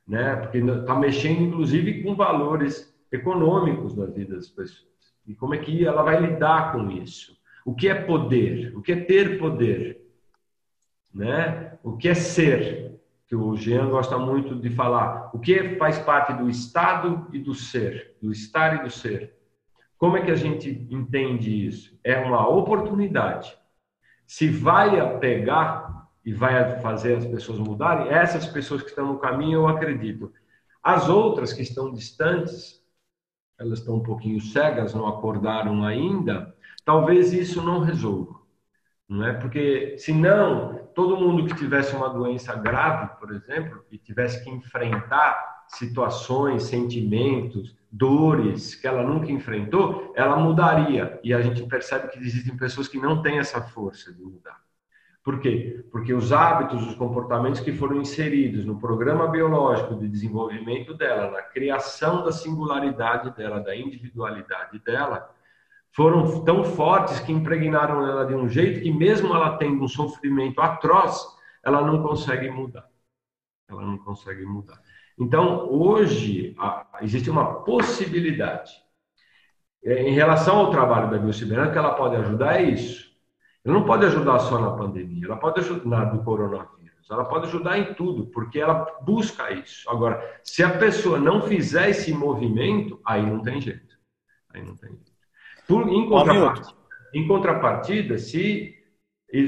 Né? 0.06 0.36
Porque 0.36 0.58
está 0.58 0.94
mexendo, 0.94 1.42
inclusive, 1.42 2.02
com 2.02 2.14
valores 2.14 2.92
econômicos 3.10 3.94
da 3.94 4.06
vida 4.06 4.34
das 4.36 4.48
pessoas. 4.48 4.90
E 5.26 5.34
como 5.34 5.54
é 5.54 5.58
que 5.58 5.84
ela 5.84 6.02
vai 6.02 6.20
lidar 6.20 6.72
com 6.72 6.90
isso? 6.90 7.36
O 7.64 7.74
que 7.74 7.88
é 7.88 7.94
poder? 7.94 8.76
O 8.76 8.82
que 8.82 8.92
é 8.92 8.96
ter 8.96 9.38
poder? 9.38 10.00
Né? 11.14 11.78
O 11.82 11.96
que 11.96 12.08
é 12.08 12.14
ser? 12.14 13.00
Que 13.26 13.36
o 13.36 13.56
Jean 13.56 13.88
gosta 13.88 14.18
muito 14.18 14.56
de 14.56 14.70
falar. 14.70 15.30
O 15.32 15.38
que 15.38 15.76
faz 15.76 15.98
parte 15.98 16.32
do 16.32 16.48
estado 16.48 17.28
e 17.32 17.38
do 17.38 17.54
ser, 17.54 18.16
do 18.20 18.32
estar 18.32 18.80
e 18.80 18.82
do 18.82 18.90
ser. 18.90 19.34
Como 20.02 20.16
é 20.16 20.24
que 20.24 20.32
a 20.32 20.34
gente 20.34 20.68
entende 20.90 21.64
isso? 21.64 21.96
É 22.02 22.18
uma 22.18 22.48
oportunidade. 22.48 23.56
Se 24.26 24.48
vai 24.48 25.20
pegar 25.20 26.08
e 26.24 26.34
vai 26.34 26.80
fazer 26.80 27.18
as 27.18 27.24
pessoas 27.24 27.60
mudarem, 27.60 28.08
essas 28.08 28.44
pessoas 28.48 28.82
que 28.82 28.88
estão 28.88 29.06
no 29.06 29.20
caminho, 29.20 29.60
eu 29.60 29.68
acredito. 29.68 30.32
As 30.82 31.08
outras 31.08 31.52
que 31.52 31.62
estão 31.62 31.92
distantes, 31.92 32.84
elas 33.56 33.78
estão 33.78 33.94
um 33.94 34.02
pouquinho 34.02 34.40
cegas, 34.40 34.92
não 34.92 35.06
acordaram 35.06 35.84
ainda, 35.84 36.52
talvez 36.84 37.32
isso 37.32 37.62
não 37.62 37.78
resolva. 37.78 38.40
Não 39.08 39.24
é? 39.24 39.34
Porque, 39.34 39.96
se 39.98 40.12
não, 40.12 40.78
todo 40.96 41.16
mundo 41.16 41.46
que 41.46 41.54
tivesse 41.54 41.94
uma 41.94 42.10
doença 42.10 42.56
grave, 42.56 43.20
por 43.20 43.32
exemplo, 43.32 43.84
e 43.88 43.98
tivesse 43.98 44.42
que 44.42 44.50
enfrentar 44.50 45.62
situações, 45.68 46.64
sentimentos, 46.64 47.80
dores 47.92 48.74
que 48.74 48.86
ela 48.86 49.02
nunca 49.02 49.30
enfrentou, 49.30 50.14
ela 50.16 50.36
mudaria. 50.36 51.20
E 51.22 51.34
a 51.34 51.42
gente 51.42 51.62
percebe 51.64 52.08
que 52.08 52.18
existem 52.18 52.56
pessoas 52.56 52.88
que 52.88 52.98
não 52.98 53.20
têm 53.20 53.38
essa 53.38 53.60
força 53.60 54.10
de 54.10 54.22
mudar. 54.22 54.62
Por 55.22 55.38
quê? 55.38 55.84
Porque 55.92 56.12
os 56.12 56.32
hábitos, 56.32 56.84
os 56.84 56.94
comportamentos 56.96 57.60
que 57.60 57.72
foram 57.72 58.00
inseridos 58.00 58.64
no 58.64 58.80
programa 58.80 59.28
biológico 59.28 59.94
de 59.94 60.08
desenvolvimento 60.08 60.94
dela, 60.94 61.30
na 61.30 61.42
criação 61.42 62.24
da 62.24 62.32
singularidade 62.32 63.30
dela, 63.36 63.60
da 63.60 63.76
individualidade 63.76 64.80
dela, 64.80 65.30
foram 65.92 66.42
tão 66.44 66.64
fortes 66.64 67.20
que 67.20 67.30
impregnaram 67.30 68.04
ela 68.04 68.24
de 68.24 68.34
um 68.34 68.48
jeito 68.48 68.80
que, 68.80 68.90
mesmo 68.90 69.32
ela 69.34 69.58
tendo 69.58 69.84
um 69.84 69.88
sofrimento 69.88 70.60
atroz, 70.60 71.24
ela 71.62 71.82
não 71.82 72.02
consegue 72.02 72.50
mudar. 72.50 72.88
Ela 73.68 73.82
não 73.82 73.98
consegue 73.98 74.44
mudar. 74.44 74.80
Então, 75.22 75.70
hoje, 75.70 76.56
existe 77.00 77.30
uma 77.30 77.62
possibilidade. 77.62 78.72
É, 79.84 80.02
em 80.02 80.12
relação 80.12 80.56
ao 80.56 80.70
trabalho 80.72 81.10
da 81.10 81.18
biocibernética, 81.18 81.78
ela 81.78 81.94
pode 81.94 82.16
ajudar 82.16 82.60
é 82.60 82.64
isso. 82.64 83.12
Ela 83.64 83.74
não 83.74 83.84
pode 83.84 84.04
ajudar 84.04 84.40
só 84.40 84.60
na 84.60 84.72
pandemia, 84.72 85.26
ela 85.26 85.36
pode 85.36 85.60
ajudar 85.60 86.06
do 86.06 86.24
coronavírus, 86.24 87.08
ela 87.08 87.24
pode 87.24 87.46
ajudar 87.46 87.78
em 87.78 87.94
tudo, 87.94 88.26
porque 88.26 88.58
ela 88.58 88.84
busca 89.02 89.52
isso. 89.52 89.88
Agora, 89.88 90.20
se 90.42 90.64
a 90.64 90.76
pessoa 90.76 91.20
não 91.20 91.42
fizer 91.42 91.90
esse 91.90 92.12
movimento, 92.12 93.00
aí 93.06 93.24
não 93.24 93.40
tem 93.40 93.60
jeito. 93.60 93.96
Aí 94.52 94.60
não 94.64 94.74
tem 94.74 94.90
jeito. 94.90 95.12
Por, 95.68 95.88
em, 95.88 96.08
contrapartida, 96.08 96.74
em 97.14 97.28
contrapartida, 97.28 98.18
se 98.18 98.74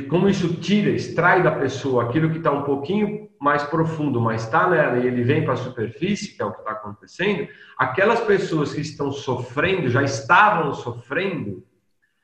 como 0.08 0.28
isso 0.28 0.54
tira, 0.60 0.90
extrai 0.90 1.42
da 1.42 1.50
pessoa 1.50 2.04
aquilo 2.04 2.30
que 2.30 2.38
está 2.38 2.52
um 2.52 2.62
pouquinho 2.62 3.23
mais 3.44 3.62
profundo, 3.62 4.18
mas 4.18 4.44
está 4.44 4.66
nela 4.66 4.96
e 4.96 5.06
ele 5.06 5.22
vem 5.22 5.44
para 5.44 5.52
a 5.52 5.56
superfície, 5.56 6.34
que 6.34 6.40
é 6.40 6.46
o 6.46 6.50
que 6.50 6.60
está 6.60 6.72
acontecendo, 6.72 7.46
aquelas 7.76 8.20
pessoas 8.20 8.72
que 8.72 8.80
estão 8.80 9.12
sofrendo, 9.12 9.90
já 9.90 10.02
estavam 10.02 10.72
sofrendo, 10.72 11.62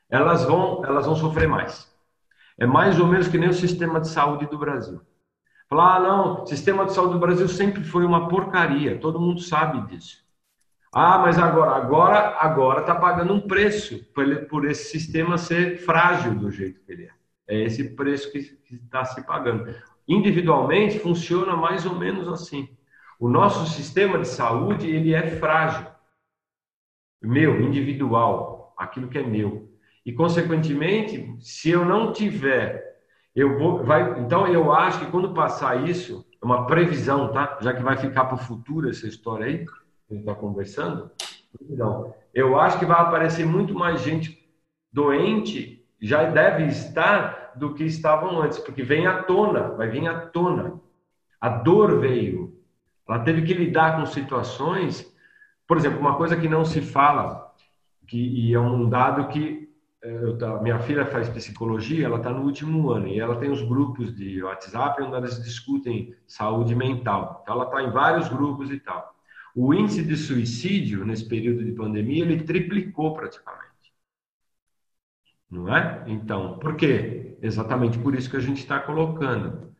elas 0.09 0.43
vão, 0.43 0.83
elas 0.83 1.05
vão 1.05 1.15
sofrer 1.15 1.47
mais. 1.47 1.87
É 2.57 2.65
mais 2.65 2.99
ou 2.99 3.05
menos 3.05 3.27
que 3.27 3.37
nem 3.37 3.49
o 3.49 3.53
sistema 3.53 4.01
de 4.01 4.09
saúde 4.09 4.47
do 4.47 4.57
Brasil. 4.57 4.99
Falar, 5.69 5.97
ah, 5.97 5.99
não, 5.99 6.41
o 6.41 6.47
sistema 6.47 6.85
de 6.85 6.93
saúde 6.93 7.13
do 7.13 7.19
Brasil 7.19 7.47
sempre 7.47 7.83
foi 7.83 8.03
uma 8.03 8.27
porcaria, 8.27 8.97
todo 8.97 9.21
mundo 9.21 9.41
sabe 9.41 9.79
disso. 9.87 10.25
Ah, 10.91 11.19
mas 11.19 11.37
agora, 11.37 11.75
agora, 11.75 12.37
agora 12.39 12.81
está 12.81 12.95
pagando 12.95 13.31
um 13.31 13.41
preço 13.41 14.03
por 14.49 14.65
esse 14.65 14.89
sistema 14.89 15.37
ser 15.37 15.77
frágil 15.77 16.33
do 16.33 16.49
jeito 16.49 16.81
que 16.81 16.91
ele 16.91 17.03
é. 17.03 17.11
É 17.47 17.63
esse 17.63 17.95
preço 17.95 18.31
que 18.31 18.57
está 18.71 19.05
se 19.05 19.23
pagando. 19.23 19.71
Individualmente 20.11 20.99
funciona 20.99 21.55
mais 21.55 21.85
ou 21.85 21.95
menos 21.95 22.27
assim. 22.27 22.67
O 23.17 23.29
nosso 23.29 23.65
sistema 23.67 24.19
de 24.19 24.27
saúde 24.27 24.89
ele 24.89 25.13
é 25.13 25.25
frágil, 25.37 25.87
meu, 27.21 27.61
individual, 27.61 28.73
aquilo 28.77 29.07
que 29.07 29.17
é 29.17 29.23
meu. 29.23 29.71
E 30.05 30.11
consequentemente, 30.11 31.33
se 31.39 31.69
eu 31.69 31.85
não 31.85 32.11
tiver, 32.11 32.99
eu 33.33 33.57
vou, 33.57 33.85
vai. 33.85 34.19
Então 34.19 34.45
eu 34.47 34.73
acho 34.73 34.99
que 34.99 35.11
quando 35.11 35.33
passar 35.33 35.87
isso, 35.87 36.25
é 36.41 36.45
uma 36.45 36.65
previsão, 36.65 37.31
tá? 37.31 37.57
Já 37.61 37.73
que 37.73 37.81
vai 37.81 37.95
ficar 37.95 38.25
para 38.25 38.35
o 38.35 38.45
futuro 38.45 38.89
essa 38.89 39.07
história 39.07 39.45
aí, 39.45 39.65
que 39.65 39.71
a 40.09 40.13
gente 40.13 40.23
está 40.23 40.35
conversando. 40.35 41.09
Então, 41.69 42.13
eu 42.33 42.59
acho 42.59 42.77
que 42.77 42.85
vai 42.85 42.99
aparecer 42.99 43.45
muito 43.45 43.73
mais 43.73 44.01
gente 44.01 44.45
doente, 44.91 45.85
já 46.01 46.25
deve 46.25 46.65
estar 46.65 47.40
do 47.55 47.73
que 47.73 47.83
estavam 47.83 48.41
antes, 48.41 48.59
porque 48.59 48.83
vem 48.83 49.07
à 49.07 49.23
tona, 49.23 49.69
vai 49.69 49.87
vir 49.87 50.07
à 50.07 50.19
tona. 50.27 50.79
A 51.39 51.49
dor 51.49 51.99
veio. 51.99 52.57
Ela 53.07 53.19
teve 53.19 53.41
que 53.41 53.53
lidar 53.53 53.97
com 53.97 54.05
situações, 54.05 55.11
por 55.67 55.77
exemplo, 55.77 55.99
uma 55.99 56.15
coisa 56.15 56.37
que 56.37 56.47
não 56.47 56.63
se 56.63 56.81
fala, 56.81 57.51
que, 58.07 58.17
e 58.17 58.53
é 58.53 58.59
um 58.59 58.89
dado 58.89 59.27
que 59.27 59.69
eh, 60.03 60.35
eu, 60.39 60.61
minha 60.61 60.79
filha 60.79 61.05
faz 61.05 61.29
psicologia, 61.29 62.05
ela 62.05 62.17
está 62.17 62.29
no 62.29 62.43
último 62.43 62.91
ano 62.91 63.07
e 63.07 63.19
ela 63.19 63.37
tem 63.37 63.51
os 63.51 63.61
grupos 63.61 64.15
de 64.15 64.43
WhatsApp 64.43 65.01
onde 65.01 65.15
elas 65.15 65.43
discutem 65.43 66.15
saúde 66.27 66.75
mental. 66.75 67.41
Então, 67.41 67.55
ela 67.55 67.65
está 67.65 67.83
em 67.83 67.91
vários 67.91 68.29
grupos 68.29 68.71
e 68.71 68.79
tal. 68.79 69.15
O 69.55 69.73
índice 69.73 70.03
de 70.03 70.15
suicídio 70.15 71.05
nesse 71.05 71.27
período 71.27 71.63
de 71.63 71.73
pandemia 71.73 72.23
ele 72.23 72.43
triplicou 72.43 73.13
praticamente 73.13 73.70
não 75.51 75.75
é? 75.75 76.03
Então, 76.07 76.57
por 76.57 76.75
quê? 76.75 77.37
Exatamente 77.41 77.99
por 77.99 78.15
isso 78.15 78.29
que 78.29 78.37
a 78.37 78.41
gente 78.41 78.59
está 78.59 78.79
colocando. 78.79 79.71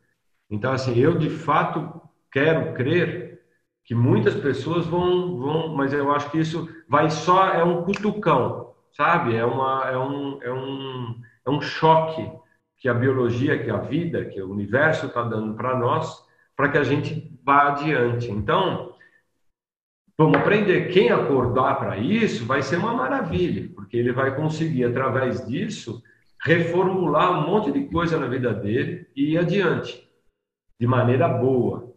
Então, 0.49 0.73
assim, 0.73 0.97
eu 0.99 1.17
de 1.17 1.29
fato 1.29 2.01
quero 2.31 2.73
crer 2.73 3.41
que 3.85 3.95
muitas 3.95 4.35
pessoas 4.35 4.85
vão, 4.85 5.37
vão, 5.39 5.75
mas 5.75 5.93
eu 5.93 6.11
acho 6.11 6.29
que 6.29 6.39
isso 6.39 6.69
vai 6.87 7.09
só 7.09 7.47
é 7.49 7.63
um 7.63 7.83
cutucão, 7.83 8.73
sabe? 8.91 9.35
É 9.35 9.45
uma, 9.45 9.89
é 9.89 9.97
um, 9.97 10.41
é 10.41 10.51
um, 10.51 11.21
é 11.45 11.49
um 11.49 11.61
choque 11.61 12.29
que 12.77 12.89
a 12.89 12.93
biologia, 12.93 13.63
que 13.63 13.69
a 13.69 13.77
vida, 13.77 14.25
que 14.25 14.41
o 14.41 14.51
universo 14.51 15.05
está 15.05 15.23
dando 15.23 15.53
para 15.55 15.77
nós, 15.77 16.25
para 16.55 16.69
que 16.69 16.77
a 16.77 16.83
gente 16.83 17.31
vá 17.43 17.69
adiante. 17.69 18.29
Então, 18.29 18.90
Vamos 20.21 20.37
aprender. 20.37 20.89
Quem 20.89 21.09
acordar 21.09 21.79
para 21.79 21.97
isso 21.97 22.45
vai 22.45 22.61
ser 22.61 22.77
uma 22.77 22.93
maravilha, 22.93 23.71
porque 23.73 23.97
ele 23.97 24.13
vai 24.13 24.35
conseguir, 24.35 24.83
através 24.83 25.43
disso, 25.47 25.99
reformular 26.43 27.39
um 27.39 27.49
monte 27.49 27.71
de 27.71 27.87
coisa 27.87 28.19
na 28.19 28.27
vida 28.27 28.53
dele 28.53 29.07
e 29.15 29.31
ir 29.31 29.39
adiante, 29.39 30.07
de 30.79 30.85
maneira 30.85 31.27
boa. 31.27 31.91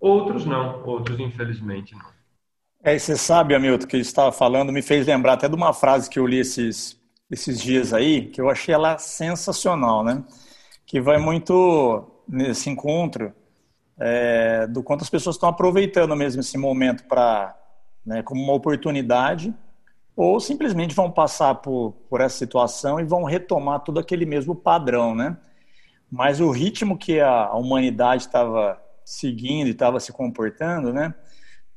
Outros 0.00 0.44
não, 0.44 0.84
outros 0.84 1.20
infelizmente 1.20 1.94
não. 1.94 2.06
É, 2.82 2.98
você 2.98 3.16
sabe, 3.16 3.54
Hamilton, 3.54 3.86
que 3.86 3.98
estava 3.98 4.32
falando, 4.32 4.72
me 4.72 4.82
fez 4.82 5.06
lembrar 5.06 5.34
até 5.34 5.48
de 5.48 5.54
uma 5.54 5.72
frase 5.72 6.10
que 6.10 6.18
eu 6.18 6.26
li 6.26 6.40
esses, 6.40 7.00
esses 7.30 7.60
dias 7.60 7.92
aí, 7.92 8.30
que 8.30 8.40
eu 8.40 8.50
achei 8.50 8.74
ela 8.74 8.98
sensacional, 8.98 10.02
né? 10.02 10.24
Que 10.84 11.00
vai 11.00 11.18
muito 11.18 12.04
nesse 12.28 12.68
encontro 12.68 13.32
é, 13.96 14.66
do 14.66 14.82
quanto 14.82 15.02
as 15.02 15.10
pessoas 15.10 15.36
estão 15.36 15.48
aproveitando 15.48 16.16
mesmo 16.16 16.40
esse 16.40 16.58
momento 16.58 17.04
para 17.04 17.59
né, 18.04 18.22
como 18.22 18.42
uma 18.42 18.52
oportunidade, 18.52 19.54
ou 20.16 20.38
simplesmente 20.40 20.94
vão 20.94 21.10
passar 21.10 21.56
por, 21.56 21.92
por 22.08 22.20
essa 22.20 22.36
situação 22.36 23.00
e 23.00 23.04
vão 23.04 23.24
retomar 23.24 23.80
todo 23.80 23.98
aquele 23.98 24.26
mesmo 24.26 24.54
padrão, 24.54 25.14
né? 25.14 25.36
Mas 26.10 26.40
o 26.40 26.50
ritmo 26.50 26.98
que 26.98 27.20
a 27.20 27.54
humanidade 27.54 28.24
estava 28.24 28.80
seguindo 29.04 29.68
e 29.68 29.70
estava 29.70 30.00
se 30.00 30.12
comportando, 30.12 30.92
né? 30.92 31.14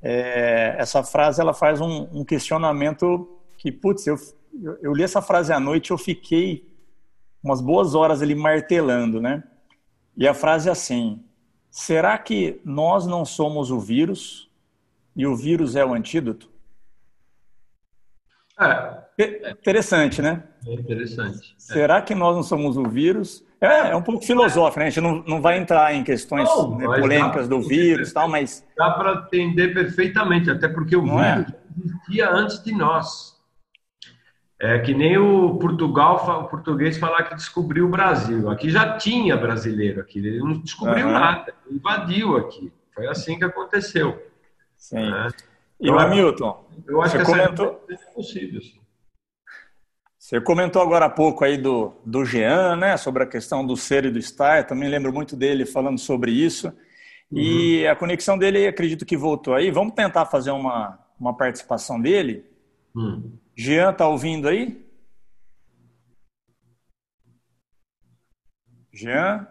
É, 0.01 0.75
essa 0.77 1.03
frase 1.03 1.39
ela 1.39 1.53
faz 1.53 1.79
um, 1.79 2.07
um, 2.11 2.25
questionamento 2.25 3.39
que, 3.57 3.71
putz, 3.71 4.05
eu, 4.05 4.17
eu, 4.81 4.93
li 4.93 5.03
essa 5.03 5.21
frase 5.21 5.53
à 5.53 5.59
noite, 5.59 5.91
eu 5.91 5.97
fiquei 5.97 6.67
umas 7.41 7.61
boas 7.61 7.95
horas 7.95 8.21
ali 8.21 8.35
martelando, 8.35 9.21
né? 9.21 9.43
E 10.17 10.27
a 10.27 10.33
frase 10.33 10.67
é 10.67 10.71
assim: 10.71 11.23
será 11.71 12.17
que 12.17 12.59
nós 12.65 13.07
não 13.07 13.23
somos 13.23 13.71
o 13.71 13.79
vírus 13.79 14.51
e 15.15 15.25
o 15.25 15.35
vírus 15.35 15.75
é 15.75 15.85
o 15.85 15.93
antídoto? 15.93 16.49
É. 18.59 19.03
Interessante, 19.51 20.21
né? 20.21 20.43
É 20.65 20.73
interessante. 20.73 21.53
Será 21.57 22.01
que 22.01 22.15
nós 22.15 22.35
não 22.35 22.43
somos 22.43 22.77
o 22.77 22.83
vírus? 22.83 23.45
É, 23.61 23.91
é 23.91 23.95
um 23.95 24.01
pouco 24.01 24.25
filosófico, 24.25 24.79
né? 24.79 24.87
A 24.87 24.89
gente 24.89 25.01
não, 25.01 25.23
não 25.25 25.41
vai 25.41 25.57
entrar 25.57 25.93
em 25.93 26.03
questões 26.03 26.49
não, 26.49 26.77
né, 26.77 26.85
polêmicas 26.85 27.47
do 27.47 27.61
vírus 27.61 28.09
e 28.09 28.13
tal, 28.13 28.27
mas. 28.27 28.65
Dá 28.75 28.91
para 28.91 29.13
entender 29.23 29.73
perfeitamente, 29.73 30.49
até 30.49 30.67
porque 30.67 30.95
o 30.95 31.05
não 31.05 31.23
é? 31.23 31.37
vírus 31.37 31.53
é? 31.53 31.85
existia 31.85 32.29
antes 32.29 32.63
de 32.63 32.73
nós. 32.73 33.33
É 34.59 34.79
que 34.79 34.93
nem 34.93 35.17
o 35.17 35.57
Portugal, 35.57 36.43
o 36.45 36.47
português 36.47 36.97
falar 36.97 37.23
que 37.23 37.35
descobriu 37.35 37.85
o 37.85 37.89
Brasil. 37.89 38.49
Aqui 38.49 38.69
já 38.69 38.97
tinha 38.97 39.35
brasileiro 39.35 39.99
aqui, 39.99 40.19
ele 40.19 40.39
não 40.39 40.59
descobriu 40.59 41.07
uhum. 41.07 41.13
nada, 41.13 41.53
invadiu 41.69 42.37
aqui. 42.37 42.71
Foi 42.93 43.07
assim 43.07 43.37
que 43.37 43.43
aconteceu. 43.43 44.21
Sim. 44.83 44.97
É. 44.97 45.29
E 45.79 45.89
o 45.89 45.97
Hamilton, 45.97 46.65
eu 46.85 47.01
acho 47.01 47.17
que 47.17 47.23
comentou... 47.23 47.85
é 47.89 47.95
possível. 48.13 48.61
Sim. 48.61 48.81
Você 50.19 50.41
comentou 50.41 50.81
agora 50.81 51.05
há 51.05 51.09
pouco 51.09 51.45
aí 51.45 51.57
do, 51.57 51.93
do 52.05 52.25
Jean, 52.25 52.75
né, 52.75 52.97
sobre 52.97 53.23
a 53.23 53.25
questão 53.25 53.65
do 53.65 53.77
ser 53.77 54.03
e 54.05 54.11
do 54.11 54.19
estar. 54.19 54.57
Eu 54.57 54.67
também 54.67 54.89
lembro 54.89 55.13
muito 55.13 55.37
dele 55.37 55.65
falando 55.65 55.97
sobre 55.97 56.31
isso. 56.31 56.67
Uhum. 57.31 57.39
E 57.39 57.87
a 57.87 57.95
conexão 57.95 58.37
dele, 58.37 58.67
acredito 58.67 59.05
que 59.05 59.15
voltou 59.15 59.53
aí. 59.53 59.71
Vamos 59.71 59.93
tentar 59.93 60.25
fazer 60.25 60.51
uma, 60.51 60.99
uma 61.17 61.35
participação 61.35 61.99
dele. 61.99 62.45
Hum. 62.93 63.37
Jean, 63.55 63.93
tá 63.93 64.05
ouvindo 64.07 64.49
aí? 64.49 64.85
Jean? 68.91 69.47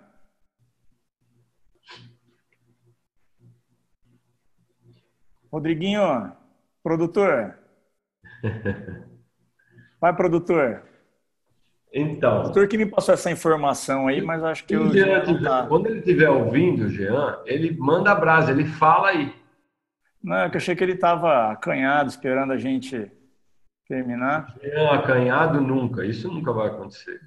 Rodriguinho, 5.52 6.32
produtor. 6.82 7.58
Vai, 10.00 10.16
produtor. 10.16 10.82
Então. 11.92 12.38
O 12.38 12.40
produtor 12.40 12.68
que 12.68 12.78
me 12.78 12.86
passou 12.86 13.12
essa 13.12 13.30
informação 13.30 14.08
aí, 14.08 14.22
mas 14.22 14.42
acho 14.42 14.64
que 14.64 14.74
o 14.74 14.90
Jean 14.90 15.42
tá. 15.42 15.66
Quando 15.66 15.88
ele 15.88 15.98
estiver 15.98 16.30
ouvindo, 16.30 16.88
Jean, 16.88 17.38
ele 17.44 17.76
manda 17.78 18.10
a 18.10 18.14
brasa, 18.14 18.50
ele 18.50 18.64
fala 18.64 19.08
aí. 19.08 19.34
Não, 20.24 20.36
é 20.36 20.48
que 20.48 20.56
eu 20.56 20.58
achei 20.58 20.74
que 20.74 20.82
ele 20.82 20.94
estava 20.94 21.52
acanhado, 21.52 22.08
esperando 22.08 22.54
a 22.54 22.56
gente 22.56 23.10
terminar. 23.86 24.56
Jean 24.62 24.90
acanhado 24.90 25.60
nunca, 25.60 26.06
isso 26.06 26.32
nunca 26.32 26.50
vai 26.50 26.68
acontecer. 26.68 27.20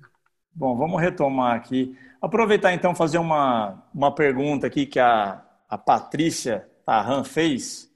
Bom, 0.51 0.75
vamos 0.75 0.99
retomar 0.99 1.55
aqui. 1.55 1.95
Aproveitar 2.19 2.73
então 2.73 2.95
fazer 2.95 3.19
uma, 3.19 3.83
uma 3.93 4.15
pergunta 4.15 4.65
aqui 4.65 4.87
que 4.87 4.99
a, 4.99 5.43
a 5.69 5.77
Patrícia 5.77 6.67
Tarran 6.83 7.23
fez 7.23 7.93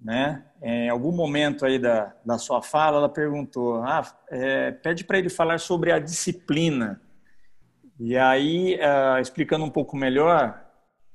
né? 0.00 0.44
Em 0.62 0.88
algum 0.88 1.12
momento 1.12 1.66
aí 1.66 1.78
da, 1.78 2.14
da 2.24 2.38
sua 2.38 2.62
fala, 2.62 2.96
ela 2.98 3.08
perguntou: 3.08 3.82
ah, 3.82 4.06
é, 4.28 4.70
pede 4.70 5.04
para 5.04 5.18
ele 5.18 5.28
falar 5.28 5.60
sobre 5.60 5.92
a 5.92 5.98
disciplina. 5.98 7.00
E 7.98 8.16
aí, 8.16 8.76
uh, 8.76 9.20
explicando 9.20 9.64
um 9.64 9.70
pouco 9.70 9.94
melhor 9.94 10.58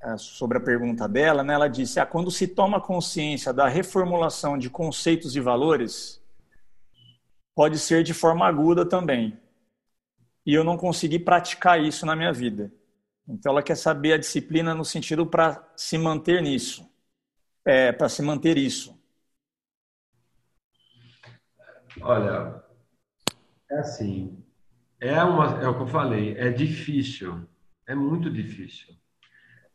uh, 0.04 0.16
sobre 0.16 0.58
a 0.58 0.60
pergunta 0.60 1.08
dela, 1.08 1.42
né, 1.42 1.54
ela 1.54 1.68
disse: 1.68 1.98
ah, 1.98 2.06
quando 2.06 2.30
se 2.30 2.46
toma 2.46 2.80
consciência 2.80 3.52
da 3.52 3.66
reformulação 3.66 4.56
de 4.56 4.70
conceitos 4.70 5.34
e 5.34 5.40
valores, 5.40 6.22
pode 7.54 7.78
ser 7.78 8.04
de 8.04 8.14
forma 8.14 8.46
aguda 8.46 8.86
também. 8.86 9.36
E 10.44 10.54
eu 10.54 10.62
não 10.62 10.76
consegui 10.76 11.18
praticar 11.18 11.82
isso 11.82 12.06
na 12.06 12.14
minha 12.14 12.32
vida. 12.32 12.72
Então, 13.28 13.50
ela 13.50 13.62
quer 13.62 13.74
saber 13.74 14.12
a 14.12 14.18
disciplina 14.18 14.72
no 14.72 14.84
sentido 14.84 15.26
para 15.26 15.68
se 15.74 15.98
manter 15.98 16.40
nisso 16.40 16.88
é, 17.66 17.90
para 17.90 18.08
se 18.08 18.22
manter 18.22 18.56
isso? 18.56 18.96
Olha, 22.00 22.62
é 23.68 23.78
assim, 23.78 24.40
é, 25.00 25.20
uma, 25.24 25.60
é 25.60 25.68
o 25.68 25.74
que 25.74 25.82
eu 25.82 25.86
falei, 25.88 26.36
é 26.38 26.50
difícil, 26.50 27.48
é 27.86 27.94
muito 27.94 28.30
difícil, 28.30 28.94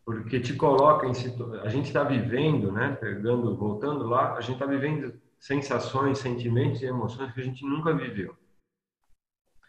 porque 0.06 0.40
te 0.40 0.54
coloca 0.54 1.06
em 1.06 1.14
situação. 1.14 1.62
A 1.62 1.70
gente 1.70 1.88
está 1.88 2.04
vivendo, 2.04 2.72
né? 2.72 2.96
Pegando, 2.96 3.58
voltando 3.58 4.08
lá, 4.08 4.36
a 4.36 4.42
gente 4.42 4.54
está 4.54 4.66
vivendo 4.66 5.20
sensações, 5.38 6.20
sentimentos 6.20 6.82
e 6.82 6.86
emoções 6.86 7.34
que 7.34 7.42
a 7.42 7.44
gente 7.44 7.66
nunca 7.66 7.94
viveu, 7.94 8.38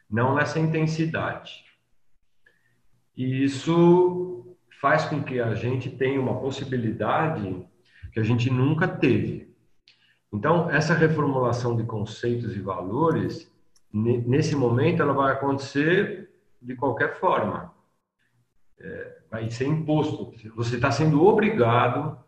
não 0.08 0.34
nessa 0.34 0.60
intensidade. 0.60 1.64
E 3.16 3.42
isso 3.42 4.56
faz 4.80 5.06
com 5.06 5.22
que 5.22 5.40
a 5.40 5.54
gente 5.54 5.90
tenha 5.90 6.20
uma 6.20 6.40
possibilidade 6.40 7.66
que 8.12 8.20
a 8.20 8.22
gente 8.22 8.50
nunca 8.50 8.86
teve. 8.86 9.52
Então, 10.32 10.70
essa 10.70 10.94
reformulação 10.94 11.76
de 11.76 11.84
conceitos 11.84 12.54
e 12.56 12.60
valores, 12.60 13.50
nesse 13.92 14.54
momento, 14.54 15.02
ela 15.02 15.12
vai 15.12 15.32
acontecer 15.32 16.30
de 16.60 16.74
qualquer 16.74 17.18
forma. 17.18 17.74
É, 18.78 19.18
vai 19.30 19.50
ser 19.50 19.66
imposto. 19.66 20.32
Você 20.56 20.76
está 20.76 20.90
sendo 20.90 21.24
obrigado 21.24 22.18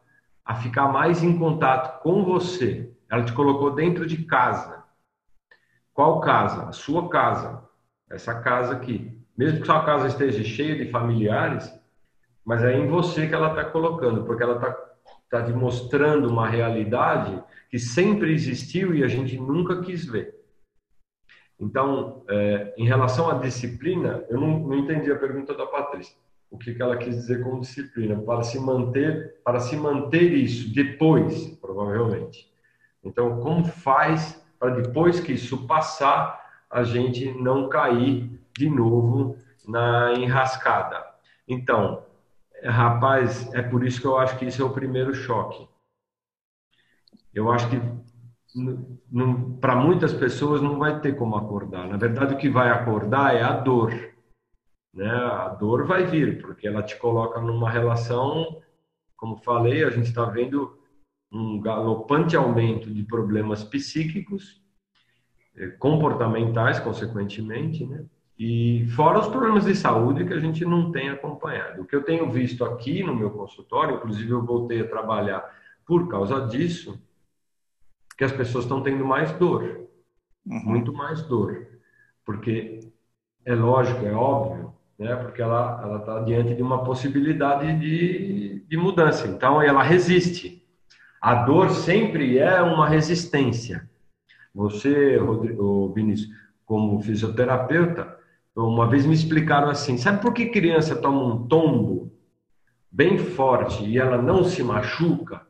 a 0.45 0.55
ficar 0.55 0.89
mais 0.89 1.23
em 1.23 1.39
contato 1.39 2.03
com 2.03 2.25
você. 2.25 2.93
Ela 3.11 3.25
te 3.25 3.33
colocou 3.33 3.75
dentro 3.75 4.07
de 4.07 4.25
casa. 4.25 4.85
Qual 5.93 6.21
casa? 6.21 6.69
A 6.69 6.73
sua 6.73 7.09
casa. 7.09 7.63
Essa 8.11 8.41
casa 8.41 8.75
aqui. 8.75 9.19
Mesmo 9.37 9.61
que 9.61 9.67
sua 9.67 9.85
casa 9.85 10.09
esteja 10.09 10.45
cheia 10.45 10.77
de 10.77 10.91
familiares, 10.91 11.73
mas 12.45 12.63
é 12.63 12.77
em 12.77 12.87
você 12.87 13.27
que 13.27 13.35
ela 13.35 13.49
está 13.49 13.65
colocando, 13.65 14.25
porque 14.25 14.43
ela 14.43 14.57
está 14.57 14.73
está 15.35 15.41
demonstrando 15.41 16.29
uma 16.29 16.49
realidade 16.49 17.43
que 17.69 17.79
sempre 17.79 18.33
existiu 18.33 18.95
e 18.95 19.03
a 19.03 19.09
gente 19.09 19.37
nunca 19.37 19.83
quis 19.83 20.07
ver. 20.07 20.33
Então, 21.59 22.23
é, 22.29 22.73
em 22.79 22.87
relação 22.87 23.29
à 23.29 23.35
disciplina, 23.35 24.25
eu 24.29 24.41
não, 24.41 24.61
não, 24.61 24.79
entendi 24.79 25.11
a 25.11 25.19
pergunta 25.19 25.53
da 25.55 25.67
Patrícia. 25.67 26.17
O 26.51 26.57
que, 26.57 26.73
que 26.73 26.81
ela 26.81 26.97
quis 26.97 27.17
dizer 27.17 27.43
com 27.43 27.61
disciplina? 27.61 28.17
Para 28.17 28.45
se 28.45 28.61
manter, 28.61 29.41
para 29.45 29.59
se 29.59 29.77
manter 29.77 30.33
isso 30.33 30.73
depois, 30.73 31.49
provavelmente. 31.61 32.49
Então, 33.03 33.41
como 33.41 33.65
faz 33.65 34.41
para 34.59 34.71
depois 34.71 35.19
que 35.19 35.33
isso 35.33 35.67
passar, 35.67 36.43
a 36.71 36.85
gente 36.85 37.33
não 37.33 37.69
cair 37.69 38.31
de 38.57 38.71
novo 38.71 39.37
na 39.67 40.13
enrascada? 40.15 41.05
Então, 41.49 42.05
Rapaz, 42.65 43.53
é 43.53 43.63
por 43.63 43.85
isso 43.85 44.01
que 44.01 44.07
eu 44.07 44.17
acho 44.19 44.39
que 44.39 44.47
isso 44.47 44.63
é 44.63 44.65
o 44.65 44.73
primeiro 44.73 45.15
choque. 45.15 45.69
Eu 47.33 47.53
acho 47.53 47.69
que 47.69 47.77
para 49.61 49.77
muitas 49.77 50.15
pessoas 50.15 50.63
não 50.63 50.79
vai 50.79 51.01
ter 51.01 51.17
como 51.17 51.37
acordar. 51.37 51.89
Na 51.89 51.97
verdade, 51.97 52.35
o 52.35 52.39
que 52.39 52.49
vai 52.49 52.71
acordar 52.71 53.35
é 53.35 53.43
a 53.43 53.53
dor. 53.53 53.93
Né? 54.95 55.11
A 55.11 55.49
dor 55.49 55.87
vai 55.87 56.07
vir, 56.07 56.41
porque 56.41 56.69
ela 56.69 56.83
te 56.83 56.97
coloca 56.97 57.41
numa 57.41 57.69
relação, 57.69 58.63
como 59.17 59.37
falei, 59.37 59.85
a 59.85 59.91
gente 59.91 60.07
está 60.07 60.25
vendo 60.25 60.79
um 61.33 61.61
galopante 61.61 62.37
aumento 62.37 62.89
de 62.93 63.03
problemas 63.03 63.65
psíquicos, 63.65 64.63
eh, 65.57 65.69
comportamentais, 65.71 66.79
consequentemente, 66.79 67.85
né? 67.85 68.07
E 68.39 68.87
fora 68.97 69.21
os 69.21 69.29
problemas 69.29 69.65
de 69.65 69.77
saúde 69.77 70.25
que 70.25 70.35
a 70.35 70.41
gente 70.41 70.65
não 70.65 70.91
tem 70.91 71.09
acompanhado. 71.09 71.83
O 71.83 71.85
que 71.85 71.95
eu 71.95 72.03
tenho 72.03 72.31
visto 72.31 72.65
aqui 72.65 73.03
no 73.03 73.15
meu 73.15 73.31
consultório, 73.31 73.97
inclusive 73.97 74.31
eu 74.31 74.45
voltei 74.45 74.81
a 74.81 74.89
trabalhar 74.89 75.45
por 75.87 76.09
causa 76.09 76.47
disso, 76.47 77.01
que 78.19 78.25
as 78.25 78.33
pessoas 78.33 78.65
estão 78.65 78.83
tendo 78.83 79.05
mais 79.05 79.31
dor, 79.33 79.89
uhum. 80.47 80.63
muito 80.65 80.93
mais 80.93 81.23
dor, 81.23 81.67
porque 82.25 82.81
é 83.45 83.55
lógico, 83.55 84.05
é 84.05 84.13
óbvio, 84.13 84.73
né? 84.99 85.15
Porque 85.17 85.43
ela 85.43 85.99
está 85.99 86.21
diante 86.21 86.55
de 86.55 86.63
uma 86.63 86.83
possibilidade 86.85 87.79
de, 87.79 88.61
de 88.67 88.77
mudança. 88.77 89.29
Então 89.29 89.61
ela 89.61 89.83
resiste. 89.83 90.63
A 91.21 91.35
dor 91.45 91.71
sempre 91.71 92.39
é 92.39 92.61
uma 92.63 92.89
resistência. 92.89 93.89
Você, 94.55 95.17
Rodrigo, 95.17 95.93
Vinícius, 95.93 96.31
como 96.65 97.01
fisioterapeuta, 97.01 98.14
uma 98.57 98.87
vez 98.87 99.05
me 99.05 99.15
explicaram 99.15 99.69
assim: 99.69 99.97
sabe 99.97 100.23
por 100.23 100.33
que 100.33 100.47
criança 100.47 100.95
toma 100.95 101.25
um 101.25 101.47
tombo 101.47 102.13
bem 102.91 103.19
forte 103.19 103.85
e 103.85 103.99
ela 103.99 104.21
não 104.21 104.45
se 104.45 104.63
machuca? 104.63 105.43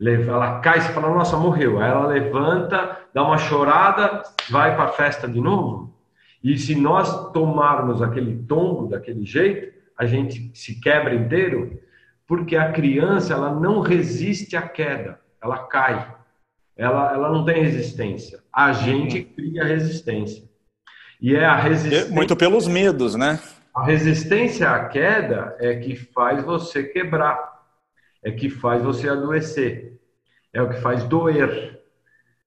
Ela 0.00 0.60
cai 0.60 0.78
e 0.78 0.82
fala: 0.82 1.14
Nossa, 1.14 1.36
morreu. 1.36 1.80
Aí 1.80 1.90
ela 1.90 2.06
levanta, 2.06 2.98
dá 3.12 3.22
uma 3.22 3.36
chorada, 3.36 4.22
vai 4.48 4.74
para 4.74 4.84
a 4.84 4.92
festa 4.92 5.28
de 5.28 5.40
novo. 5.40 5.92
E 6.42 6.56
se 6.56 6.74
nós 6.74 7.32
tomarmos 7.32 8.00
aquele 8.00 8.44
tombo 8.44 8.88
daquele 8.88 9.24
jeito, 9.24 9.76
a 9.98 10.06
gente 10.06 10.52
se 10.54 10.80
quebra 10.80 11.14
inteiro, 11.14 11.80
porque 12.26 12.56
a 12.56 12.70
criança 12.70 13.34
ela 13.34 13.52
não 13.52 13.80
resiste 13.80 14.56
à 14.56 14.62
queda, 14.62 15.20
ela 15.42 15.66
cai. 15.66 16.14
ela, 16.76 17.12
ela 17.12 17.32
não 17.32 17.44
tem 17.44 17.60
resistência. 17.60 18.40
A 18.52 18.72
gente 18.72 19.18
uhum. 19.18 19.34
cria 19.34 19.64
resistência. 19.64 20.47
E 21.20 21.34
é 21.34 21.44
a 21.44 21.56
resistência. 21.56 22.14
Muito 22.14 22.36
pelos 22.36 22.68
medos, 22.68 23.14
né? 23.14 23.40
A 23.74 23.84
resistência 23.84 24.70
à 24.70 24.88
queda 24.88 25.56
é 25.58 25.76
que 25.76 25.94
faz 25.94 26.44
você 26.44 26.82
quebrar, 26.84 27.62
é 28.22 28.30
que 28.30 28.50
faz 28.50 28.82
você 28.82 29.08
adoecer, 29.08 29.98
é 30.52 30.60
o 30.60 30.68
que 30.68 30.80
faz 30.80 31.04
doer. 31.04 31.80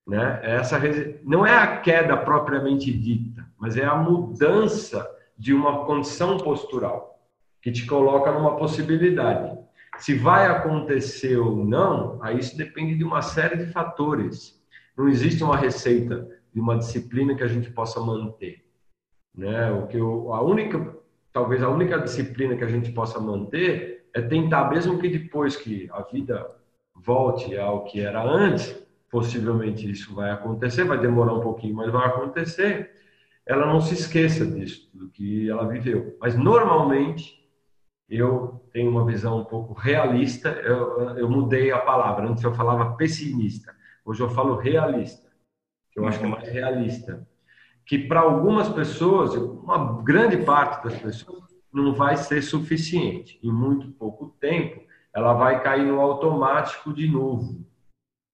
Né? 0.07 0.39
Essa 0.43 0.79
não 1.23 1.45
é 1.45 1.55
a 1.55 1.77
queda 1.77 2.17
propriamente 2.17 2.91
dita, 2.91 3.45
mas 3.57 3.77
é 3.77 3.85
a 3.85 3.95
mudança 3.95 5.07
de 5.37 5.53
uma 5.53 5.85
condição 5.85 6.37
postural 6.37 7.19
que 7.61 7.71
te 7.71 7.85
coloca 7.85 8.31
numa 8.31 8.57
possibilidade. 8.57 9.57
Se 9.99 10.15
vai 10.15 10.47
acontecer 10.47 11.37
ou 11.37 11.63
não, 11.63 12.19
aí 12.21 12.39
isso 12.39 12.57
depende 12.57 12.95
de 12.95 13.03
uma 13.03 13.21
série 13.21 13.55
de 13.57 13.71
fatores. 13.71 14.59
Não 14.97 15.07
existe 15.07 15.43
uma 15.43 15.55
receita 15.55 16.27
de 16.53 16.59
uma 16.59 16.77
disciplina 16.77 17.35
que 17.35 17.43
a 17.43 17.47
gente 17.47 17.69
possa 17.71 17.99
manter. 17.99 18.65
Né? 19.35 19.71
O 19.71 19.87
que 19.87 19.97
eu, 19.97 20.33
a 20.33 20.41
única, 20.41 20.95
talvez 21.31 21.63
a 21.63 21.69
única 21.69 21.99
disciplina 21.99 22.55
que 22.55 22.63
a 22.63 22.69
gente 22.69 22.91
possa 22.91 23.19
manter 23.19 24.07
é 24.13 24.21
tentar, 24.21 24.69
mesmo 24.69 24.99
que 24.99 25.07
depois 25.07 25.55
que 25.55 25.89
a 25.91 26.01
vida 26.01 26.49
volte 26.95 27.57
ao 27.57 27.85
que 27.85 28.01
era 28.01 28.21
antes, 28.21 28.75
possivelmente 29.09 29.89
isso 29.89 30.13
vai 30.13 30.31
acontecer, 30.31 30.83
vai 30.83 30.99
demorar 30.99 31.33
um 31.33 31.41
pouquinho, 31.41 31.75
mas 31.75 31.91
vai 31.91 32.07
acontecer. 32.07 32.91
Ela 33.45 33.65
não 33.65 33.81
se 33.81 33.93
esqueça 33.93 34.45
disso, 34.45 34.89
do 34.93 35.09
que 35.09 35.49
ela 35.49 35.67
viveu. 35.67 36.15
Mas 36.19 36.35
normalmente 36.35 37.41
eu 38.09 38.61
tenho 38.71 38.91
uma 38.91 39.05
visão 39.05 39.39
um 39.39 39.45
pouco 39.45 39.73
realista. 39.73 40.49
Eu, 40.49 41.17
eu 41.17 41.29
mudei 41.29 41.71
a 41.71 41.79
palavra. 41.79 42.27
Antes 42.27 42.43
eu 42.43 42.53
falava 42.53 42.95
pessimista. 42.95 43.73
Hoje 44.03 44.21
eu 44.21 44.29
falo 44.29 44.55
realista, 44.55 45.29
que 45.91 45.99
eu 45.99 46.07
acho 46.07 46.19
que 46.19 46.25
é 46.25 46.29
mais 46.29 46.47
realista. 46.49 47.27
Que 47.85 47.97
para 47.99 48.21
algumas 48.21 48.69
pessoas, 48.69 49.35
uma 49.35 50.01
grande 50.03 50.37
parte 50.37 50.83
das 50.83 50.97
pessoas, 50.99 51.43
não 51.73 51.93
vai 51.93 52.17
ser 52.17 52.41
suficiente. 52.41 53.39
Em 53.43 53.51
muito 53.51 53.91
pouco 53.91 54.35
tempo, 54.39 54.81
ela 55.13 55.33
vai 55.33 55.61
cair 55.61 55.85
no 55.85 55.99
automático 55.99 56.93
de 56.93 57.07
novo. 57.07 57.65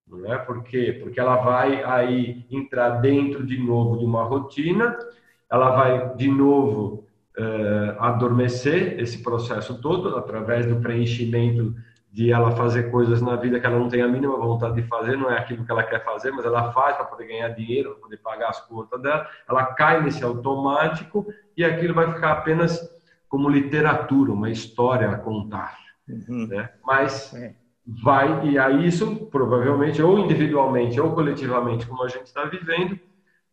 Não 0.08 0.32
é? 0.32 0.38
Por 0.38 0.64
quê? 0.64 0.98
Porque 1.02 1.20
ela 1.20 1.38
vai 1.38 1.84
aí 1.84 2.46
entrar 2.50 3.02
dentro 3.02 3.46
de 3.46 3.58
novo 3.58 3.98
de 3.98 4.06
uma 4.06 4.24
rotina, 4.24 4.98
ela 5.52 5.72
vai 5.72 6.16
de 6.16 6.30
novo 6.30 7.06
uh, 7.38 8.00
adormecer 8.00 9.00
esse 9.00 9.22
processo 9.22 9.82
todo 9.82 10.16
através 10.16 10.66
do 10.66 10.78
preenchimento 10.78 11.76
de 12.18 12.32
ela 12.32 12.50
fazer 12.54 12.90
coisas 12.90 13.22
na 13.22 13.36
vida 13.36 13.60
que 13.60 13.66
ela 13.68 13.78
não 13.78 13.90
tem 13.90 14.02
a 14.02 14.08
mínima 14.08 14.36
vontade 14.38 14.74
de 14.74 14.88
fazer, 14.88 15.16
não 15.16 15.30
é 15.30 15.38
aquilo 15.38 15.64
que 15.64 15.72
ela 15.72 15.84
quer 15.84 16.04
fazer, 16.04 16.32
mas 16.32 16.44
ela 16.46 16.72
faz 16.72 16.96
para 16.96 17.06
poder 17.06 17.28
ganhar 17.28 17.50
dinheiro, 17.50 17.92
para 17.92 18.02
poder 18.02 18.18
pagar 18.18 18.50
as 18.50 18.60
contas 18.62 19.00
dela, 19.04 19.30
ela 19.48 19.66
cai 19.76 20.02
nesse 20.02 20.24
automático 20.24 21.28
e 21.56 21.64
aquilo 21.64 21.94
vai 21.94 22.12
ficar 22.12 22.32
apenas 22.32 22.82
como 23.30 23.48
literatura, 23.48 24.32
uma 24.32 24.50
história 24.50 25.08
a 25.12 25.18
contar. 25.20 25.78
Uhum. 26.10 26.48
Né? 26.48 26.72
Mas 26.84 27.36
é. 27.36 27.54
vai, 28.04 28.48
e 28.48 28.58
aí 28.58 28.88
isso 28.88 29.28
provavelmente, 29.28 30.02
ou 30.02 30.18
individualmente 30.18 31.00
ou 31.00 31.14
coletivamente, 31.14 31.86
como 31.86 32.04
a 32.04 32.08
gente 32.08 32.26
está 32.26 32.46
vivendo, 32.46 33.00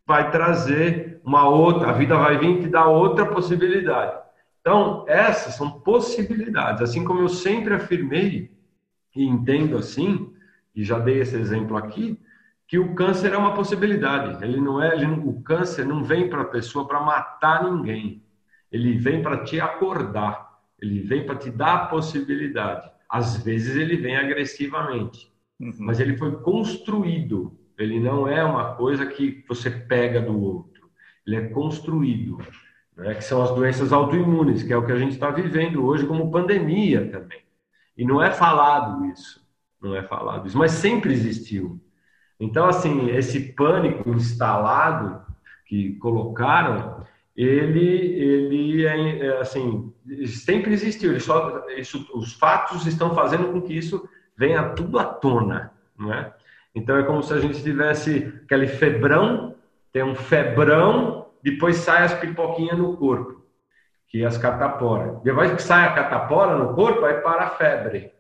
vai 0.07 0.31
trazer 0.31 1.21
uma 1.23 1.47
outra, 1.47 1.91
a 1.91 1.93
vida 1.93 2.17
vai 2.17 2.39
vir 2.39 2.61
te 2.61 2.69
dar 2.69 2.87
outra 2.87 3.27
possibilidade. 3.27 4.25
Então, 4.63 5.05
essas 5.07 5.55
são 5.57 5.81
possibilidades. 5.81 6.81
Assim 6.81 7.05
como 7.05 7.21
eu 7.21 7.29
sempre 7.29 7.75
afirmei, 7.75 8.54
e 9.15 9.25
entendo 9.25 9.77
assim, 9.77 10.33
e 10.75 10.83
já 10.83 10.99
dei 10.99 11.21
esse 11.21 11.37
exemplo 11.37 11.77
aqui, 11.77 12.19
que 12.67 12.79
o 12.79 12.95
câncer 12.95 13.33
é 13.33 13.37
uma 13.37 13.55
possibilidade. 13.55 14.43
Ele 14.43 14.61
não 14.61 14.83
é, 14.83 14.95
ele 14.95 15.07
o 15.07 15.41
câncer 15.43 15.85
não 15.87 16.03
vem 16.03 16.29
para 16.29 16.43
a 16.43 16.47
pessoa 16.47 16.87
para 16.87 17.01
matar 17.01 17.65
ninguém. 17.65 18.23
Ele 18.73 18.99
vem 18.99 19.23
para 19.23 19.45
te 19.45 19.61
acordar. 19.61 20.59
Ele 20.81 21.01
vem 21.01 21.25
para 21.25 21.37
te 21.37 21.51
dar 21.51 21.75
a 21.75 21.87
possibilidade. 21.87 22.91
Às 23.09 23.37
vezes 23.37 23.77
ele 23.77 23.97
vem 23.97 24.17
agressivamente, 24.17 25.33
uhum. 25.61 25.73
mas 25.79 26.01
ele 26.01 26.17
foi 26.17 26.33
construído 26.41 27.57
ele 27.79 27.99
não 27.99 28.29
é 28.29 28.45
uma 28.45 28.75
coisa 28.75 29.05
que 29.07 29.45
você 29.49 29.71
pega 29.71 30.21
do 30.21 30.41
outro. 30.41 30.89
Ele 31.27 31.37
é 31.37 31.49
construído, 31.49 32.39
né? 32.97 33.15
que 33.15 33.25
são 33.25 33.43
as 33.43 33.51
doenças 33.51 33.93
autoimunes, 33.93 34.63
que 34.63 34.73
é 34.73 34.77
o 34.77 34.87
que 34.87 34.93
a 34.93 34.99
gente 34.99 35.13
está 35.13 35.31
vivendo 35.31 35.85
hoje 35.85 36.07
como 36.07 36.31
pandemia 36.31 37.11
também. 37.11 37.41
E 37.97 38.05
não 38.05 38.23
é 38.23 38.31
falado 38.31 39.05
isso, 39.07 39.45
não 39.81 39.95
é 39.95 40.03
falado 40.03 40.47
isso, 40.47 40.59
mas 40.59 40.73
sempre 40.73 41.13
existiu. 41.13 41.81
Então, 42.39 42.67
assim, 42.67 43.11
esse 43.11 43.53
pânico 43.53 44.11
instalado 44.11 45.23
que 45.67 45.95
colocaram, 45.97 47.05
ele, 47.37 47.81
ele 47.81 48.87
é, 48.87 49.27
é 49.27 49.41
assim, 49.41 49.93
sempre 50.27 50.73
existiu. 50.73 51.11
Ele 51.11 51.21
só, 51.21 51.65
isso, 51.77 52.07
os 52.15 52.33
fatos 52.33 52.87
estão 52.87 53.15
fazendo 53.15 53.53
com 53.53 53.63
que 53.63 53.73
isso 53.73 54.09
venha 54.37 54.71
tudo 54.71 54.99
à 54.99 55.05
tona, 55.05 55.73
não 55.97 56.13
é? 56.13 56.33
Então 56.75 56.97
é 56.97 57.05
como 57.05 57.23
se 57.23 57.33
a 57.33 57.39
gente 57.39 57.63
tivesse 57.63 58.33
aquele 58.45 58.67
febrão, 58.67 59.55
tem 59.93 60.03
um 60.03 60.15
febrão, 60.15 61.27
depois 61.43 61.77
sai 61.77 62.03
as 62.03 62.15
pipoquinhas 62.15 62.77
no 62.77 62.97
corpo, 62.97 63.34
que 64.15 64.25
as 64.25 64.39
cataporas. 64.39 65.21
Depois 65.25 65.53
que 65.55 65.61
sai 65.61 65.89
a 65.89 65.93
catapora 65.93 66.57
no 66.57 66.73
corpo, 66.73 67.05
aí 67.05 67.15
para 67.15 67.47
a 67.47 67.51
febre. 67.51 68.13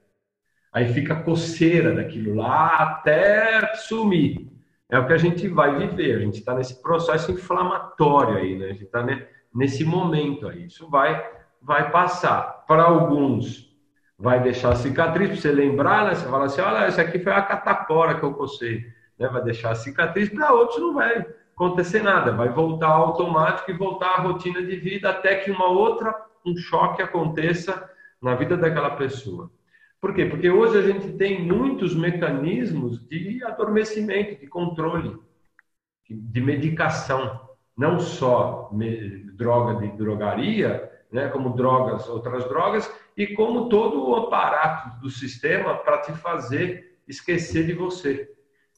Aí 0.72 0.92
fica 0.92 1.14
coceira 1.14 1.95
daquilo 1.95 2.34
lá 2.34 2.66
até 2.78 3.76
sumir. 3.76 4.51
É 4.90 4.99
o 4.99 5.07
que 5.07 5.12
a 5.12 5.16
gente 5.16 5.47
vai 5.47 5.76
viver. 5.76 6.16
A 6.16 6.18
gente 6.18 6.40
está 6.40 6.53
nesse 6.53 6.82
processo 6.82 7.30
inflamatório 7.30 8.38
aí, 8.38 8.59
né? 8.59 8.64
A 8.64 8.72
gente 8.72 8.86
está 8.86 9.07
nesse 9.55 9.84
momento 9.84 10.49
aí. 10.49 10.64
Isso 10.64 10.90
vai, 10.90 11.24
vai 11.62 11.92
passar. 11.92 12.64
Para 12.66 12.82
alguns, 12.82 13.72
vai 14.18 14.42
deixar 14.42 14.74
cicatriz, 14.74 15.28
para 15.28 15.36
você 15.36 15.53
lembrar, 15.53 16.07
né? 16.07 16.16
Você 16.16 16.28
fala 16.28 16.47
assim, 16.47 16.61
olha, 16.61 16.86
essa 16.86 17.03
aqui 17.03 17.20
foi 17.20 17.32
a 17.32 17.40
catapora 17.40 18.16
que 18.16 18.24
eu 18.24 18.34
cocei. 18.34 18.84
Né? 19.16 19.28
Vai 19.28 19.45
deixar 19.45 19.72
cicatriz, 19.76 20.28
para 20.28 20.53
outros 20.53 20.80
não 20.80 20.92
vai 20.92 21.24
acontecer 21.55 22.02
nada, 22.02 22.32
vai 22.32 22.48
voltar 22.48 22.88
automático 22.88 23.70
e 23.70 23.74
voltar 23.76 24.14
à 24.14 24.20
rotina 24.20 24.62
de 24.62 24.76
vida 24.76 25.11
até 25.11 25.36
que 25.36 25.50
uma 25.50 25.68
outra, 25.68 26.14
um 26.44 26.57
choque 26.57 27.00
aconteça 27.00 27.90
na 28.20 28.34
vida 28.34 28.57
daquela 28.57 28.90
pessoa. 28.90 29.50
Por 30.00 30.12
quê? 30.12 30.26
Porque 30.26 30.50
hoje 30.50 30.78
a 30.78 30.82
gente 30.82 31.12
tem 31.16 31.42
muitos 31.42 31.94
mecanismos 31.94 33.00
de 33.09 33.42
adormecimento, 33.44 34.38
de 34.38 34.46
controle, 34.46 35.16
de 36.11 36.40
medicação, 36.40 37.40
não 37.76 37.98
só 37.98 38.70
droga 39.34 39.80
de 39.80 39.96
drogaria, 39.96 40.90
né, 41.11 41.28
como 41.28 41.57
drogas, 41.57 42.09
outras 42.09 42.46
drogas, 42.48 42.92
e 43.16 43.28
como 43.28 43.68
todo 43.68 44.11
o 44.11 44.16
aparato 44.16 45.00
do 45.00 45.09
sistema 45.09 45.76
para 45.76 45.98
te 45.98 46.12
fazer 46.12 46.98
esquecer 47.07 47.64
de 47.64 47.72
você. 47.72 48.30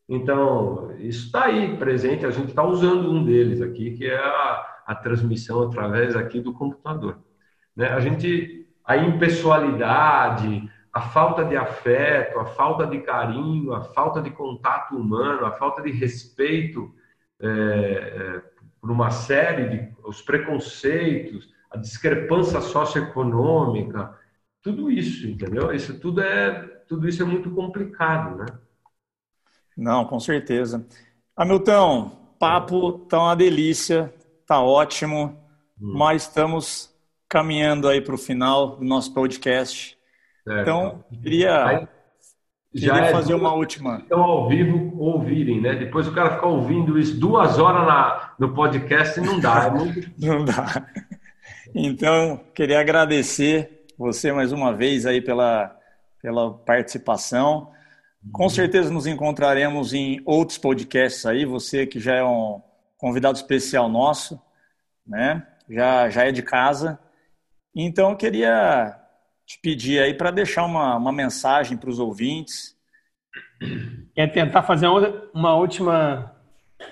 Então, 0.08 0.94
isso 0.98 1.26
está 1.26 1.46
aí 1.46 1.76
presente, 1.76 2.24
a 2.24 2.30
gente 2.30 2.48
está 2.48 2.62
usando 2.62 3.10
um 3.10 3.24
deles 3.24 3.60
aqui, 3.60 3.92
que 3.96 4.06
é 4.06 4.16
a, 4.16 4.82
a 4.86 4.94
transmissão 4.94 5.62
através 5.62 6.14
aqui 6.14 6.40
do 6.40 6.52
computador. 6.52 7.18
Né? 7.74 7.88
A 7.88 8.00
gente, 8.00 8.68
a 8.84 8.96
impessoalidade, 8.96 10.70
a 10.92 11.00
falta 11.00 11.44
de 11.44 11.56
afeto, 11.56 12.38
a 12.38 12.46
falta 12.46 12.86
de 12.86 13.00
carinho, 13.00 13.72
a 13.74 13.82
falta 13.82 14.22
de 14.22 14.30
contato 14.30 14.96
humano, 14.96 15.44
a 15.44 15.52
falta 15.52 15.82
de 15.82 15.90
respeito 15.90 16.94
é, 17.40 17.48
é, 17.48 18.42
por 18.80 18.90
uma 18.90 19.10
série 19.10 19.68
de 19.68 19.96
os 20.06 20.22
preconceitos, 20.22 21.52
a 21.70 21.76
discrepância 21.76 22.60
socioeconômica, 22.60 24.16
tudo 24.62 24.90
isso, 24.90 25.26
entendeu? 25.26 25.72
Isso 25.72 25.98
tudo 26.00 26.20
é, 26.22 26.62
tudo 26.88 27.08
isso 27.08 27.22
é 27.22 27.26
muito 27.26 27.50
complicado, 27.50 28.36
né? 28.36 28.46
Não, 29.76 30.04
com 30.04 30.18
certeza. 30.18 30.86
Hamilton, 31.36 32.10
papo 32.38 32.92
tá 32.92 33.20
uma 33.20 33.36
delícia, 33.36 34.12
tá 34.46 34.60
ótimo, 34.60 35.36
hum. 35.80 35.92
mas 35.96 36.22
estamos 36.22 36.94
caminhando 37.28 37.88
aí 37.88 38.00
para 38.00 38.14
o 38.14 38.18
final 38.18 38.76
do 38.76 38.84
nosso 38.84 39.12
podcast. 39.12 39.98
Certo. 40.44 40.60
Então, 40.62 41.04
queria, 41.22 41.88
já 42.72 42.94
queria 42.94 43.08
é 43.08 43.12
fazer 43.12 43.34
uma 43.34 43.52
última. 43.52 44.02
Então, 44.04 44.22
ao 44.22 44.48
vivo, 44.48 44.96
ouvirem, 44.98 45.60
né? 45.60 45.74
Depois 45.74 46.06
o 46.06 46.12
cara 46.12 46.34
ficar 46.34 46.46
ouvindo 46.46 46.98
isso 46.98 47.18
duas 47.18 47.58
horas 47.58 47.86
na, 47.86 48.34
no 48.38 48.54
podcast 48.54 49.20
não 49.20 49.40
dá. 49.40 49.66
É 49.66 49.70
muito... 49.70 50.10
não 50.18 50.44
dá. 50.44 50.86
Então, 51.74 52.40
queria 52.54 52.80
agradecer 52.80 53.86
você 53.98 54.32
mais 54.32 54.52
uma 54.52 54.72
vez 54.72 55.04
aí 55.04 55.20
pela, 55.20 55.76
pela 56.22 56.52
participação. 56.52 57.72
Com 58.32 58.48
certeza 58.48 58.90
nos 58.90 59.06
encontraremos 59.06 59.92
em 59.92 60.20
outros 60.24 60.58
podcasts 60.58 61.24
aí, 61.26 61.44
você 61.44 61.86
que 61.86 62.00
já 62.00 62.14
é 62.14 62.24
um 62.24 62.60
convidado 62.96 63.36
especial 63.36 63.88
nosso, 63.88 64.40
né? 65.06 65.46
Já, 65.68 66.08
já 66.08 66.24
é 66.24 66.32
de 66.32 66.42
casa. 66.42 66.98
Então, 67.74 68.10
eu 68.10 68.16
queria 68.16 68.98
te 69.44 69.58
pedir 69.60 70.00
aí 70.00 70.14
para 70.14 70.30
deixar 70.30 70.64
uma, 70.64 70.96
uma 70.96 71.12
mensagem 71.12 71.76
para 71.76 71.90
os 71.90 71.98
ouvintes 71.98 72.76
Quer 74.14 74.32
tentar 74.32 74.62
fazer 74.62 74.86
uma 75.32 75.54
última, 75.54 76.34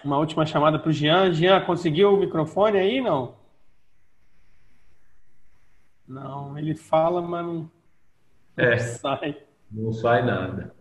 uma 0.04 0.18
última 0.18 0.46
chamada 0.46 0.78
para 0.78 0.88
o 0.88 0.92
Jean? 0.92 1.32
Jean, 1.32 1.64
conseguiu 1.64 2.14
o 2.14 2.20
microfone 2.20 2.78
aí, 2.78 3.00
não? 3.00 3.36
Não, 6.06 6.58
ele 6.58 6.74
fala, 6.74 7.22
mas 7.22 7.46
não, 7.46 7.54
não 7.54 8.64
é, 8.64 8.78
sai. 8.78 9.42
Não 9.70 9.92
sai 9.92 10.22
nada. 10.24 10.74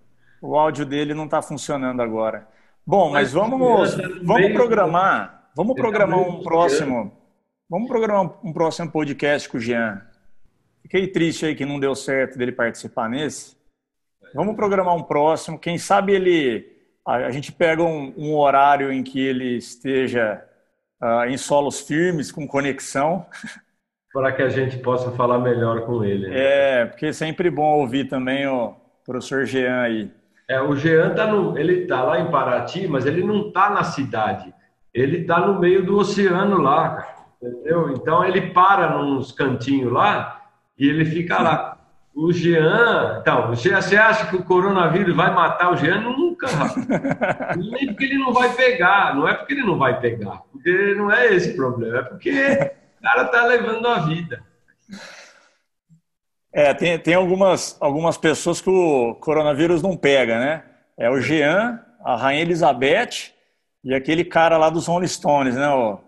O 0.44 0.58
áudio 0.58 0.86
dele 0.86 1.14
não 1.14 1.24
está 1.24 1.42
funcionando 1.42 2.02
agora. 2.02 2.46
Bom, 2.86 3.12
mas, 3.12 3.32
vamos, 3.32 3.96
vamos 4.22 4.52
programar, 4.52 5.50
vamos 5.56 5.74
programar 5.74 6.20
um 6.20 6.44
próximo, 6.44 7.14
vamos 7.70 7.88
programar 7.88 8.46
um 8.46 8.52
próximo 8.52 8.92
podcast 8.92 9.48
com 9.48 9.58
o 9.58 9.62
Jean. 9.62 10.02
Fiquei 10.82 11.08
triste 11.08 11.46
aí 11.46 11.56
que 11.56 11.66
não 11.66 11.80
deu 11.80 11.96
certo 11.96 12.38
dele 12.38 12.52
participar 12.52 13.10
nesse. 13.10 13.56
Vamos 14.36 14.58
programar 14.58 14.94
um 14.94 15.04
próximo. 15.04 15.58
Quem 15.58 15.78
sabe 15.78 16.12
ele, 16.12 16.70
a, 17.08 17.32
gente 17.32 17.50
pega 17.54 17.82
um, 17.82 18.14
um, 18.18 18.36
horário 18.36 18.92
em 18.92 19.02
que 19.02 19.26
ele 19.26 19.56
esteja 19.56 20.44
uh, 21.02 21.24
em 21.24 21.38
solos 21.38 21.80
firmes, 21.80 22.34
com 22.34 22.46
conexão. 22.46 23.26
Para 24.12 24.34
que 24.34 24.42
a 24.42 24.50
gente 24.50 24.78
possa 24.80 25.10
falar 25.14 25.40
melhor 25.40 25.86
com 25.86 26.04
ele. 26.04 26.28
Né? 26.28 26.36
É, 26.38 26.86
porque 26.86 27.06
é 27.06 27.14
sempre 27.14 27.50
bom 27.50 27.80
ouvir 27.80 28.10
também 28.10 28.46
o 28.46 28.76
professor 29.06 29.46
Jean 29.46 29.80
aí. 29.84 30.12
É, 30.54 30.62
o 30.62 30.76
Jean 30.76 31.16
tá 31.16 31.26
no, 31.26 31.58
ele 31.58 31.88
tá 31.88 32.04
lá 32.04 32.20
em 32.20 32.30
Paraty, 32.30 32.88
mas 32.88 33.08
ele 33.08 33.24
não 33.24 33.52
tá 33.52 33.72
na 33.72 33.84
cidade. 33.84 34.54
Ele 34.94 35.24
tá 35.24 35.40
no 35.40 35.60
meio 35.60 35.84
do 35.84 35.98
oceano 35.98 36.62
lá, 36.62 36.90
cara, 36.90 37.16
entendeu? 37.42 37.90
Então 37.90 38.24
ele 38.24 38.54
para 38.54 38.96
nos 38.96 39.32
cantinhos 39.32 39.92
lá 39.92 40.42
e 40.78 40.88
ele 40.88 41.06
fica 41.06 41.42
lá. 41.42 41.78
O 42.14 42.32
Jean, 42.32 43.18
então, 43.20 43.48
você, 43.48 43.74
você 43.74 43.98
acha 43.98 44.28
que 44.28 44.36
o 44.36 44.44
coronavírus 44.44 45.16
vai 45.16 45.34
matar 45.34 45.74
o 45.74 45.76
Jean? 45.76 46.02
Nunca, 46.02 46.46
Nem 47.58 47.88
porque 47.88 48.04
ele 48.04 48.20
não 48.20 48.32
vai 48.32 48.54
pegar, 48.54 49.16
não 49.16 49.28
é 49.28 49.34
porque 49.34 49.54
ele 49.54 49.64
não 49.64 49.80
vai 49.80 50.00
pegar, 50.00 50.44
porque 50.52 50.94
não 50.94 51.12
é 51.12 51.34
esse 51.34 51.54
o 51.54 51.56
problema, 51.56 51.98
é 51.98 52.04
porque 52.04 52.30
o 53.00 53.02
cara 53.02 53.26
tá 53.26 53.44
levando 53.48 53.88
a 53.88 54.00
vida. 54.02 54.44
É, 56.54 56.72
tem, 56.72 57.00
tem 57.00 57.16
algumas, 57.16 57.76
algumas 57.80 58.16
pessoas 58.16 58.62
que 58.62 58.70
o 58.70 59.16
coronavírus 59.16 59.82
não 59.82 59.98
pega, 59.98 60.38
né? 60.38 60.64
É 60.96 61.10
o 61.10 61.20
Jean, 61.20 61.84
a 62.06 62.16
Rainha 62.16 62.44
Elizabeth 62.44 63.34
e 63.84 63.92
aquele 63.92 64.24
cara 64.24 64.56
lá 64.56 64.70
dos 64.70 64.86
Rolling 64.86 65.08
Stones, 65.08 65.56
né? 65.56 65.68
O, 65.70 66.00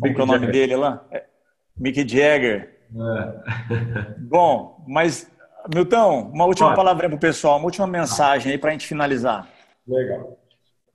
como 0.00 0.16
é 0.16 0.22
o 0.22 0.26
nome 0.26 0.46
dele 0.46 0.76
lá? 0.76 1.04
É, 1.10 1.24
Mick 1.76 2.08
Jagger. 2.08 2.78
É. 2.94 4.14
Bom, 4.30 4.84
mas, 4.86 5.28
Milton, 5.74 6.30
uma 6.32 6.44
última 6.44 6.72
palavra 6.76 7.08
para 7.08 7.16
o 7.16 7.20
pessoal, 7.20 7.56
uma 7.56 7.64
última 7.64 7.86
mensagem 7.86 8.52
aí 8.52 8.58
para 8.58 8.70
a 8.70 8.72
gente 8.72 8.86
finalizar. 8.86 9.48
Legal. 9.88 10.38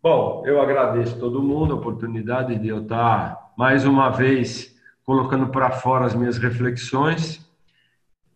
Bom, 0.01 0.43
eu 0.45 0.61
agradeço 0.61 1.19
todo 1.19 1.43
mundo 1.43 1.73
a 1.73 1.77
oportunidade 1.77 2.57
de 2.57 2.69
eu 2.69 2.81
estar 2.81 3.51
mais 3.57 3.85
uma 3.85 4.09
vez 4.09 4.73
colocando 5.03 5.47
para 5.47 5.69
fora 5.71 6.05
as 6.05 6.15
minhas 6.15 6.37
reflexões 6.37 7.42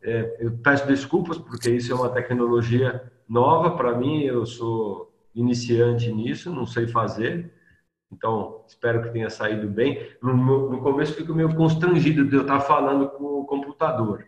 é, 0.08 0.38
eu 0.40 0.52
peço 0.60 0.88
desculpas 0.88 1.38
porque 1.38 1.70
isso 1.70 1.92
é 1.92 1.96
uma 1.96 2.08
tecnologia 2.08 3.12
nova 3.28 3.72
para 3.72 3.94
mim, 3.94 4.24
eu 4.24 4.46
sou 4.46 5.14
iniciante 5.36 6.10
nisso, 6.10 6.50
não 6.50 6.66
sei 6.66 6.88
fazer. 6.88 7.52
Então, 8.10 8.64
espero 8.66 9.04
que 9.04 9.10
tenha 9.10 9.30
saído 9.30 9.68
bem. 9.68 10.10
No, 10.24 10.34
no 10.70 10.82
começo 10.82 11.14
fico 11.14 11.36
meio 11.36 11.54
constrangido 11.54 12.24
de 12.24 12.38
eu 12.38 12.44
estar 12.44 12.62
falando 12.62 13.10
com 13.10 13.42
o 13.42 13.46
computador, 13.46 14.26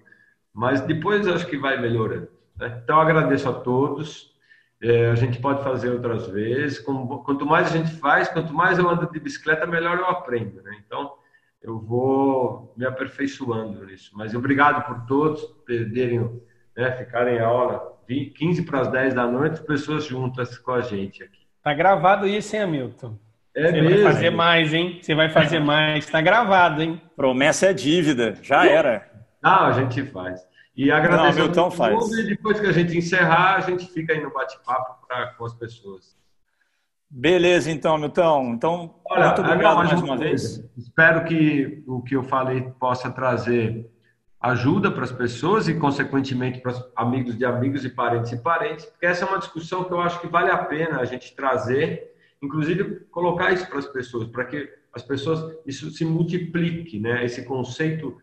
mas 0.54 0.82
depois 0.82 1.26
acho 1.26 1.48
que 1.48 1.58
vai 1.58 1.80
melhorando. 1.80 2.28
Né? 2.58 2.82
Então, 2.84 3.00
agradeço 3.00 3.48
a 3.48 3.54
todos. 3.54 4.38
É, 4.82 5.10
a 5.12 5.16
gente 5.16 5.40
pode 5.40 5.64
fazer 5.64 5.92
outras 5.92 6.28
vezes. 6.28 6.80
Quanto 6.80 7.46
mais 7.46 7.68
a 7.68 7.78
gente 7.78 7.92
faz, 7.92 8.28
quanto 8.28 8.54
mais 8.54 8.78
eu 8.78 8.90
ando 8.90 9.10
de 9.10 9.20
bicicleta, 9.20 9.66
melhor 9.66 9.98
eu 9.98 10.08
aprendo. 10.08 10.62
Né? 10.62 10.78
Então, 10.86 11.14
eu 11.62 11.80
vou 11.80 12.74
me 12.78 12.86
aperfeiçoando 12.86 13.86
nisso. 13.86 14.12
Mas 14.16 14.34
obrigado 14.34 14.86
por 14.86 15.06
todos 15.06 15.44
perderem, 15.66 16.42
né, 16.76 16.92
ficarem 16.94 17.40
a 17.40 17.48
aula 17.48 18.00
15 18.08 18.64
para 18.64 18.82
as 18.82 18.88
10 18.88 19.14
da 19.14 19.28
noite, 19.28 19.62
pessoas 19.62 20.06
juntas 20.06 20.58
com 20.58 20.72
a 20.72 20.82
gente 20.82 21.22
aqui. 21.24 21.40
Tá 21.64 21.74
gravado 21.74 22.28
isso, 22.28 22.56
hein, 22.56 22.64
Hamilton? 22.64 23.20
É 23.56 23.68
Você 23.68 23.82
mesmo. 23.82 24.04
vai 24.04 24.14
fazer 24.14 24.30
mais, 24.30 24.74
hein? 24.74 25.00
Você 25.02 25.16
vai 25.16 25.30
fazer 25.30 25.60
mais. 25.60 26.06
Tá 26.06 26.22
gravado, 26.22 26.82
hein? 26.82 27.02
Promessa 27.16 27.68
é 27.68 27.74
dívida. 27.74 28.36
Já 28.42 28.66
era. 28.66 29.08
Ah, 29.44 29.68
a 29.68 29.72
gente 29.74 30.04
faz. 30.06 30.42
E 30.76 30.92
agradeço 30.92 31.52
Não, 31.56 31.70
faz. 31.70 32.12
E 32.14 32.24
depois 32.24 32.60
que 32.60 32.66
a 32.68 32.72
gente 32.72 32.98
encerrar, 32.98 33.56
a 33.56 33.60
gente 33.60 33.86
fica 33.92 34.14
aí 34.14 34.22
no 34.22 34.32
bate-papo 34.32 35.06
com 35.38 35.46
as 35.46 35.54
pessoas. 35.54 36.18
Beleza, 37.10 37.72
então, 37.72 37.98
Milton. 37.98 38.54
Então, 38.54 38.96
Olha, 39.10 39.28
muito 39.28 39.42
obrigado 39.42 39.76
mais 39.78 40.02
uma 40.02 40.16
vez. 40.16 40.64
Espero 40.78 41.26
que 41.26 41.84
o 41.88 42.02
que 42.04 42.16
eu 42.16 42.24
falei 42.24 42.62
possa 42.80 43.10
trazer 43.10 43.90
ajuda 44.40 44.92
para 44.92 45.04
as 45.04 45.12
pessoas 45.12 45.68
e, 45.68 45.74
consequentemente, 45.74 46.60
para 46.60 46.72
os 46.72 46.92
amigos 46.96 47.36
de 47.38 47.44
amigos 47.44 47.84
e 47.84 47.90
parentes 47.90 48.32
e 48.32 48.38
parentes, 48.38 48.86
porque 48.86 49.06
essa 49.06 49.26
é 49.26 49.28
uma 49.28 49.40
discussão 49.40 49.84
que 49.84 49.92
eu 49.92 50.00
acho 50.00 50.22
que 50.22 50.28
vale 50.28 50.52
a 50.52 50.58
pena 50.58 51.00
a 51.00 51.06
gente 51.06 51.36
trazer, 51.36 52.16
inclusive 52.42 53.02
colocar 53.12 53.52
isso 53.52 53.68
para 53.68 53.80
as 53.80 53.88
pessoas, 53.88 54.28
para 54.28 54.46
que 54.46 54.70
as 54.94 55.04
pessoas, 55.04 55.58
isso 55.66 55.90
se 55.92 56.06
multiplique, 56.06 57.00
né? 57.00 57.26
Esse 57.26 57.44
conceito 57.44 58.18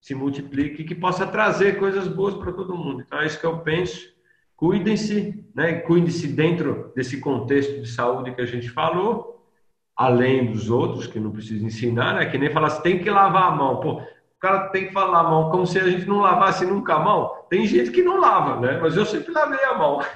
se 0.00 0.14
multiplique 0.14 0.82
e 0.82 0.84
que 0.84 0.94
possa 0.94 1.26
trazer 1.26 1.78
coisas 1.78 2.06
boas 2.06 2.34
para 2.34 2.52
todo 2.52 2.76
mundo. 2.76 3.02
Então, 3.06 3.20
é 3.20 3.26
isso 3.26 3.40
que 3.40 3.46
eu 3.46 3.58
penso 3.60 4.15
Cuidem-se, 4.56 5.44
né? 5.54 5.74
Cuidem-se 5.80 6.28
dentro 6.28 6.92
desse 6.96 7.20
contexto 7.20 7.80
de 7.80 7.88
saúde 7.88 8.34
que 8.34 8.40
a 8.40 8.46
gente 8.46 8.70
falou, 8.70 9.46
além 9.94 10.50
dos 10.50 10.70
outros 10.70 11.06
que 11.06 11.20
não 11.20 11.30
precisa 11.30 11.64
ensinar, 11.64 12.14
né? 12.14 12.26
Que 12.26 12.38
nem 12.38 12.50
falar 12.50 12.68
assim, 12.68 12.82
tem 12.82 12.98
que 12.98 13.10
lavar 13.10 13.52
a 13.52 13.56
mão. 13.56 13.80
Pô, 13.80 14.00
o 14.00 14.38
cara 14.40 14.68
tem 14.68 14.86
que 14.86 14.92
falar 14.92 15.20
a 15.20 15.30
mão 15.30 15.50
como 15.50 15.66
se 15.66 15.78
a 15.78 15.88
gente 15.88 16.06
não 16.06 16.20
lavasse 16.20 16.64
nunca 16.64 16.94
a 16.94 16.98
mão. 16.98 17.30
Tem 17.50 17.66
gente 17.66 17.90
que 17.90 18.02
não 18.02 18.18
lava, 18.18 18.60
né? 18.60 18.78
Mas 18.80 18.96
eu 18.96 19.04
sempre 19.04 19.32
lavei 19.32 19.62
a 19.64 19.74
mão. 19.76 20.00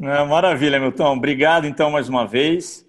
É, 0.00 0.24
maravilha, 0.24 0.80
Milton. 0.80 1.16
Obrigado 1.16 1.66
então 1.66 1.90
mais 1.90 2.08
uma 2.08 2.26
vez. 2.26 2.86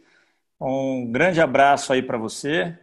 Um 0.59 1.11
grande 1.11 1.41
abraço 1.41 1.91
aí 1.91 2.01
para 2.01 2.17
você. 2.17 2.77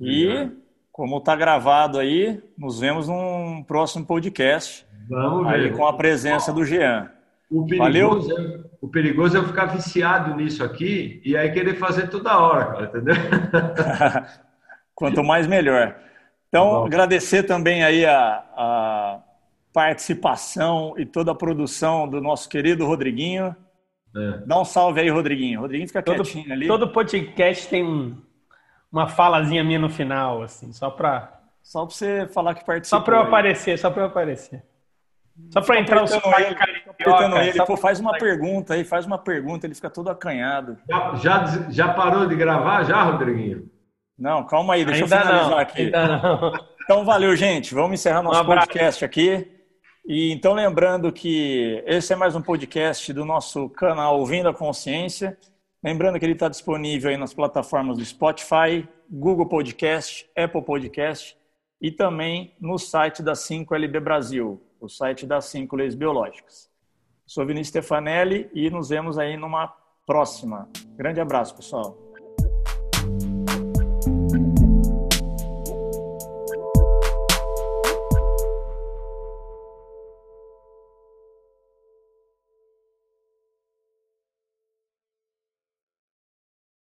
E, 0.00 0.50
como 0.92 1.18
está 1.18 1.34
gravado 1.34 1.98
aí, 1.98 2.40
nos 2.56 2.78
vemos 2.78 3.08
num 3.08 3.64
próximo 3.66 4.06
podcast. 4.06 4.86
Vamos 5.08 5.46
ver. 5.46 5.54
Aí 5.54 5.72
com 5.72 5.86
a 5.86 5.92
presença 5.92 6.52
do 6.52 6.64
Jean. 6.64 7.10
O 7.50 7.66
perigoso, 7.66 8.28
Valeu? 8.28 8.38
É, 8.38 8.60
o 8.80 8.88
perigoso 8.88 9.36
é 9.36 9.40
eu 9.40 9.44
ficar 9.44 9.66
viciado 9.66 10.36
nisso 10.36 10.62
aqui 10.62 11.22
e 11.24 11.36
aí 11.36 11.50
querer 11.50 11.74
fazer 11.76 12.08
toda 12.08 12.38
hora, 12.38 12.66
cara, 12.66 12.84
entendeu? 12.86 13.14
Quanto 14.94 15.24
mais 15.24 15.46
melhor. 15.46 15.96
Então, 16.48 16.80
tá 16.80 16.86
agradecer 16.86 17.44
também 17.44 17.82
aí 17.82 18.04
a, 18.04 18.44
a, 18.56 19.20
participação 19.72 20.94
e 20.98 21.06
toda 21.06 21.32
a 21.32 21.34
produção 21.34 22.08
do 22.08 22.20
nosso 22.20 22.48
querido 22.48 22.86
Rodriguinho. 22.86 23.54
É. 24.14 24.38
Dá 24.46 24.60
um 24.60 24.64
salve 24.64 25.00
aí, 25.00 25.08
Rodriguinho. 25.08 25.60
Rodriguinho 25.60 25.88
fica 25.88 26.02
todo, 26.02 26.22
quietinho 26.22 26.52
ali. 26.52 26.66
Todo 26.66 26.92
podcast 26.92 27.68
tem 27.68 28.16
uma 28.90 29.06
falazinha 29.06 29.64
minha 29.64 29.78
no 29.78 29.88
final, 29.88 30.42
assim, 30.42 30.72
só 30.72 30.90
para 30.90 31.34
só 31.62 31.84
para 31.84 31.94
você 31.94 32.26
falar 32.28 32.54
que 32.54 32.64
participou. 32.64 32.98
Só 32.98 33.04
para 33.04 33.16
eu 33.16 33.22
aparecer, 33.22 33.78
só 33.78 33.90
para 33.90 34.02
eu 34.02 34.06
aparecer. 34.06 34.62
Só 35.50 35.60
para 35.60 35.80
entrar 35.80 36.00
no 36.00 36.08
sotaque 36.08 36.54
carioca. 36.54 37.44
Ele, 37.44 37.64
pô, 37.64 37.76
faz 37.76 38.00
uma 38.00 38.12
pergunta 38.12 38.74
aí, 38.74 38.84
faz 38.84 39.06
uma 39.06 39.18
pergunta, 39.18 39.66
ele 39.66 39.74
fica 39.74 39.88
todo 39.88 40.10
acanhado. 40.10 40.76
Já, 40.88 41.14
já, 41.14 41.70
já 41.70 41.94
parou 41.94 42.26
de 42.26 42.36
gravar 42.36 42.84
já, 42.84 43.02
Rodriguinho? 43.02 43.70
Não, 44.18 44.44
calma 44.44 44.74
aí, 44.74 44.84
deixa 44.84 45.04
ainda 45.04 45.16
eu 45.16 45.20
finalizar 45.20 45.50
não, 45.50 45.58
aqui. 45.58 45.92
Então, 46.88 47.04
valeu, 47.04 47.36
gente. 47.36 47.74
Vamos 47.74 48.00
encerrar 48.00 48.22
nosso 48.22 48.40
um 48.40 48.46
podcast 48.46 49.04
aqui. 49.04 49.46
E 50.06 50.32
então, 50.32 50.54
lembrando 50.54 51.12
que 51.12 51.84
esse 51.86 52.14
é 52.14 52.16
mais 52.16 52.34
um 52.34 52.40
podcast 52.40 53.12
do 53.12 53.26
nosso 53.26 53.68
canal 53.68 54.18
Ouvindo 54.18 54.48
a 54.48 54.54
Consciência. 54.54 55.36
Lembrando 55.84 56.18
que 56.18 56.24
ele 56.24 56.32
está 56.32 56.48
disponível 56.48 57.10
aí 57.10 57.18
nas 57.18 57.34
plataformas 57.34 57.98
do 57.98 58.04
Spotify, 58.06 58.88
Google 59.10 59.46
Podcast, 59.46 60.26
Apple 60.34 60.62
Podcast 60.62 61.36
e 61.80 61.90
também 61.90 62.56
no 62.58 62.78
site 62.78 63.22
da 63.22 63.34
5LB 63.34 64.00
Brasil, 64.00 64.60
o 64.80 64.88
site 64.88 65.26
das 65.26 65.46
cinco 65.46 65.76
leis 65.76 65.94
biológicas. 65.94 66.70
Sou 67.26 67.44
Vinícius 67.44 67.68
Stefanelli 67.68 68.50
e 68.54 68.70
nos 68.70 68.88
vemos 68.88 69.18
aí 69.18 69.36
numa 69.36 69.68
próxima. 70.06 70.68
Grande 70.96 71.20
abraço, 71.20 71.54
pessoal. 71.54 72.07